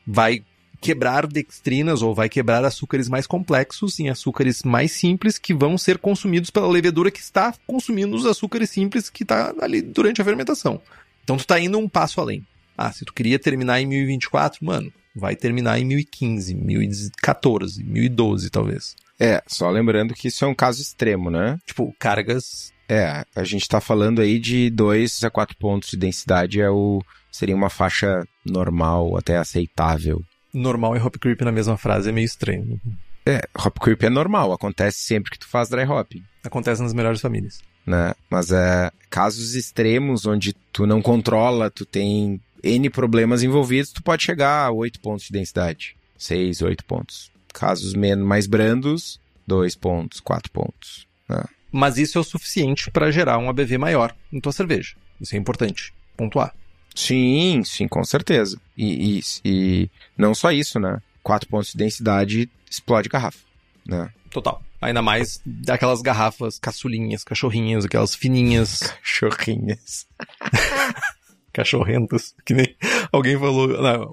vai 0.06 0.42
quebrar 0.80 1.26
dextrinas 1.26 2.02
ou 2.02 2.14
vai 2.14 2.28
quebrar 2.28 2.64
açúcares 2.64 3.08
mais 3.08 3.26
complexos 3.26 3.98
em 3.98 4.08
açúcares 4.08 4.62
mais 4.62 4.92
simples 4.92 5.36
que 5.36 5.52
vão 5.52 5.76
ser 5.76 5.98
consumidos 5.98 6.50
pela 6.50 6.68
levedura 6.68 7.10
que 7.10 7.18
está 7.18 7.52
consumindo 7.66 8.14
os 8.14 8.24
açúcares 8.24 8.70
simples 8.70 9.10
que 9.10 9.24
está 9.24 9.52
ali 9.60 9.82
durante 9.82 10.22
a 10.22 10.24
fermentação. 10.24 10.80
Então 11.24 11.36
tu 11.36 11.40
está 11.40 11.58
indo 11.58 11.76
um 11.78 11.88
passo 11.88 12.20
além. 12.20 12.46
Ah, 12.78 12.92
se 12.92 13.04
tu 13.04 13.12
queria 13.12 13.40
terminar 13.40 13.80
em 13.80 13.86
1024, 13.86 14.64
mano, 14.64 14.92
vai 15.14 15.34
terminar 15.34 15.80
em 15.80 15.84
1015, 15.84 16.54
1014, 16.54 17.82
1012 17.82 18.50
talvez. 18.50 18.94
É, 19.18 19.42
só 19.48 19.68
lembrando 19.68 20.14
que 20.14 20.28
isso 20.28 20.44
é 20.44 20.48
um 20.48 20.54
caso 20.54 20.80
extremo, 20.80 21.28
né? 21.28 21.58
Tipo, 21.66 21.92
cargas. 21.98 22.72
É, 22.88 23.24
a 23.34 23.42
gente 23.42 23.68
tá 23.68 23.80
falando 23.80 24.22
aí 24.22 24.38
de 24.38 24.70
2 24.70 25.24
a 25.24 25.30
4 25.30 25.56
pontos 25.56 25.90
de 25.90 25.96
densidade, 25.96 26.60
é 26.60 26.70
o 26.70 27.02
seria 27.30 27.54
uma 27.54 27.68
faixa 27.68 28.26
normal, 28.44 29.16
até 29.16 29.36
aceitável. 29.36 30.22
Normal 30.54 30.96
e 30.96 31.00
hop 31.00 31.16
creep 31.16 31.40
na 31.42 31.52
mesma 31.52 31.76
frase 31.76 32.08
é 32.08 32.12
meio 32.12 32.24
estranho. 32.24 32.80
É, 33.26 33.42
hop 33.58 33.76
creep 33.78 34.02
é 34.04 34.08
normal, 34.08 34.52
acontece 34.52 35.00
sempre 35.00 35.32
que 35.32 35.38
tu 35.38 35.48
faz 35.48 35.68
dry 35.68 35.84
hopping. 35.84 36.22
Acontece 36.42 36.80
nas 36.80 36.94
melhores 36.94 37.20
famílias. 37.20 37.60
Né? 37.84 38.14
Mas 38.30 38.50
é 38.50 38.90
casos 39.10 39.54
extremos 39.54 40.26
onde 40.26 40.52
tu 40.72 40.86
não 40.86 41.02
controla, 41.02 41.70
tu 41.70 41.84
tem 41.84 42.40
N 42.62 42.90
problemas 42.90 43.42
envolvidos, 43.42 43.92
tu 43.92 44.02
pode 44.02 44.22
chegar 44.22 44.66
a 44.66 44.70
8 44.70 45.00
pontos 45.00 45.26
de 45.26 45.32
densidade. 45.32 45.96
6, 46.16 46.62
8 46.62 46.84
pontos. 46.84 47.30
Casos 47.52 47.94
menos, 47.94 48.26
mais 48.26 48.46
brandos, 48.46 49.20
2 49.46 49.74
pontos, 49.76 50.20
4 50.20 50.50
pontos. 50.50 51.06
Né? 51.28 51.42
Mas 51.70 51.98
isso 51.98 52.18
é 52.18 52.20
o 52.20 52.24
suficiente 52.24 52.90
para 52.90 53.10
gerar 53.10 53.38
um 53.38 53.48
ABV 53.48 53.78
maior 53.78 54.14
na 54.30 54.40
tua 54.40 54.52
cerveja. 54.52 54.96
Isso 55.20 55.34
é 55.34 55.38
importante. 55.38 55.92
Pontuar. 56.16 56.54
Sim, 56.94 57.62
sim, 57.64 57.86
com 57.86 58.02
certeza. 58.04 58.60
E, 58.76 59.18
e, 59.18 59.22
e 59.44 59.90
não 60.16 60.34
só 60.34 60.50
isso, 60.50 60.80
né? 60.80 61.00
4 61.22 61.48
pontos 61.48 61.72
de 61.72 61.78
densidade 61.78 62.50
explode 62.68 63.08
garrafa. 63.08 63.38
Né? 63.86 64.10
Total. 64.30 64.62
Ainda 64.80 65.02
mais 65.02 65.40
daquelas 65.44 66.02
garrafas 66.02 66.58
caçulinhas, 66.58 67.24
cachorrinhas, 67.24 67.84
aquelas 67.84 68.14
fininhas. 68.14 68.80
Cachorrinhas. 69.02 70.06
Cachorrentas. 71.58 72.34
Que 72.44 72.54
nem 72.54 72.76
alguém 73.10 73.36
falou. 73.36 73.68
Não, 73.68 74.08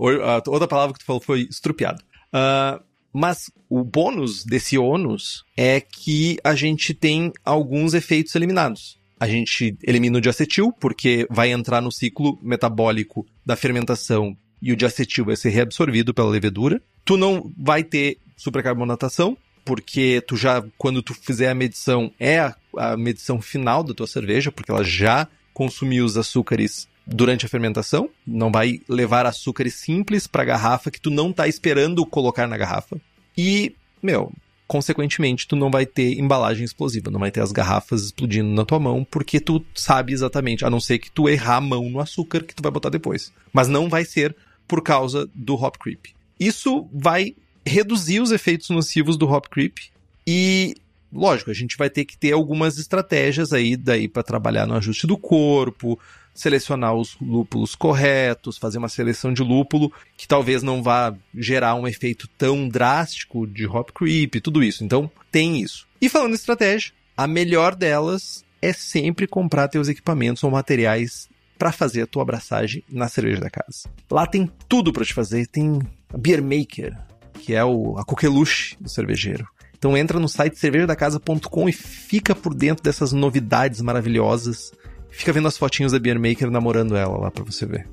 outra 0.47 0.67
palavra 0.67 0.93
que 0.93 0.99
tu 0.99 1.05
falou 1.05 1.21
foi 1.21 1.41
estrupiado. 1.41 2.01
Uh, 2.33 2.83
mas 3.13 3.51
o 3.69 3.83
bônus 3.83 4.43
desse 4.43 4.77
ônus 4.77 5.45
é 5.55 5.79
que 5.79 6.37
a 6.43 6.55
gente 6.55 6.93
tem 6.93 7.31
alguns 7.45 7.93
efeitos 7.93 8.33
eliminados. 8.35 8.97
A 9.19 9.27
gente 9.27 9.77
elimina 9.83 10.17
o 10.17 10.21
diacetil, 10.21 10.73
porque 10.73 11.25
vai 11.29 11.51
entrar 11.51 11.81
no 11.81 11.91
ciclo 11.91 12.37
metabólico 12.41 13.25
da 13.45 13.55
fermentação 13.55 14.35
e 14.61 14.73
o 14.73 14.75
diacetil 14.75 15.25
vai 15.25 15.35
ser 15.35 15.49
reabsorvido 15.49 16.13
pela 16.13 16.29
levedura. 16.29 16.81
Tu 17.05 17.15
não 17.15 17.53
vai 17.57 17.83
ter 17.83 18.17
supercarbonatação, 18.35 19.37
porque 19.63 20.21
tu 20.27 20.35
já, 20.35 20.63
quando 20.77 21.01
tu 21.01 21.13
fizer 21.13 21.49
a 21.49 21.55
medição, 21.55 22.11
é 22.19 22.39
a, 22.39 22.55
a 22.77 22.97
medição 22.97 23.39
final 23.39 23.83
da 23.83 23.93
tua 23.93 24.07
cerveja, 24.07 24.51
porque 24.51 24.71
ela 24.71 24.83
já 24.83 25.27
consumiu 25.53 26.03
os 26.03 26.17
açúcares 26.17 26.89
durante 27.05 27.45
a 27.45 27.49
fermentação, 27.49 28.09
não 28.25 28.51
vai 28.51 28.81
levar 28.87 29.25
açúcares 29.25 29.75
simples 29.75 30.27
para 30.27 30.41
a 30.41 30.45
garrafa 30.45 30.89
que 30.89 30.99
tu 30.99 31.09
não 31.09 31.31
tá 31.31 31.47
esperando 31.47 32.05
colocar 32.05 32.47
na 32.47 32.57
garrafa. 32.57 32.97
E, 33.37 33.75
meu, 34.01 34.31
consequentemente, 34.67 35.47
tu 35.47 35.55
não 35.55 35.69
vai 35.69 35.85
ter 35.85 36.17
embalagem 36.17 36.65
explosiva, 36.65 37.11
não 37.11 37.19
vai 37.19 37.31
ter 37.31 37.41
as 37.41 37.51
garrafas 37.51 38.05
explodindo 38.05 38.49
na 38.49 38.65
tua 38.65 38.79
mão, 38.79 39.05
porque 39.09 39.39
tu 39.39 39.63
sabe 39.73 40.13
exatamente, 40.13 40.65
a 40.65 40.69
não 40.69 40.79
ser 40.79 40.99
que 40.99 41.11
tu 41.11 41.29
errar 41.29 41.57
a 41.57 41.61
mão 41.61 41.89
no 41.89 41.99
açúcar 41.99 42.43
que 42.43 42.55
tu 42.55 42.63
vai 42.63 42.71
botar 42.71 42.89
depois. 42.89 43.31
Mas 43.53 43.67
não 43.67 43.87
vai 43.87 44.03
ser 44.03 44.35
por 44.67 44.81
causa 44.81 45.29
do 45.33 45.55
hop 45.55 45.75
creep. 45.77 46.07
Isso 46.39 46.87
vai 46.91 47.35
reduzir 47.65 48.19
os 48.19 48.31
efeitos 48.31 48.69
nocivos 48.69 49.17
do 49.17 49.27
hop 49.27 49.45
creep 49.47 49.77
e 50.25 50.75
lógico, 51.15 51.49
a 51.49 51.53
gente 51.53 51.77
vai 51.77 51.89
ter 51.89 52.03
que 52.05 52.17
ter 52.17 52.33
algumas 52.33 52.77
estratégias 52.77 53.53
aí 53.53 53.77
daí 53.77 54.07
para 54.07 54.21
trabalhar 54.21 54.65
no 54.65 54.75
ajuste 54.75 55.07
do 55.07 55.17
corpo, 55.17 55.99
selecionar 56.35 56.93
os 56.93 57.17
lúpulos 57.19 57.73
corretos, 57.73 58.57
fazer 58.57 58.77
uma 58.77 58.89
seleção 58.89 59.33
de 59.33 59.41
lúpulo 59.41 59.91
que 60.17 60.27
talvez 60.27 60.61
não 60.61 60.83
vá 60.83 61.15
gerar 61.33 61.75
um 61.75 61.87
efeito 61.87 62.27
tão 62.37 62.67
drástico 62.67 63.47
de 63.47 63.65
hop 63.65 63.89
creep, 63.91 64.35
tudo 64.41 64.61
isso. 64.61 64.83
Então, 64.83 65.09
tem 65.31 65.61
isso. 65.61 65.87
E 65.99 66.09
falando 66.09 66.33
em 66.33 66.35
estratégia, 66.35 66.91
a 67.15 67.25
melhor 67.25 67.73
delas 67.73 68.43
é 68.61 68.73
sempre 68.73 69.25
comprar 69.25 69.69
teus 69.69 69.87
equipamentos 69.87 70.43
ou 70.43 70.51
materiais 70.51 71.29
para 71.57 71.71
fazer 71.71 72.01
a 72.01 72.07
tua 72.07 72.23
abraçagem 72.23 72.83
na 72.89 73.07
cerveja 73.07 73.39
da 73.39 73.49
casa. 73.49 73.89
Lá 74.11 74.27
tem 74.27 74.51
tudo 74.67 74.91
para 74.91 75.05
te 75.05 75.13
fazer, 75.13 75.47
tem 75.47 75.79
a 76.13 76.17
Beer 76.17 76.43
Maker, 76.43 76.97
que 77.39 77.53
é 77.53 77.63
o, 77.63 77.97
a 77.97 78.03
coqueluche 78.03 78.75
do 78.79 78.89
cervejeiro. 78.89 79.47
Então 79.77 79.95
entra 79.95 80.19
no 80.19 80.27
site 80.27 80.57
cervejadacasa.com 80.57 81.69
e 81.69 81.71
fica 81.71 82.35
por 82.35 82.53
dentro 82.53 82.83
dessas 82.83 83.13
novidades 83.13 83.81
maravilhosas 83.81 84.71
Fica 85.15 85.31
vendo 85.31 85.47
as 85.47 85.57
fotinhas 85.57 85.91
da 85.93 85.99
Beer 85.99 86.19
Maker 86.19 86.51
namorando 86.51 86.95
ela 86.95 87.17
lá 87.17 87.31
pra 87.31 87.43
você 87.43 87.65
ver. 87.65 87.87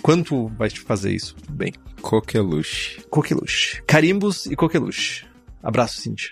Quanto 0.00 0.46
vai 0.56 0.70
te 0.70 0.80
fazer 0.80 1.12
isso? 1.12 1.34
Bem. 1.50 1.72
Coqueluche. 2.00 3.00
Coqueluche. 3.10 3.82
Carimbos 3.86 4.46
e 4.46 4.54
coqueluche. 4.54 5.26
Abraço, 5.62 6.00
Cintia. 6.00 6.30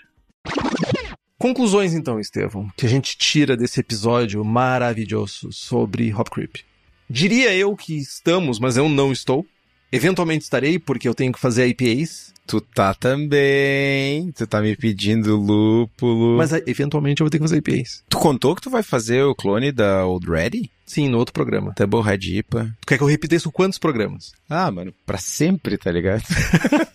Conclusões 1.37 1.93
então, 1.93 2.19
Estevão, 2.19 2.67
que 2.75 2.85
a 2.85 2.89
gente 2.89 3.17
tira 3.17 3.55
desse 3.55 3.79
episódio 3.81 4.43
maravilhoso 4.43 5.51
sobre 5.51 6.13
Hop 6.13 6.29
Creep. 6.29 6.61
Diria 7.09 7.53
eu 7.53 7.75
que 7.75 7.95
estamos, 7.97 8.57
mas 8.57 8.77
eu 8.77 8.89
não 8.89 9.11
estou. 9.11 9.45
Eventualmente 9.91 10.45
estarei, 10.45 10.79
porque 10.79 11.07
eu 11.07 11.13
tenho 11.13 11.31
que 11.31 11.39
fazer 11.39 11.67
IPAs. 11.67 12.33
Tu 12.47 12.61
tá 12.61 12.93
também. 12.93 14.31
Tu 14.31 14.47
tá 14.47 14.61
me 14.61 14.75
pedindo 14.75 15.35
lúpulo. 15.35 16.37
Mas 16.37 16.53
eventualmente 16.65 17.21
eu 17.21 17.25
vou 17.25 17.29
ter 17.29 17.37
que 17.37 17.43
fazer 17.43 17.57
IPAs. 17.57 18.03
Tu 18.09 18.17
contou 18.17 18.55
que 18.55 18.61
tu 18.61 18.69
vai 18.69 18.81
fazer 18.81 19.21
o 19.23 19.35
clone 19.35 19.71
da 19.71 20.05
Old 20.05 20.25
Ready? 20.29 20.71
Sim, 20.87 21.09
no 21.09 21.17
outro 21.17 21.33
programa. 21.33 21.73
Double 21.77 22.01
Red 22.01 22.37
IPA. 22.37 22.73
Tu 22.79 22.87
quer 22.87 22.97
que 22.97 23.03
eu 23.03 23.07
repita 23.07 23.35
isso 23.35 23.51
quantos 23.51 23.77
programas? 23.77 24.31
Ah, 24.49 24.71
mano, 24.71 24.93
pra 25.05 25.17
sempre, 25.17 25.77
tá 25.77 25.91
ligado? 25.91 26.23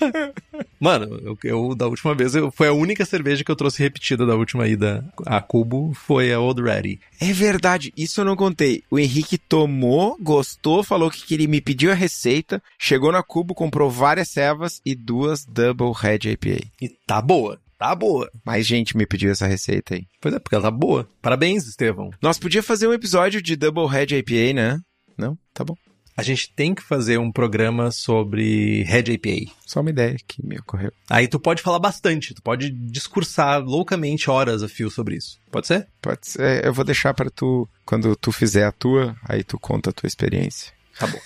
mano, 0.80 1.20
eu, 1.22 1.38
eu, 1.45 1.74
da 1.74 1.86
última 1.86 2.14
vez, 2.14 2.34
eu, 2.34 2.51
foi 2.51 2.68
a 2.68 2.72
única 2.72 3.05
cerveja 3.05 3.45
que 3.45 3.51
eu 3.51 3.57
trouxe 3.57 3.82
repetida 3.82 4.24
da 4.24 4.34
última 4.34 4.66
ida 4.66 5.05
a 5.26 5.43
Cubo, 5.43 5.93
foi 5.93 6.32
a 6.32 6.40
Old 6.40 6.62
Ready. 6.62 6.99
É 7.20 7.32
verdade, 7.34 7.93
isso 7.95 8.22
eu 8.22 8.24
não 8.24 8.34
contei. 8.34 8.82
O 8.90 8.99
Henrique 8.99 9.36
tomou, 9.36 10.16
gostou, 10.18 10.82
falou 10.82 11.11
que 11.11 11.26
queria, 11.26 11.47
me 11.47 11.61
pediu 11.61 11.93
a 11.93 11.95
receita, 11.95 12.62
chegou 12.78 13.12
na 13.12 13.22
Cubo, 13.22 13.55
comprou 13.55 13.90
várias 13.90 14.30
cevas 14.30 14.80
e 14.86 14.95
duas 14.95 15.45
Double 15.45 15.93
Red 15.95 16.30
IPA. 16.30 16.64
E 16.80 16.88
tá 17.07 17.20
boa. 17.20 17.59
Tá 17.82 17.96
boa. 17.96 18.30
Mais 18.46 18.64
gente 18.64 18.96
me 18.96 19.04
pediu 19.04 19.32
essa 19.32 19.44
receita 19.44 19.96
aí. 19.96 20.06
Pois 20.20 20.32
é, 20.32 20.38
porque 20.38 20.54
ela 20.54 20.62
tá 20.62 20.70
boa. 20.70 21.08
Parabéns, 21.20 21.66
Estevão. 21.66 22.10
Nós 22.22 22.38
podíamos 22.38 22.64
fazer 22.64 22.86
um 22.86 22.92
episódio 22.92 23.42
de 23.42 23.56
Double 23.56 23.88
Red 23.88 24.16
IPA, 24.16 24.54
né? 24.54 24.78
Não? 25.18 25.36
Tá 25.52 25.64
bom. 25.64 25.74
A 26.16 26.22
gente 26.22 26.54
tem 26.54 26.76
que 26.76 26.82
fazer 26.82 27.18
um 27.18 27.32
programa 27.32 27.90
sobre 27.90 28.84
Red 28.84 29.12
IPA. 29.12 29.52
Só 29.66 29.80
uma 29.80 29.90
ideia 29.90 30.16
que 30.28 30.46
me 30.46 30.60
ocorreu. 30.60 30.92
Aí 31.10 31.26
tu 31.26 31.40
pode 31.40 31.60
falar 31.60 31.80
bastante, 31.80 32.32
tu 32.32 32.40
pode 32.40 32.70
discursar 32.70 33.60
loucamente 33.60 34.30
horas 34.30 34.62
a 34.62 34.68
fio 34.68 34.88
sobre 34.88 35.16
isso. 35.16 35.40
Pode 35.50 35.66
ser? 35.66 35.88
Pode 36.00 36.28
ser. 36.28 36.64
Eu 36.64 36.72
vou 36.72 36.84
deixar 36.84 37.12
para 37.12 37.30
tu, 37.30 37.68
quando 37.84 38.14
tu 38.14 38.30
fizer 38.30 38.64
a 38.64 38.70
tua, 38.70 39.16
aí 39.28 39.42
tu 39.42 39.58
conta 39.58 39.90
a 39.90 39.92
tua 39.92 40.06
experiência. 40.06 40.72
Tá 40.96 41.08
bom. 41.08 41.18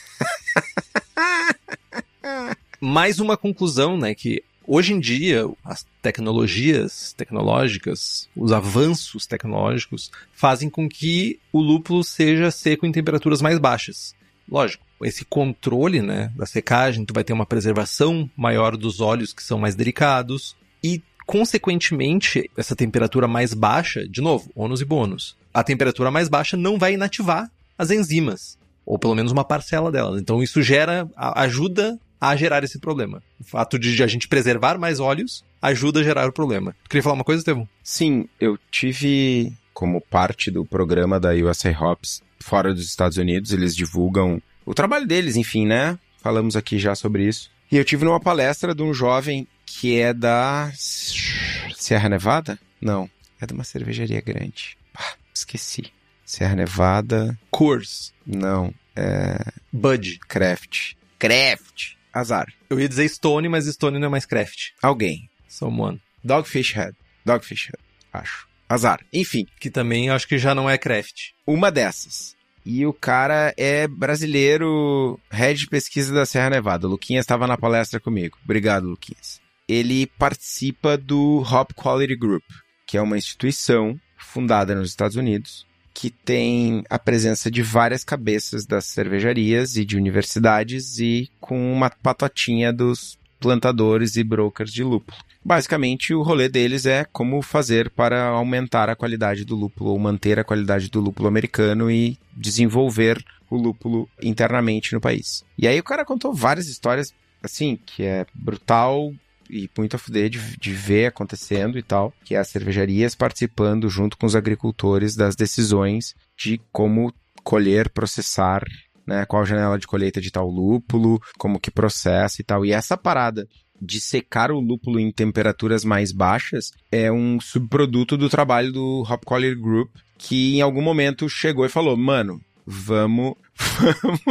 Mais 2.80 3.20
uma 3.20 3.36
conclusão, 3.36 3.98
né, 3.98 4.14
que 4.14 4.42
Hoje 4.68 4.92
em 4.92 4.98
dia, 4.98 5.44
as 5.64 5.86
tecnologias 6.02 7.12
tecnológicas, 7.16 8.28
os 8.34 8.50
avanços 8.50 9.24
tecnológicos, 9.24 10.10
fazem 10.32 10.68
com 10.68 10.88
que 10.88 11.38
o 11.52 11.60
lúpulo 11.60 12.02
seja 12.02 12.50
seco 12.50 12.84
em 12.84 12.90
temperaturas 12.90 13.40
mais 13.40 13.60
baixas. 13.60 14.12
Lógico, 14.50 14.84
esse 15.02 15.24
controle 15.24 16.02
né, 16.02 16.32
da 16.34 16.46
secagem, 16.46 17.04
tu 17.04 17.14
vai 17.14 17.22
ter 17.22 17.32
uma 17.32 17.46
preservação 17.46 18.28
maior 18.36 18.76
dos 18.76 19.00
óleos 19.00 19.32
que 19.32 19.42
são 19.42 19.56
mais 19.56 19.76
delicados 19.76 20.56
e, 20.82 21.00
consequentemente, 21.24 22.50
essa 22.56 22.74
temperatura 22.74 23.28
mais 23.28 23.54
baixa, 23.54 24.06
de 24.08 24.20
novo, 24.20 24.50
ônus 24.52 24.80
e 24.80 24.84
bônus, 24.84 25.36
a 25.54 25.62
temperatura 25.62 26.10
mais 26.10 26.28
baixa 26.28 26.56
não 26.56 26.76
vai 26.76 26.94
inativar 26.94 27.48
as 27.78 27.92
enzimas, 27.92 28.58
ou 28.84 28.98
pelo 28.98 29.14
menos 29.14 29.30
uma 29.30 29.44
parcela 29.44 29.92
delas. 29.92 30.20
Então 30.20 30.42
isso 30.42 30.60
gera, 30.60 31.08
ajuda 31.16 32.00
a 32.28 32.36
gerar 32.36 32.64
esse 32.64 32.78
problema. 32.78 33.22
O 33.40 33.44
fato 33.44 33.78
de 33.78 34.02
a 34.02 34.06
gente 34.06 34.28
preservar 34.28 34.78
mais 34.78 35.00
óleos 35.00 35.44
ajuda 35.60 36.00
a 36.00 36.04
gerar 36.04 36.28
o 36.28 36.32
problema. 36.32 36.74
Tu 36.84 36.90
queria 36.90 37.02
falar 37.02 37.14
uma 37.14 37.24
coisa, 37.24 37.40
Estevão? 37.40 37.68
Sim, 37.82 38.28
eu 38.40 38.58
tive 38.70 39.52
como 39.72 40.00
parte 40.00 40.50
do 40.50 40.64
programa 40.64 41.20
da 41.20 41.32
USA 41.32 41.70
Hops 41.70 42.22
fora 42.40 42.72
dos 42.72 42.86
Estados 42.86 43.18
Unidos, 43.18 43.52
eles 43.52 43.74
divulgam 43.74 44.40
o 44.64 44.72
trabalho 44.72 45.06
deles, 45.06 45.36
enfim, 45.36 45.66
né? 45.66 45.98
Falamos 46.22 46.56
aqui 46.56 46.78
já 46.78 46.94
sobre 46.94 47.26
isso. 47.26 47.50
E 47.70 47.76
eu 47.76 47.84
tive 47.84 48.04
numa 48.04 48.20
palestra 48.20 48.74
de 48.74 48.82
um 48.82 48.94
jovem 48.94 49.46
que 49.64 49.98
é 50.00 50.14
da 50.14 50.72
Sierra 50.76 52.08
Nevada? 52.08 52.58
Não. 52.80 53.10
É 53.40 53.46
de 53.46 53.52
uma 53.52 53.64
cervejaria 53.64 54.20
grande. 54.20 54.78
Ah, 54.94 55.14
esqueci. 55.34 55.92
Serra 56.24 56.56
Nevada. 56.56 57.38
Coors. 57.50 58.14
Não. 58.24 58.72
É. 58.94 59.38
Bud. 59.72 60.20
Craft. 60.28 60.94
Craft. 61.18 61.95
Azar. 62.16 62.50
Eu 62.70 62.80
ia 62.80 62.88
dizer 62.88 63.06
Stone, 63.08 63.46
mas 63.48 63.66
Stone 63.66 63.98
não 63.98 64.06
é 64.06 64.10
mais 64.10 64.24
Craft. 64.24 64.70
Alguém. 64.82 65.28
Someone. 65.46 66.00
Dogfish 66.24 66.72
Head. 66.72 66.96
Dogfish 67.24 67.66
Head. 67.66 67.78
Acho. 68.12 68.48
Azar. 68.66 69.04
Enfim. 69.12 69.46
Que 69.60 69.70
também 69.70 70.08
acho 70.08 70.26
que 70.26 70.38
já 70.38 70.54
não 70.54 70.68
é 70.68 70.78
Craft. 70.78 71.32
Uma 71.46 71.70
dessas. 71.70 72.34
E 72.64 72.86
o 72.86 72.92
cara 72.92 73.54
é 73.56 73.86
brasileiro, 73.86 75.20
head 75.30 75.60
de 75.60 75.68
pesquisa 75.68 76.12
da 76.12 76.26
Serra 76.26 76.50
Nevada. 76.50 76.86
O 76.86 76.90
Luquinhas 76.90 77.22
estava 77.22 77.46
na 77.46 77.56
palestra 77.56 78.00
comigo. 78.00 78.36
Obrigado, 78.42 78.88
Luquinhas. 78.88 79.40
Ele 79.68 80.06
participa 80.18 80.96
do 80.96 81.44
Hop 81.48 81.70
Quality 81.74 82.16
Group, 82.16 82.42
que 82.86 82.96
é 82.96 83.02
uma 83.02 83.18
instituição 83.18 84.00
fundada 84.16 84.74
nos 84.74 84.88
Estados 84.88 85.16
Unidos 85.16 85.66
que 85.96 86.10
tem 86.10 86.84
a 86.90 86.98
presença 86.98 87.50
de 87.50 87.62
várias 87.62 88.04
cabeças 88.04 88.66
das 88.66 88.84
cervejarias 88.84 89.76
e 89.76 89.84
de 89.84 89.96
universidades 89.96 90.98
e 90.98 91.30
com 91.40 91.72
uma 91.72 91.88
patotinha 91.88 92.70
dos 92.70 93.18
plantadores 93.40 94.14
e 94.16 94.22
brokers 94.22 94.70
de 94.70 94.84
lúpulo. 94.84 95.16
Basicamente, 95.42 96.12
o 96.12 96.20
rolê 96.20 96.50
deles 96.50 96.84
é 96.84 97.06
como 97.10 97.40
fazer 97.40 97.88
para 97.88 98.26
aumentar 98.26 98.90
a 98.90 98.94
qualidade 98.94 99.42
do 99.46 99.56
lúpulo 99.56 99.88
ou 99.92 99.98
manter 99.98 100.38
a 100.38 100.44
qualidade 100.44 100.90
do 100.90 101.00
lúpulo 101.00 101.28
americano 101.28 101.90
e 101.90 102.18
desenvolver 102.36 103.24
o 103.48 103.56
lúpulo 103.56 104.06
internamente 104.22 104.92
no 104.92 105.00
país. 105.00 105.46
E 105.56 105.66
aí 105.66 105.80
o 105.80 105.84
cara 105.84 106.04
contou 106.04 106.34
várias 106.34 106.68
histórias 106.68 107.14
assim, 107.42 107.78
que 107.86 108.02
é 108.02 108.26
brutal, 108.34 109.14
e 109.50 109.68
muito 109.76 109.96
a 109.96 109.98
fuder 109.98 110.28
de, 110.28 110.38
de 110.58 110.72
ver 110.72 111.06
acontecendo 111.06 111.78
e 111.78 111.82
tal, 111.82 112.12
que 112.24 112.34
é 112.34 112.38
as 112.38 112.48
cervejarias 112.48 113.14
participando 113.14 113.88
junto 113.88 114.16
com 114.16 114.26
os 114.26 114.36
agricultores 114.36 115.14
das 115.14 115.36
decisões 115.36 116.14
de 116.36 116.60
como 116.72 117.12
colher, 117.42 117.88
processar, 117.90 118.64
né, 119.06 119.24
qual 119.24 119.46
janela 119.46 119.78
de 119.78 119.86
colheita 119.86 120.20
de 120.20 120.30
tal 120.30 120.48
lúpulo, 120.48 121.20
como 121.38 121.60
que 121.60 121.70
processa 121.70 122.40
e 122.40 122.44
tal. 122.44 122.64
E 122.64 122.72
essa 122.72 122.96
parada 122.96 123.46
de 123.80 124.00
secar 124.00 124.50
o 124.50 124.58
lúpulo 124.58 124.98
em 124.98 125.12
temperaturas 125.12 125.84
mais 125.84 126.10
baixas 126.10 126.72
é 126.90 127.12
um 127.12 127.38
subproduto 127.40 128.16
do 128.16 128.28
trabalho 128.28 128.72
do 128.72 129.06
Hop 129.08 129.22
Quality 129.24 129.60
Group, 129.60 129.90
que 130.18 130.56
em 130.56 130.60
algum 130.60 130.82
momento 130.82 131.28
chegou 131.28 131.64
e 131.64 131.68
falou: 131.68 131.96
"Mano, 131.96 132.40
vamos 132.66 133.34
vamos 133.56 134.24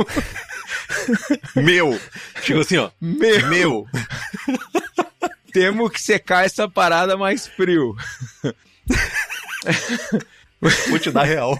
meu. 1.55 1.99
Chegou 2.41 2.61
assim, 2.61 2.77
ó. 2.77 2.89
Meu. 2.99 3.47
Meu. 3.47 3.85
Temos 5.55 5.89
que 5.89 6.01
secar 6.01 6.43
essa 6.43 6.67
parada 6.67 7.15
mais 7.15 7.47
frio. 7.47 7.95
Vou 10.89 10.99
te 10.99 11.09
dar 11.09 11.23
real. 11.23 11.57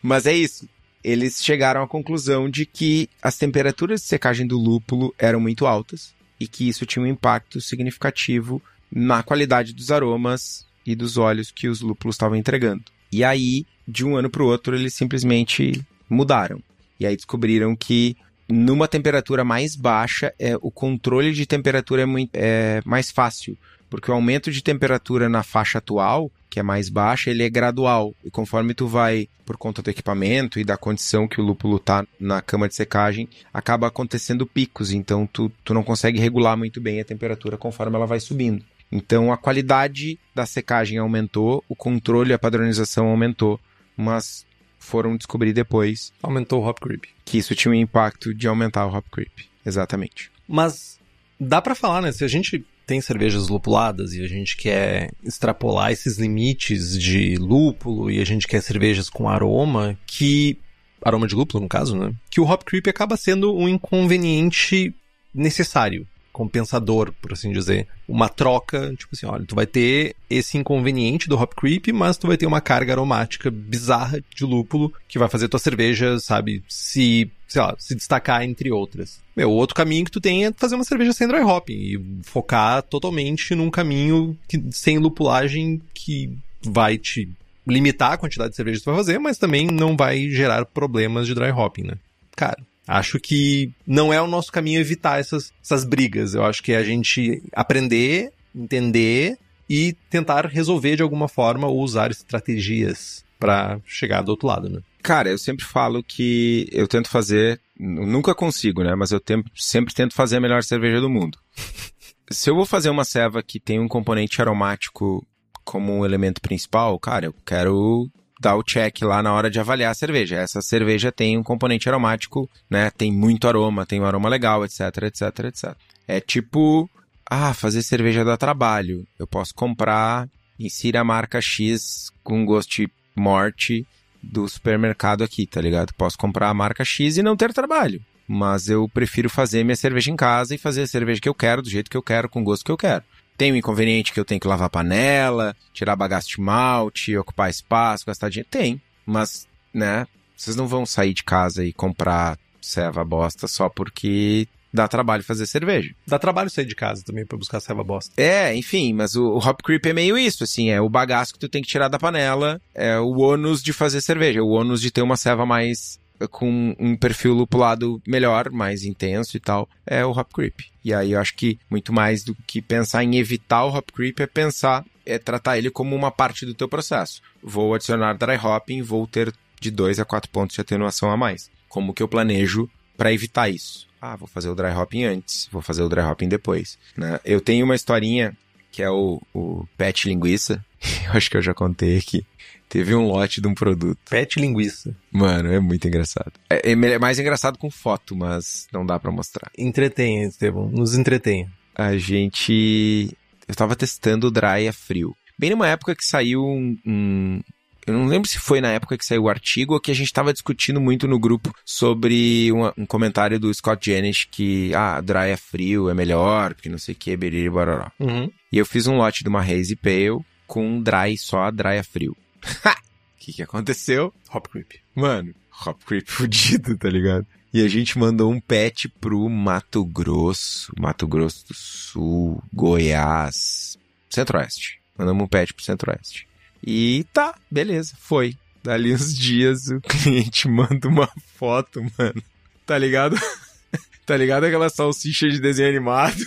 Mas 0.00 0.24
é 0.24 0.32
isso. 0.32 0.68
Eles 1.02 1.42
chegaram 1.42 1.82
à 1.82 1.88
conclusão 1.88 2.48
de 2.48 2.64
que 2.64 3.10
as 3.20 3.36
temperaturas 3.36 4.02
de 4.02 4.06
secagem 4.06 4.46
do 4.46 4.56
lúpulo 4.56 5.12
eram 5.18 5.40
muito 5.40 5.66
altas 5.66 6.14
e 6.38 6.46
que 6.46 6.68
isso 6.68 6.86
tinha 6.86 7.02
um 7.02 7.08
impacto 7.08 7.60
significativo 7.60 8.62
na 8.88 9.20
qualidade 9.24 9.72
dos 9.72 9.90
aromas 9.90 10.64
e 10.86 10.94
dos 10.94 11.18
óleos 11.18 11.50
que 11.50 11.66
os 11.66 11.80
lúpulos 11.80 12.14
estavam 12.14 12.38
entregando. 12.38 12.84
E 13.10 13.24
aí, 13.24 13.66
de 13.86 14.04
um 14.04 14.14
ano 14.14 14.30
para 14.30 14.44
o 14.44 14.46
outro, 14.46 14.76
eles 14.76 14.94
simplesmente 14.94 15.84
mudaram. 16.08 16.62
E 17.00 17.04
aí 17.04 17.16
descobriram 17.16 17.74
que 17.74 18.16
numa 18.50 18.88
temperatura 18.88 19.44
mais 19.44 19.76
baixa, 19.76 20.34
é, 20.38 20.56
o 20.60 20.70
controle 20.70 21.32
de 21.32 21.46
temperatura 21.46 22.02
é, 22.02 22.06
muito, 22.06 22.30
é 22.34 22.82
mais 22.84 23.10
fácil, 23.10 23.56
porque 23.88 24.10
o 24.10 24.14
aumento 24.14 24.50
de 24.50 24.62
temperatura 24.62 25.28
na 25.28 25.42
faixa 25.42 25.78
atual, 25.78 26.30
que 26.48 26.60
é 26.60 26.62
mais 26.62 26.88
baixa, 26.88 27.30
ele 27.30 27.42
é 27.42 27.50
gradual. 27.50 28.14
E 28.24 28.30
conforme 28.30 28.74
tu 28.74 28.86
vai, 28.86 29.28
por 29.44 29.56
conta 29.56 29.82
do 29.82 29.90
equipamento 29.90 30.58
e 30.58 30.64
da 30.64 30.76
condição 30.76 31.26
que 31.26 31.40
o 31.40 31.44
lúpulo 31.44 31.78
tá 31.78 32.06
na 32.18 32.40
cama 32.40 32.68
de 32.68 32.74
secagem, 32.74 33.28
acaba 33.52 33.88
acontecendo 33.88 34.46
picos. 34.46 34.92
Então 34.92 35.26
tu, 35.26 35.50
tu 35.64 35.74
não 35.74 35.82
consegue 35.82 36.18
regular 36.18 36.56
muito 36.56 36.80
bem 36.80 37.00
a 37.00 37.04
temperatura 37.04 37.56
conforme 37.56 37.96
ela 37.96 38.06
vai 38.06 38.20
subindo. 38.20 38.64
Então 38.92 39.32
a 39.32 39.36
qualidade 39.36 40.18
da 40.34 40.46
secagem 40.46 40.98
aumentou, 40.98 41.64
o 41.68 41.76
controle, 41.76 42.32
a 42.32 42.38
padronização 42.38 43.06
aumentou, 43.06 43.60
mas 43.96 44.44
foram 44.80 45.16
descobrir 45.16 45.52
depois. 45.52 46.12
Aumentou 46.20 46.60
o 46.60 46.66
hop 46.66 46.78
creep. 46.80 47.04
Que 47.24 47.38
isso 47.38 47.54
tinha 47.54 47.70
um 47.70 47.74
impacto 47.74 48.34
de 48.34 48.48
aumentar 48.48 48.86
o 48.86 48.96
hop 48.96 49.04
creep. 49.12 49.30
Exatamente. 49.64 50.32
Mas 50.48 50.98
dá 51.38 51.62
para 51.62 51.76
falar, 51.76 52.00
né? 52.00 52.10
Se 52.10 52.24
a 52.24 52.28
gente 52.28 52.64
tem 52.86 53.00
cervejas 53.00 53.48
lupuladas 53.48 54.14
e 54.14 54.24
a 54.24 54.26
gente 54.26 54.56
quer 54.56 55.12
extrapolar 55.22 55.92
esses 55.92 56.18
limites 56.18 56.98
de 56.98 57.36
lúpulo 57.36 58.10
e 58.10 58.20
a 58.20 58.24
gente 58.24 58.48
quer 58.48 58.60
cervejas 58.60 59.08
com 59.08 59.28
aroma 59.28 59.96
que 60.06 60.58
aroma 61.00 61.28
de 61.28 61.36
lúpulo 61.36 61.62
no 61.62 61.68
caso, 61.68 61.96
né? 61.96 62.12
Que 62.28 62.40
o 62.40 62.44
hop 62.44 62.64
creep 62.64 62.88
acaba 62.88 63.16
sendo 63.16 63.54
um 63.54 63.68
inconveniente 63.68 64.92
necessário 65.32 66.04
compensador, 66.32 67.12
por 67.20 67.32
assim 67.32 67.52
dizer. 67.52 67.86
Uma 68.08 68.28
troca, 68.28 68.94
tipo 68.96 69.10
assim, 69.12 69.26
olha, 69.26 69.44
tu 69.44 69.54
vai 69.54 69.66
ter 69.66 70.14
esse 70.28 70.56
inconveniente 70.56 71.28
do 71.28 71.36
hop 71.36 71.52
creep, 71.54 71.88
mas 71.88 72.16
tu 72.16 72.26
vai 72.26 72.36
ter 72.36 72.46
uma 72.46 72.60
carga 72.60 72.92
aromática 72.92 73.50
bizarra 73.50 74.22
de 74.34 74.44
lúpulo 74.44 74.92
que 75.08 75.18
vai 75.18 75.28
fazer 75.28 75.48
tua 75.48 75.60
cerveja, 75.60 76.18
sabe, 76.18 76.62
se, 76.68 77.30
sei 77.48 77.62
lá, 77.62 77.74
se 77.78 77.94
destacar 77.94 78.42
entre 78.42 78.70
outras. 78.70 79.20
Meu, 79.36 79.50
o 79.50 79.54
outro 79.54 79.74
caminho 79.74 80.04
que 80.04 80.10
tu 80.10 80.20
tem 80.20 80.46
é 80.46 80.52
fazer 80.52 80.74
uma 80.74 80.84
cerveja 80.84 81.12
sem 81.12 81.26
dry 81.26 81.40
hopping 81.40 81.74
e 81.74 82.22
focar 82.22 82.82
totalmente 82.82 83.54
num 83.54 83.70
caminho 83.70 84.36
que, 84.48 84.62
sem 84.70 84.98
lupulagem 84.98 85.80
que 85.94 86.36
vai 86.62 86.98
te 86.98 87.28
limitar 87.66 88.12
a 88.12 88.18
quantidade 88.18 88.50
de 88.50 88.56
cerveja 88.56 88.78
que 88.78 88.84
tu 88.84 88.90
vai 88.90 88.96
fazer, 88.96 89.18
mas 89.18 89.38
também 89.38 89.66
não 89.66 89.96
vai 89.96 90.28
gerar 90.30 90.64
problemas 90.66 91.26
de 91.26 91.34
dry 91.34 91.50
hopping, 91.50 91.84
né? 91.84 91.94
Cara, 92.36 92.56
Acho 92.90 93.20
que 93.20 93.70
não 93.86 94.12
é 94.12 94.20
o 94.20 94.26
nosso 94.26 94.50
caminho 94.50 94.80
evitar 94.80 95.20
essas, 95.20 95.52
essas 95.62 95.84
brigas. 95.84 96.34
Eu 96.34 96.44
acho 96.44 96.60
que 96.60 96.72
é 96.72 96.76
a 96.76 96.82
gente 96.82 97.40
aprender, 97.52 98.32
entender 98.52 99.38
e 99.68 99.92
tentar 100.10 100.44
resolver 100.46 100.96
de 100.96 101.02
alguma 101.02 101.28
forma 101.28 101.68
ou 101.68 101.80
usar 101.80 102.10
estratégias 102.10 103.24
para 103.38 103.78
chegar 103.86 104.22
do 104.22 104.30
outro 104.30 104.48
lado, 104.48 104.68
né? 104.68 104.80
Cara, 105.04 105.30
eu 105.30 105.38
sempre 105.38 105.64
falo 105.64 106.02
que 106.02 106.68
eu 106.72 106.88
tento 106.88 107.08
fazer, 107.08 107.60
nunca 107.78 108.34
consigo, 108.34 108.82
né? 108.82 108.96
Mas 108.96 109.12
eu 109.12 109.22
sempre 109.54 109.94
tento 109.94 110.12
fazer 110.12 110.38
a 110.38 110.40
melhor 110.40 110.64
cerveja 110.64 111.00
do 111.00 111.08
mundo. 111.08 111.38
Se 112.28 112.50
eu 112.50 112.56
vou 112.56 112.66
fazer 112.66 112.90
uma 112.90 113.04
ceva 113.04 113.40
que 113.40 113.60
tem 113.60 113.78
um 113.78 113.86
componente 113.86 114.42
aromático 114.42 115.24
como 115.64 115.92
um 115.92 116.04
elemento 116.04 116.40
principal, 116.40 116.98
cara, 116.98 117.26
eu 117.26 117.34
quero 117.46 118.10
dar 118.40 118.56
o 118.56 118.62
check 118.62 119.02
lá 119.02 119.22
na 119.22 119.34
hora 119.34 119.50
de 119.50 119.60
avaliar 119.60 119.92
a 119.92 119.94
cerveja. 119.94 120.36
Essa 120.36 120.62
cerveja 120.62 121.12
tem 121.12 121.36
um 121.36 121.42
componente 121.42 121.88
aromático, 121.88 122.48
né? 122.70 122.90
Tem 122.90 123.12
muito 123.12 123.46
aroma, 123.46 123.84
tem 123.84 124.00
um 124.00 124.06
aroma 124.06 124.30
legal, 124.30 124.64
etc, 124.64 124.80
etc, 125.02 125.44
etc. 125.44 125.76
É 126.08 126.20
tipo, 126.20 126.88
ah, 127.30 127.52
fazer 127.52 127.82
cerveja 127.82 128.24
dá 128.24 128.36
trabalho. 128.38 129.06
Eu 129.18 129.26
posso 129.26 129.54
comprar, 129.54 130.26
insira 130.58 131.00
a 131.00 131.04
marca 131.04 131.40
X 131.40 132.10
com 132.24 132.44
gosto 132.46 132.76
de 132.76 132.90
morte 133.14 133.86
do 134.22 134.48
supermercado 134.48 135.22
aqui, 135.22 135.46
tá 135.46 135.60
ligado? 135.60 135.92
Posso 135.94 136.16
comprar 136.16 136.48
a 136.48 136.54
marca 136.54 136.84
X 136.84 137.18
e 137.18 137.22
não 137.22 137.36
ter 137.36 137.52
trabalho. 137.52 138.00
Mas 138.26 138.68
eu 138.68 138.88
prefiro 138.88 139.28
fazer 139.28 139.64
minha 139.64 139.76
cerveja 139.76 140.10
em 140.10 140.16
casa 140.16 140.54
e 140.54 140.58
fazer 140.58 140.82
a 140.82 140.86
cerveja 140.86 141.20
que 141.20 141.28
eu 141.28 141.34
quero, 141.34 141.62
do 141.62 141.68
jeito 141.68 141.90
que 141.90 141.96
eu 141.96 142.02
quero, 142.02 142.28
com 142.28 142.40
o 142.40 142.44
gosto 142.44 142.64
que 142.64 142.70
eu 142.70 142.76
quero. 142.76 143.02
Tem 143.40 143.52
o 143.52 143.56
inconveniente 143.56 144.12
que 144.12 144.20
eu 144.20 144.24
tenho 144.26 144.38
que 144.38 144.46
lavar 144.46 144.66
a 144.66 144.68
panela, 144.68 145.56
tirar 145.72 145.96
bagaço 145.96 146.28
de 146.28 146.38
malte, 146.38 147.16
ocupar 147.16 147.48
espaço, 147.48 148.04
gastar 148.04 148.28
dinheiro? 148.28 148.50
Tem. 148.50 148.78
Mas, 149.06 149.48
né, 149.72 150.06
vocês 150.36 150.56
não 150.56 150.66
vão 150.66 150.84
sair 150.84 151.14
de 151.14 151.24
casa 151.24 151.64
e 151.64 151.72
comprar 151.72 152.38
ceva 152.60 153.02
bosta 153.02 153.48
só 153.48 153.70
porque 153.70 154.46
dá 154.70 154.86
trabalho 154.86 155.24
fazer 155.24 155.46
cerveja. 155.46 155.94
Dá 156.06 156.18
trabalho 156.18 156.50
sair 156.50 156.66
de 156.66 156.74
casa 156.74 157.02
também 157.02 157.24
para 157.24 157.38
buscar 157.38 157.60
ceva 157.60 157.82
bosta. 157.82 158.12
É, 158.14 158.54
enfim, 158.54 158.92
mas 158.92 159.14
o, 159.16 159.24
o, 159.24 159.38
hop 159.38 159.62
creep 159.62 159.86
é 159.86 159.94
meio 159.94 160.18
isso, 160.18 160.44
assim, 160.44 160.68
é 160.68 160.78
o 160.78 160.90
bagaço 160.90 161.32
que 161.32 161.38
tu 161.38 161.48
tem 161.48 161.62
que 161.62 161.68
tirar 161.68 161.88
da 161.88 161.98
panela, 161.98 162.60
é 162.74 162.98
o 162.98 163.20
ônus 163.20 163.62
de 163.62 163.72
fazer 163.72 164.02
cerveja, 164.02 164.42
o 164.42 164.50
ônus 164.50 164.82
de 164.82 164.90
ter 164.90 165.00
uma 165.00 165.16
ceva 165.16 165.46
mais 165.46 165.98
com 166.28 166.74
um 166.78 166.96
perfil 166.96 167.34
lupulado 167.34 168.00
melhor, 168.06 168.50
mais 168.50 168.84
intenso 168.84 169.36
e 169.36 169.40
tal, 169.40 169.68
é 169.86 170.04
o 170.04 170.10
hop 170.10 170.32
creep. 170.32 170.60
E 170.84 170.92
aí 170.94 171.12
eu 171.12 171.20
acho 171.20 171.34
que 171.34 171.58
muito 171.70 171.92
mais 171.92 172.24
do 172.24 172.34
que 172.46 172.60
pensar 172.60 173.04
em 173.04 173.16
evitar 173.16 173.64
o 173.64 173.74
hop 173.74 173.90
creep 173.90 174.20
é 174.20 174.26
pensar, 174.26 174.84
é 175.04 175.18
tratar 175.18 175.58
ele 175.58 175.70
como 175.70 175.94
uma 175.94 176.10
parte 176.10 176.46
do 176.46 176.54
teu 176.54 176.68
processo. 176.68 177.22
Vou 177.42 177.74
adicionar 177.74 178.14
dry 178.14 178.36
hopping, 178.36 178.82
vou 178.82 179.06
ter 179.06 179.32
de 179.60 179.70
2 179.70 180.00
a 180.00 180.04
4 180.04 180.30
pontos 180.30 180.54
de 180.54 180.60
atenuação 180.60 181.10
a 181.10 181.16
mais. 181.16 181.50
Como 181.68 181.94
que 181.94 182.02
eu 182.02 182.08
planejo 182.08 182.68
para 182.96 183.12
evitar 183.12 183.48
isso? 183.48 183.86
Ah, 184.00 184.16
vou 184.16 184.26
fazer 184.26 184.48
o 184.48 184.54
dry 184.54 184.72
hopping 184.72 185.04
antes, 185.04 185.48
vou 185.52 185.60
fazer 185.60 185.82
o 185.82 185.88
dry 185.88 186.00
hopping 186.00 186.28
depois. 186.28 186.78
Né? 186.96 187.20
Eu 187.24 187.40
tenho 187.40 187.64
uma 187.64 187.74
historinha 187.74 188.36
que 188.72 188.82
é 188.82 188.90
o, 188.90 189.20
o 189.34 189.66
pet 189.76 190.08
linguiça, 190.08 190.64
eu 191.06 191.12
acho 191.12 191.30
que 191.30 191.36
eu 191.36 191.42
já 191.42 191.52
contei 191.52 191.98
aqui, 191.98 192.24
Teve 192.70 192.94
um 192.94 193.06
lote 193.06 193.40
de 193.40 193.48
um 193.48 193.54
produto. 193.54 193.98
Pet 194.08 194.40
linguiça. 194.40 194.96
Mano, 195.10 195.52
é 195.52 195.58
muito 195.58 195.86
engraçado. 195.88 196.32
É, 196.48 196.70
é 196.70 196.98
mais 196.98 197.18
engraçado 197.18 197.58
com 197.58 197.70
foto, 197.70 198.16
mas 198.16 198.68
não 198.72 198.86
dá 198.86 198.98
para 198.98 199.10
mostrar. 199.10 199.50
Entretenha, 199.58 200.28
Estevão. 200.28 200.70
Nos 200.70 200.94
entretenha. 200.94 201.50
A 201.74 201.96
gente 201.96 203.10
eu 203.48 203.54
tava 203.56 203.74
testando 203.74 204.28
o 204.28 204.30
dry 204.30 204.68
a 204.68 204.72
frio. 204.72 205.14
Bem 205.36 205.50
numa 205.50 205.66
época 205.66 205.96
que 205.96 206.04
saiu 206.04 206.44
um, 206.44 206.78
um 206.86 207.40
eu 207.86 207.94
não 207.94 208.06
lembro 208.06 208.28
se 208.28 208.38
foi 208.38 208.60
na 208.60 208.70
época 208.70 208.96
que 208.96 209.04
saiu 209.04 209.24
o 209.24 209.28
artigo 209.28 209.74
ou 209.74 209.80
que 209.80 209.90
a 209.90 209.94
gente 209.94 210.06
estava 210.06 210.32
discutindo 210.32 210.80
muito 210.80 211.08
no 211.08 211.18
grupo 211.18 211.52
sobre 211.64 212.52
uma, 212.52 212.72
um 212.78 212.86
comentário 212.86 213.40
do 213.40 213.52
Scott 213.52 213.84
Jennings 213.84 214.24
que, 214.30 214.72
ah, 214.74 215.00
dry 215.00 215.32
a 215.32 215.36
frio 215.36 215.88
é 215.88 215.94
melhor, 215.94 216.54
porque 216.54 216.68
não 216.68 216.78
sei 216.78 216.94
o 216.94 216.96
que, 216.96 217.16
beriri, 217.16 217.50
bororó. 217.50 217.90
Uhum. 217.98 218.30
E 218.52 218.58
eu 218.58 218.66
fiz 218.66 218.86
um 218.86 218.96
lote 218.96 219.24
de 219.24 219.28
uma 219.28 219.40
Hazy 219.40 219.74
Pale 219.74 220.20
com 220.46 220.80
dry, 220.80 221.16
só 221.16 221.50
dry 221.50 221.78
a 221.78 221.84
frio. 221.84 222.16
O 222.44 223.18
que 223.18 223.32
que 223.32 223.42
aconteceu? 223.42 224.12
Hop 224.32 224.46
Creep. 224.48 224.80
Mano, 224.94 225.34
hop 225.66 225.78
creep 225.84 226.08
fudido, 226.10 226.76
tá 226.76 226.88
ligado? 226.88 227.26
E 227.52 227.62
a 227.62 227.68
gente 227.68 227.98
mandou 227.98 228.30
um 228.30 228.40
patch 228.40 228.86
pro 229.00 229.28
Mato 229.28 229.84
Grosso, 229.84 230.72
Mato 230.78 231.06
Grosso 231.06 231.48
do 231.48 231.54
Sul, 231.54 232.42
Goiás, 232.52 233.76
Centro-Oeste. 234.08 234.80
Mandamos 234.96 235.24
um 235.24 235.26
patch 235.26 235.52
pro 235.52 235.64
Centro-Oeste. 235.64 236.28
E 236.64 237.04
tá, 237.12 237.34
beleza, 237.50 237.94
foi. 237.98 238.36
Dali 238.62 238.94
uns 238.94 239.14
dias 239.16 239.68
o 239.68 239.80
cliente 239.80 240.46
manda 240.46 240.86
uma 240.86 241.08
foto, 241.36 241.82
mano. 241.98 242.22
Tá 242.64 242.78
ligado? 242.78 243.16
tá 244.06 244.16
ligado 244.16 244.44
aquela 244.44 244.68
salsicha 244.68 245.28
de 245.28 245.40
desenho 245.40 245.70
animado? 245.70 246.22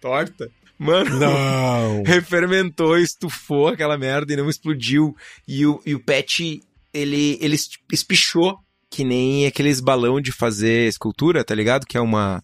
Torta? 0.00 0.50
Mano, 0.78 1.18
Não. 1.18 2.02
refermentou, 2.06 2.96
estufou 2.98 3.68
aquela 3.68 3.98
merda 3.98 4.32
e 4.32 4.36
não 4.36 4.48
explodiu. 4.48 5.16
E 5.46 5.66
o, 5.66 5.80
e 5.84 5.94
o 5.94 6.00
pet, 6.00 6.60
ele, 6.94 7.36
ele 7.40 7.54
es- 7.56 7.70
espichou, 7.92 8.58
que 8.90 9.04
nem 9.04 9.46
aqueles 9.46 9.80
balão 9.80 10.20
de 10.20 10.30
fazer 10.32 10.88
escultura, 10.88 11.42
tá 11.44 11.54
ligado? 11.54 11.84
Que 11.86 11.96
é 11.96 12.00
uma. 12.00 12.42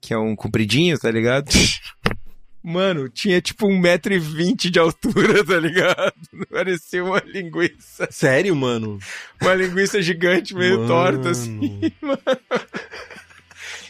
Que 0.00 0.14
é 0.14 0.18
um 0.18 0.36
compridinho, 0.36 0.96
tá 0.98 1.10
ligado? 1.10 1.50
Mano, 2.68 3.08
tinha 3.08 3.40
tipo 3.40 3.68
um 3.68 3.78
metro 3.78 4.12
e 4.12 4.18
vinte 4.18 4.68
de 4.68 4.78
altura, 4.80 5.44
tá 5.44 5.56
ligado? 5.56 6.12
Parecia 6.50 7.04
uma 7.04 7.22
linguiça. 7.24 8.08
Sério, 8.10 8.56
mano? 8.56 8.98
Uma 9.40 9.54
linguiça 9.54 10.02
gigante, 10.02 10.52
meio 10.52 10.78
Mano. 10.78 10.88
torta, 10.88 11.30
assim. 11.30 11.80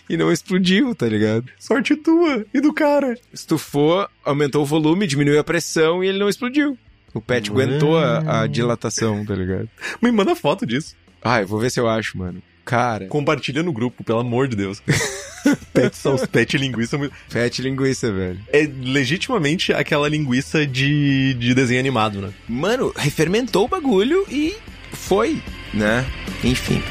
E 0.08 0.16
não 0.16 0.30
explodiu, 0.32 0.94
tá 0.94 1.06
ligado? 1.06 1.46
Sorte 1.58 1.96
tua 1.96 2.44
e 2.54 2.60
do 2.60 2.72
cara. 2.72 3.18
estufou, 3.32 4.08
aumentou 4.24 4.62
o 4.62 4.66
volume, 4.66 5.06
diminuiu 5.06 5.40
a 5.40 5.44
pressão 5.44 6.02
e 6.04 6.08
ele 6.08 6.18
não 6.18 6.28
explodiu. 6.28 6.78
O 7.12 7.20
pet 7.20 7.50
Mano. 7.50 7.62
aguentou 7.62 7.98
a, 7.98 8.42
a 8.42 8.46
dilatação, 8.46 9.24
tá 9.24 9.34
ligado? 9.34 9.68
Me 10.02 10.10
manda 10.12 10.36
foto 10.36 10.64
disso. 10.66 10.94
Ah, 11.22 11.40
eu 11.40 11.46
vou 11.46 11.58
ver 11.58 11.70
se 11.70 11.80
eu 11.80 11.88
acho, 11.88 12.16
mano. 12.18 12.42
Cara, 12.64 13.06
Compartilha 13.06 13.62
no 13.62 13.72
grupo, 13.72 14.02
pelo 14.04 14.18
amor 14.18 14.48
de 14.48 14.56
Deus. 14.56 14.82
pet, 15.72 15.96
sal, 15.96 16.18
pet 16.28 16.58
linguiça. 16.58 16.98
muito- 16.98 17.14
pet 17.32 17.62
linguiça, 17.62 18.12
velho. 18.12 18.38
É 18.52 18.68
legitimamente 18.82 19.72
aquela 19.72 20.08
linguiça 20.08 20.66
de, 20.66 21.34
de 21.34 21.54
desenho 21.54 21.78
animado, 21.80 22.20
né? 22.20 22.30
Mano, 22.48 22.92
refermentou 22.96 23.64
o 23.64 23.68
bagulho 23.68 24.26
e 24.28 24.54
foi, 24.92 25.40
né? 25.72 26.04
Enfim. 26.44 26.82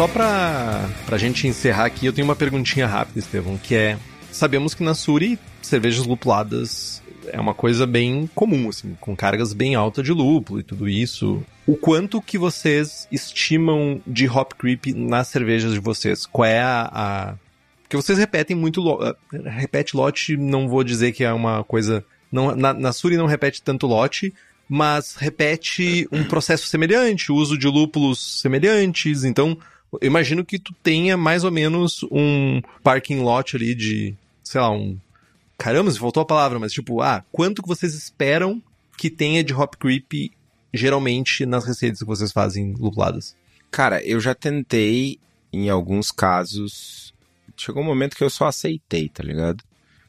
Só 0.00 0.08
pra, 0.08 0.88
pra 1.04 1.18
gente 1.18 1.46
encerrar 1.46 1.84
aqui, 1.84 2.06
eu 2.06 2.12
tenho 2.14 2.26
uma 2.26 2.34
perguntinha 2.34 2.86
rápida, 2.86 3.18
Estevão, 3.18 3.58
que 3.58 3.74
é... 3.74 3.98
Sabemos 4.32 4.72
que 4.72 4.82
na 4.82 4.94
Suri, 4.94 5.38
cervejas 5.60 6.06
lupuladas 6.06 7.02
é 7.26 7.38
uma 7.38 7.52
coisa 7.52 7.86
bem 7.86 8.26
comum, 8.34 8.70
assim, 8.70 8.96
com 8.98 9.14
cargas 9.14 9.52
bem 9.52 9.74
altas 9.74 10.02
de 10.06 10.10
lúpulo 10.10 10.58
e 10.58 10.62
tudo 10.62 10.88
isso. 10.88 11.42
O 11.66 11.76
quanto 11.76 12.22
que 12.22 12.38
vocês 12.38 13.06
estimam 13.12 14.00
de 14.06 14.26
hop 14.26 14.54
creep 14.54 14.86
nas 14.96 15.28
cervejas 15.28 15.74
de 15.74 15.80
vocês? 15.80 16.24
Qual 16.24 16.46
é 16.46 16.62
a... 16.62 16.90
a... 16.90 17.34
Porque 17.82 17.94
vocês 17.98 18.18
repetem 18.18 18.56
muito... 18.56 18.80
Lo... 18.80 19.04
eh, 19.04 19.14
Repete 19.50 19.94
lote, 19.94 20.34
não 20.34 20.66
vou 20.66 20.82
dizer 20.82 21.12
que 21.12 21.24
é 21.24 21.30
uma 21.30 21.62
coisa... 21.62 22.02
Não, 22.32 22.56
na, 22.56 22.72
na 22.72 22.92
Suri 22.94 23.18
não 23.18 23.26
repete 23.26 23.60
tanto 23.60 23.86
lote, 23.86 24.32
mas 24.66 25.14
repete 25.14 26.08
um 26.10 26.24
processo 26.24 26.68
semelhante, 26.68 27.30
uso 27.30 27.58
de 27.58 27.66
lúpulos 27.66 28.40
semelhantes, 28.40 29.24
então 29.24 29.58
eu 29.92 30.06
imagino 30.06 30.44
que 30.44 30.58
tu 30.58 30.72
tenha 30.82 31.16
mais 31.16 31.44
ou 31.44 31.50
menos 31.50 32.04
um 32.10 32.60
parking 32.82 33.20
lot 33.20 33.56
ali 33.56 33.74
de, 33.74 34.14
sei 34.42 34.60
lá, 34.60 34.70
um... 34.70 34.98
Caramba, 35.58 35.90
se 35.90 35.98
faltou 35.98 36.22
a 36.22 36.26
palavra, 36.26 36.58
mas 36.58 36.72
tipo, 36.72 37.02
ah, 37.02 37.24
quanto 37.30 37.62
que 37.62 37.68
vocês 37.68 37.94
esperam 37.94 38.62
que 38.96 39.10
tenha 39.10 39.44
de 39.44 39.52
hop 39.52 39.74
creep 39.74 40.32
geralmente 40.72 41.44
nas 41.44 41.64
receitas 41.64 41.98
que 41.98 42.06
vocês 42.06 42.32
fazem 42.32 42.72
lupuladas? 42.78 43.36
Cara, 43.70 44.02
eu 44.02 44.20
já 44.20 44.34
tentei, 44.34 45.18
em 45.52 45.68
alguns 45.68 46.10
casos. 46.10 47.14
Chegou 47.56 47.82
um 47.82 47.86
momento 47.86 48.16
que 48.16 48.24
eu 48.24 48.30
só 48.30 48.46
aceitei, 48.46 49.08
tá 49.08 49.22
ligado? 49.22 49.62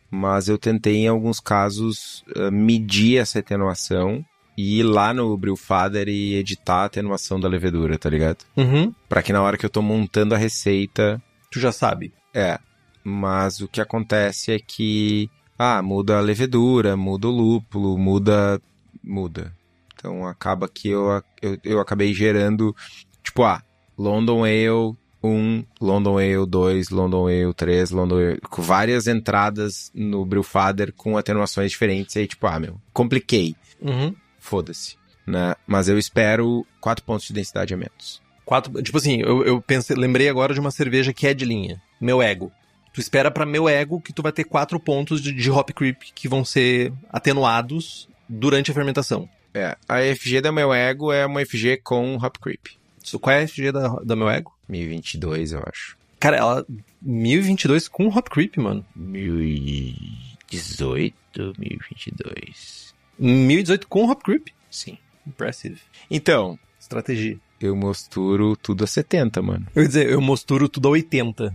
Mas 0.10 0.48
eu 0.48 0.58
tentei, 0.58 0.98
em 0.98 1.08
alguns 1.08 1.40
casos, 1.40 2.24
eh, 2.36 2.52
medir 2.52 3.18
essa 3.18 3.40
atenuação 3.40 4.26
e 4.58 4.80
ir 4.80 4.84
lá 4.84 5.14
no 5.14 5.36
Brewfather 5.38 6.08
e 6.08 6.36
editar 6.36 6.82
a 6.82 6.86
atenuação 6.86 7.40
da 7.40 7.48
levedura, 7.48 7.98
tá 7.98 8.10
ligado? 8.10 8.40
Uhum. 8.58 8.94
Pra 9.10 9.22
que 9.24 9.32
na 9.34 9.42
hora 9.42 9.58
que 9.58 9.66
eu 9.66 9.70
tô 9.70 9.82
montando 9.82 10.36
a 10.36 10.38
receita, 10.38 11.22
Tu 11.52 11.60
já 11.60 11.72
sabe. 11.72 12.14
é. 12.34 12.60
Mas 13.04 13.60
o 13.62 13.68
que 13.68 13.82
acontece 13.82 14.52
é 14.52 14.60
que, 14.60 15.28
ah, 15.58 15.82
muda 15.82 16.20
a 16.20 16.22
levedura, 16.22 16.96
muda 16.96 17.28
o 17.28 17.32
lúpulo, 17.32 17.98
muda. 17.98 18.62
muda. 19.04 19.52
Então 19.96 20.28
acaba 20.28 20.70
que 20.70 20.90
eu, 20.90 21.08
eu, 21.42 21.58
eu 21.64 21.80
acabei 21.80 22.14
gerando, 22.14 22.76
tipo, 23.24 23.42
ah, 23.44 23.64
London 23.98 24.44
Ale 24.44 24.96
1, 25.24 25.64
London 25.82 26.18
Ale 26.20 26.46
2, 26.46 26.90
London 26.92 27.26
Ale 27.28 27.54
3, 27.56 27.90
London 27.90 28.18
Ale, 28.18 28.40
com 28.50 28.62
várias 28.62 29.08
entradas 29.08 29.92
no 29.96 30.24
Brewfather 30.26 30.94
com 30.94 31.18
atenuações 31.18 31.72
diferentes. 31.72 32.16
Aí, 32.18 32.28
tipo, 32.28 32.46
ah, 32.46 32.60
meu, 32.60 32.80
compliquei. 32.94 33.56
Uhum. 33.82 34.14
Foda-se. 34.42 34.98
Né? 35.26 35.56
Mas 35.66 35.88
eu 35.88 35.98
espero 35.98 36.68
4 36.82 37.06
pontos 37.06 37.28
de 37.28 37.34
densidade 37.34 37.74
a 37.74 37.78
menos. 37.78 38.22
Quatro, 38.44 38.82
tipo 38.82 38.98
assim, 38.98 39.22
eu, 39.22 39.46
eu 39.46 39.62
pensei, 39.62 39.96
lembrei 39.96 40.28
agora 40.28 40.54
de 40.54 40.60
uma 40.60 40.72
cerveja 40.72 41.14
que 41.14 41.26
é 41.26 41.34
de 41.34 41.46
linha, 41.46 41.82
meu 42.02 42.22
ego. 42.22 42.52
Tu 42.94 43.00
espera 43.00 43.32
pra 43.32 43.46
meu 43.46 43.70
ego 43.70 44.02
que 44.02 44.12
tu 44.12 44.22
vai 44.22 44.34
ter 44.34 44.44
quatro 44.44 44.78
pontos 44.78 45.22
de, 45.22 45.32
de 45.32 45.50
hop 45.50 45.70
creep 45.70 46.12
que 46.14 46.28
vão 46.28 46.44
ser 46.44 46.92
atenuados 47.10 48.10
durante 48.28 48.70
a 48.70 48.74
fermentação. 48.74 49.30
É, 49.54 49.78
a 49.88 50.00
FG 50.16 50.42
da 50.42 50.52
meu 50.52 50.74
ego 50.74 51.14
é 51.14 51.26
uma 51.26 51.46
FG 51.46 51.78
com 51.84 52.16
Hop 52.16 52.36
Creep. 52.42 52.82
Qual 53.20 53.36
é 53.36 53.44
a 53.44 53.48
FG 53.48 53.72
da, 53.72 53.88
da 54.04 54.16
meu 54.16 54.30
ego? 54.30 54.56
1022, 54.70 55.54
eu 55.54 55.64
acho. 55.68 55.98
Cara, 56.20 56.38
ela. 56.38 56.64
1022 57.02 57.88
com 57.88 58.08
hop 58.08 58.30
creep, 58.30 58.58
mano. 58.58 58.86
1018, 58.96 61.56
1022. 61.58 62.91
1018 63.28 63.88
com 63.88 64.10
hop 64.10 64.22
creep? 64.24 64.48
Sim. 64.70 64.98
Impressive. 65.26 65.80
Então, 66.10 66.58
Estratégia. 66.80 67.40
eu 67.60 67.76
mosturo 67.76 68.56
tudo 68.56 68.84
a 68.84 68.88
70, 68.88 69.42
mano. 69.42 69.68
Eu 69.76 69.84
ia 69.84 69.88
dizer, 69.88 70.10
eu 70.10 70.20
mosturo 70.20 70.68
tudo 70.68 70.88
a 70.88 70.92
80. 70.92 71.54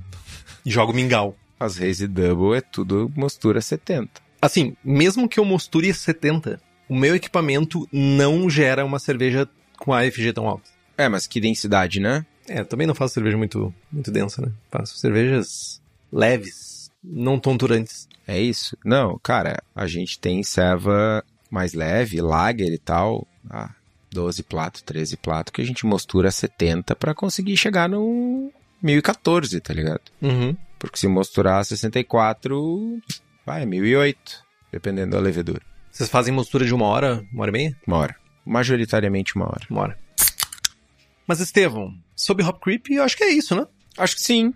E 0.64 0.70
jogo 0.70 0.92
mingau. 0.92 1.36
As 1.58 1.76
Raise 1.76 2.06
Double 2.06 2.56
é 2.56 2.60
tudo 2.60 3.10
mostura 3.16 3.60
70. 3.60 4.20
Assim, 4.40 4.76
mesmo 4.84 5.28
que 5.28 5.40
eu 5.40 5.44
mosture 5.44 5.90
a 5.90 5.94
70, 5.94 6.60
o 6.88 6.94
meu 6.94 7.16
equipamento 7.16 7.88
não 7.90 8.48
gera 8.48 8.84
uma 8.84 8.98
cerveja 8.98 9.48
com 9.78 9.92
a 9.92 10.08
FG 10.08 10.32
tão 10.32 10.46
alta. 10.46 10.70
É, 10.96 11.08
mas 11.08 11.26
que 11.26 11.40
densidade, 11.40 11.98
né? 12.00 12.24
É, 12.48 12.60
eu 12.60 12.66
também 12.66 12.86
não 12.86 12.94
faço 12.94 13.14
cerveja 13.14 13.36
muito, 13.36 13.74
muito 13.90 14.10
densa, 14.10 14.42
né? 14.42 14.52
Faço 14.70 14.96
cervejas 14.98 15.80
leves, 16.12 16.90
não 17.02 17.38
tonturantes. 17.38 18.08
É 18.26 18.40
isso? 18.40 18.76
Não, 18.84 19.18
cara, 19.18 19.62
a 19.74 19.86
gente 19.86 20.18
tem 20.18 20.42
serva 20.42 21.24
mais 21.50 21.74
leve, 21.74 22.20
lager 22.20 22.72
e 22.72 22.78
tal. 22.78 23.26
Ah, 23.48 23.70
12 24.10 24.42
plato, 24.42 24.82
13 24.84 25.16
plato, 25.16 25.52
que 25.52 25.60
a 25.60 25.64
gente 25.64 25.84
mostura 25.84 26.30
70 26.30 26.96
pra 26.96 27.14
conseguir 27.14 27.56
chegar 27.56 27.88
no 27.88 28.50
1014, 28.82 29.60
tá 29.60 29.74
ligado? 29.74 30.00
Uhum. 30.22 30.56
Porque 30.78 30.98
se 30.98 31.08
mosturar 31.08 31.64
64, 31.64 33.00
vai, 33.44 33.66
1008, 33.66 34.44
dependendo 34.72 35.12
da 35.12 35.20
levedura. 35.20 35.62
Vocês 35.90 36.08
fazem 36.08 36.32
mostura 36.32 36.64
de 36.64 36.74
uma 36.74 36.86
hora, 36.86 37.24
uma 37.32 37.42
hora 37.42 37.50
e 37.50 37.52
meia? 37.52 37.76
Uma 37.86 37.96
hora. 37.96 38.16
Majoritariamente 38.44 39.34
uma 39.34 39.46
hora. 39.46 39.66
Uma 39.70 39.80
hora. 39.82 39.98
Mas, 41.26 41.40
Estevão, 41.40 41.92
sobre 42.14 42.44
Hop 42.44 42.62
Creep, 42.62 42.90
eu 42.90 43.02
acho 43.02 43.16
que 43.16 43.24
é 43.24 43.30
isso, 43.30 43.56
né? 43.56 43.66
Acho 43.98 44.14
que 44.14 44.22
sim. 44.22 44.52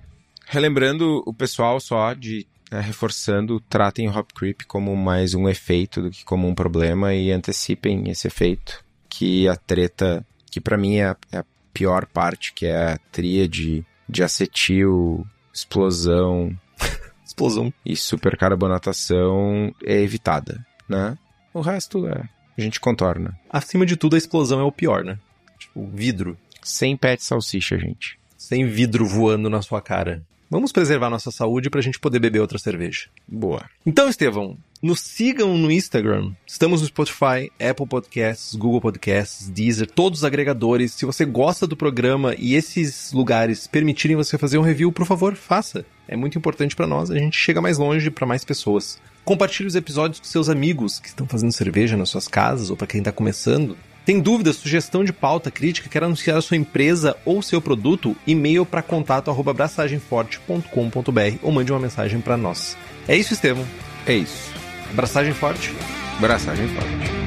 Relembrando 0.47 1.23
o 1.27 1.33
pessoal 1.33 1.81
só 1.81 2.13
de 2.13 2.47
né, 2.71 2.81
reforçando, 2.81 3.61
tratem 3.61 4.09
o 4.09 4.17
Hop 4.17 4.31
Creep 4.33 4.63
como 4.67 4.95
mais 4.97 5.35
um 5.35 5.49
efeito 5.49 6.03
do 6.03 6.11
que 6.11 6.25
como 6.25 6.47
um 6.47 6.55
problema 6.55 7.15
e 7.15 7.33
antecipem 7.33 8.09
esse 8.09 8.29
efeito. 8.29 8.85
Que 9.09 9.49
a 9.49 9.57
treta, 9.57 10.25
que 10.51 10.61
pra 10.61 10.77
mim 10.79 10.97
é 10.97 11.07
a, 11.07 11.17
é 11.33 11.39
a 11.39 11.45
pior 11.73 12.07
parte, 12.07 12.53
que 12.53 12.67
é 12.67 12.93
a 12.93 12.99
tríade 13.11 13.85
de 14.09 14.23
acetil, 14.23 15.27
explosão 15.53 16.57
Explosão. 17.25 17.73
e 17.85 17.97
supercarbonatação 17.97 19.75
é 19.85 20.01
evitada, 20.01 20.65
né? 20.89 21.17
O 21.53 21.61
resto 21.61 22.07
é, 22.07 22.29
a 22.57 22.61
gente 22.61 22.79
contorna. 22.81 23.39
Acima 23.49 23.85
de 23.85 23.97
tudo, 23.97 24.15
a 24.15 24.19
explosão 24.19 24.61
é 24.61 24.65
o 24.65 24.73
pior, 24.73 25.05
né? 25.05 25.19
Tipo, 25.59 25.87
vidro. 25.89 26.39
Sem 26.63 26.97
pet 26.97 27.23
salsicha, 27.25 27.79
gente. 27.79 28.19
Sem 28.37 28.67
vidro 28.67 29.07
voando 29.07 29.51
na 29.51 29.63
sua 29.63 29.81
cara. 29.81 30.23
Vamos 30.51 30.73
preservar 30.73 31.09
nossa 31.09 31.31
saúde 31.31 31.71
pra 31.71 31.81
gente 31.81 32.01
poder 32.01 32.19
beber 32.19 32.41
outra 32.41 32.59
cerveja. 32.59 33.07
Boa. 33.27 33.65
Então, 33.87 34.09
Estevão, 34.09 34.59
nos 34.83 35.01
sigam 35.01 35.57
no 35.57 35.71
Instagram. 35.71 36.33
Estamos 36.45 36.81
no 36.81 36.89
Spotify, 36.89 37.53
Apple 37.61 37.87
Podcasts, 37.87 38.57
Google 38.57 38.81
Podcasts, 38.81 39.49
Deezer, 39.49 39.89
todos 39.89 40.21
os 40.21 40.25
agregadores. 40.25 40.93
Se 40.93 41.07
você 41.07 41.25
gosta 41.25 41.69
do 41.69 41.77
programa 41.77 42.35
e 42.37 42.57
esses 42.57 43.13
lugares 43.13 43.69
permitirem 43.69 44.17
você 44.17 44.37
fazer 44.37 44.59
um 44.59 44.63
review, 44.63 44.91
por 44.91 45.07
favor, 45.07 45.37
faça. 45.37 45.87
É 46.09 46.17
muito 46.17 46.37
importante 46.37 46.75
pra 46.75 46.85
nós, 46.85 47.13
a 47.13 47.17
gente 47.17 47.39
chega 47.39 47.61
mais 47.61 47.79
longe 47.79 48.11
pra 48.11 48.27
mais 48.27 48.45
pessoas. 48.45 49.01
Compartilhe 49.25 49.69
os 49.69 49.77
episódios 49.77 50.19
com 50.19 50.27
seus 50.27 50.49
amigos 50.49 50.99
que 50.99 51.07
estão 51.07 51.29
fazendo 51.29 51.53
cerveja 51.53 51.97
nas 51.97 52.09
suas 52.09 52.27
casas 52.27 52.71
ou 52.71 52.77
pra 52.77 52.89
quem 52.89 53.01
tá 53.01 53.13
começando. 53.13 53.77
Tem 54.05 54.21
dúvida, 54.21 54.53
sugestão 54.53 55.05
de 55.05 55.13
pauta, 55.13 55.51
crítica, 55.51 55.89
quer 55.89 56.03
anunciar 56.05 56.39
a 56.39 56.43
sua 56.43 56.57
empresa 56.57 57.17
ou 57.25 57.43
seu 57.43 57.61
produto? 57.61 58.17
E-mail 58.27 58.65
para 58.65 58.83
contato 58.83 59.31
arroba 59.31 59.51
abraçagemforte.com.br 59.51 61.39
ou 61.43 61.53
mande 61.53 61.73
uma 61.73 61.81
mensagem 61.81 62.21
para 62.21 62.37
nós. 62.37 62.77
É 63.07 63.17
isso, 63.17 63.35
Estevão. 63.35 63.67
É 64.07 64.15
isso. 64.15 64.51
Abraçagem 64.91 65.35
forte. 65.35 65.75
Abraçagem 66.19 66.69
forte. 66.69 67.21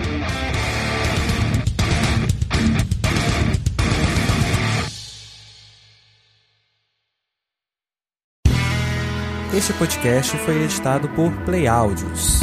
Este 9.55 9.71
podcast 9.73 10.35
foi 10.37 10.63
editado 10.63 11.07
por 11.09 11.31
Play 11.45 11.67
Áudios. 11.67 12.39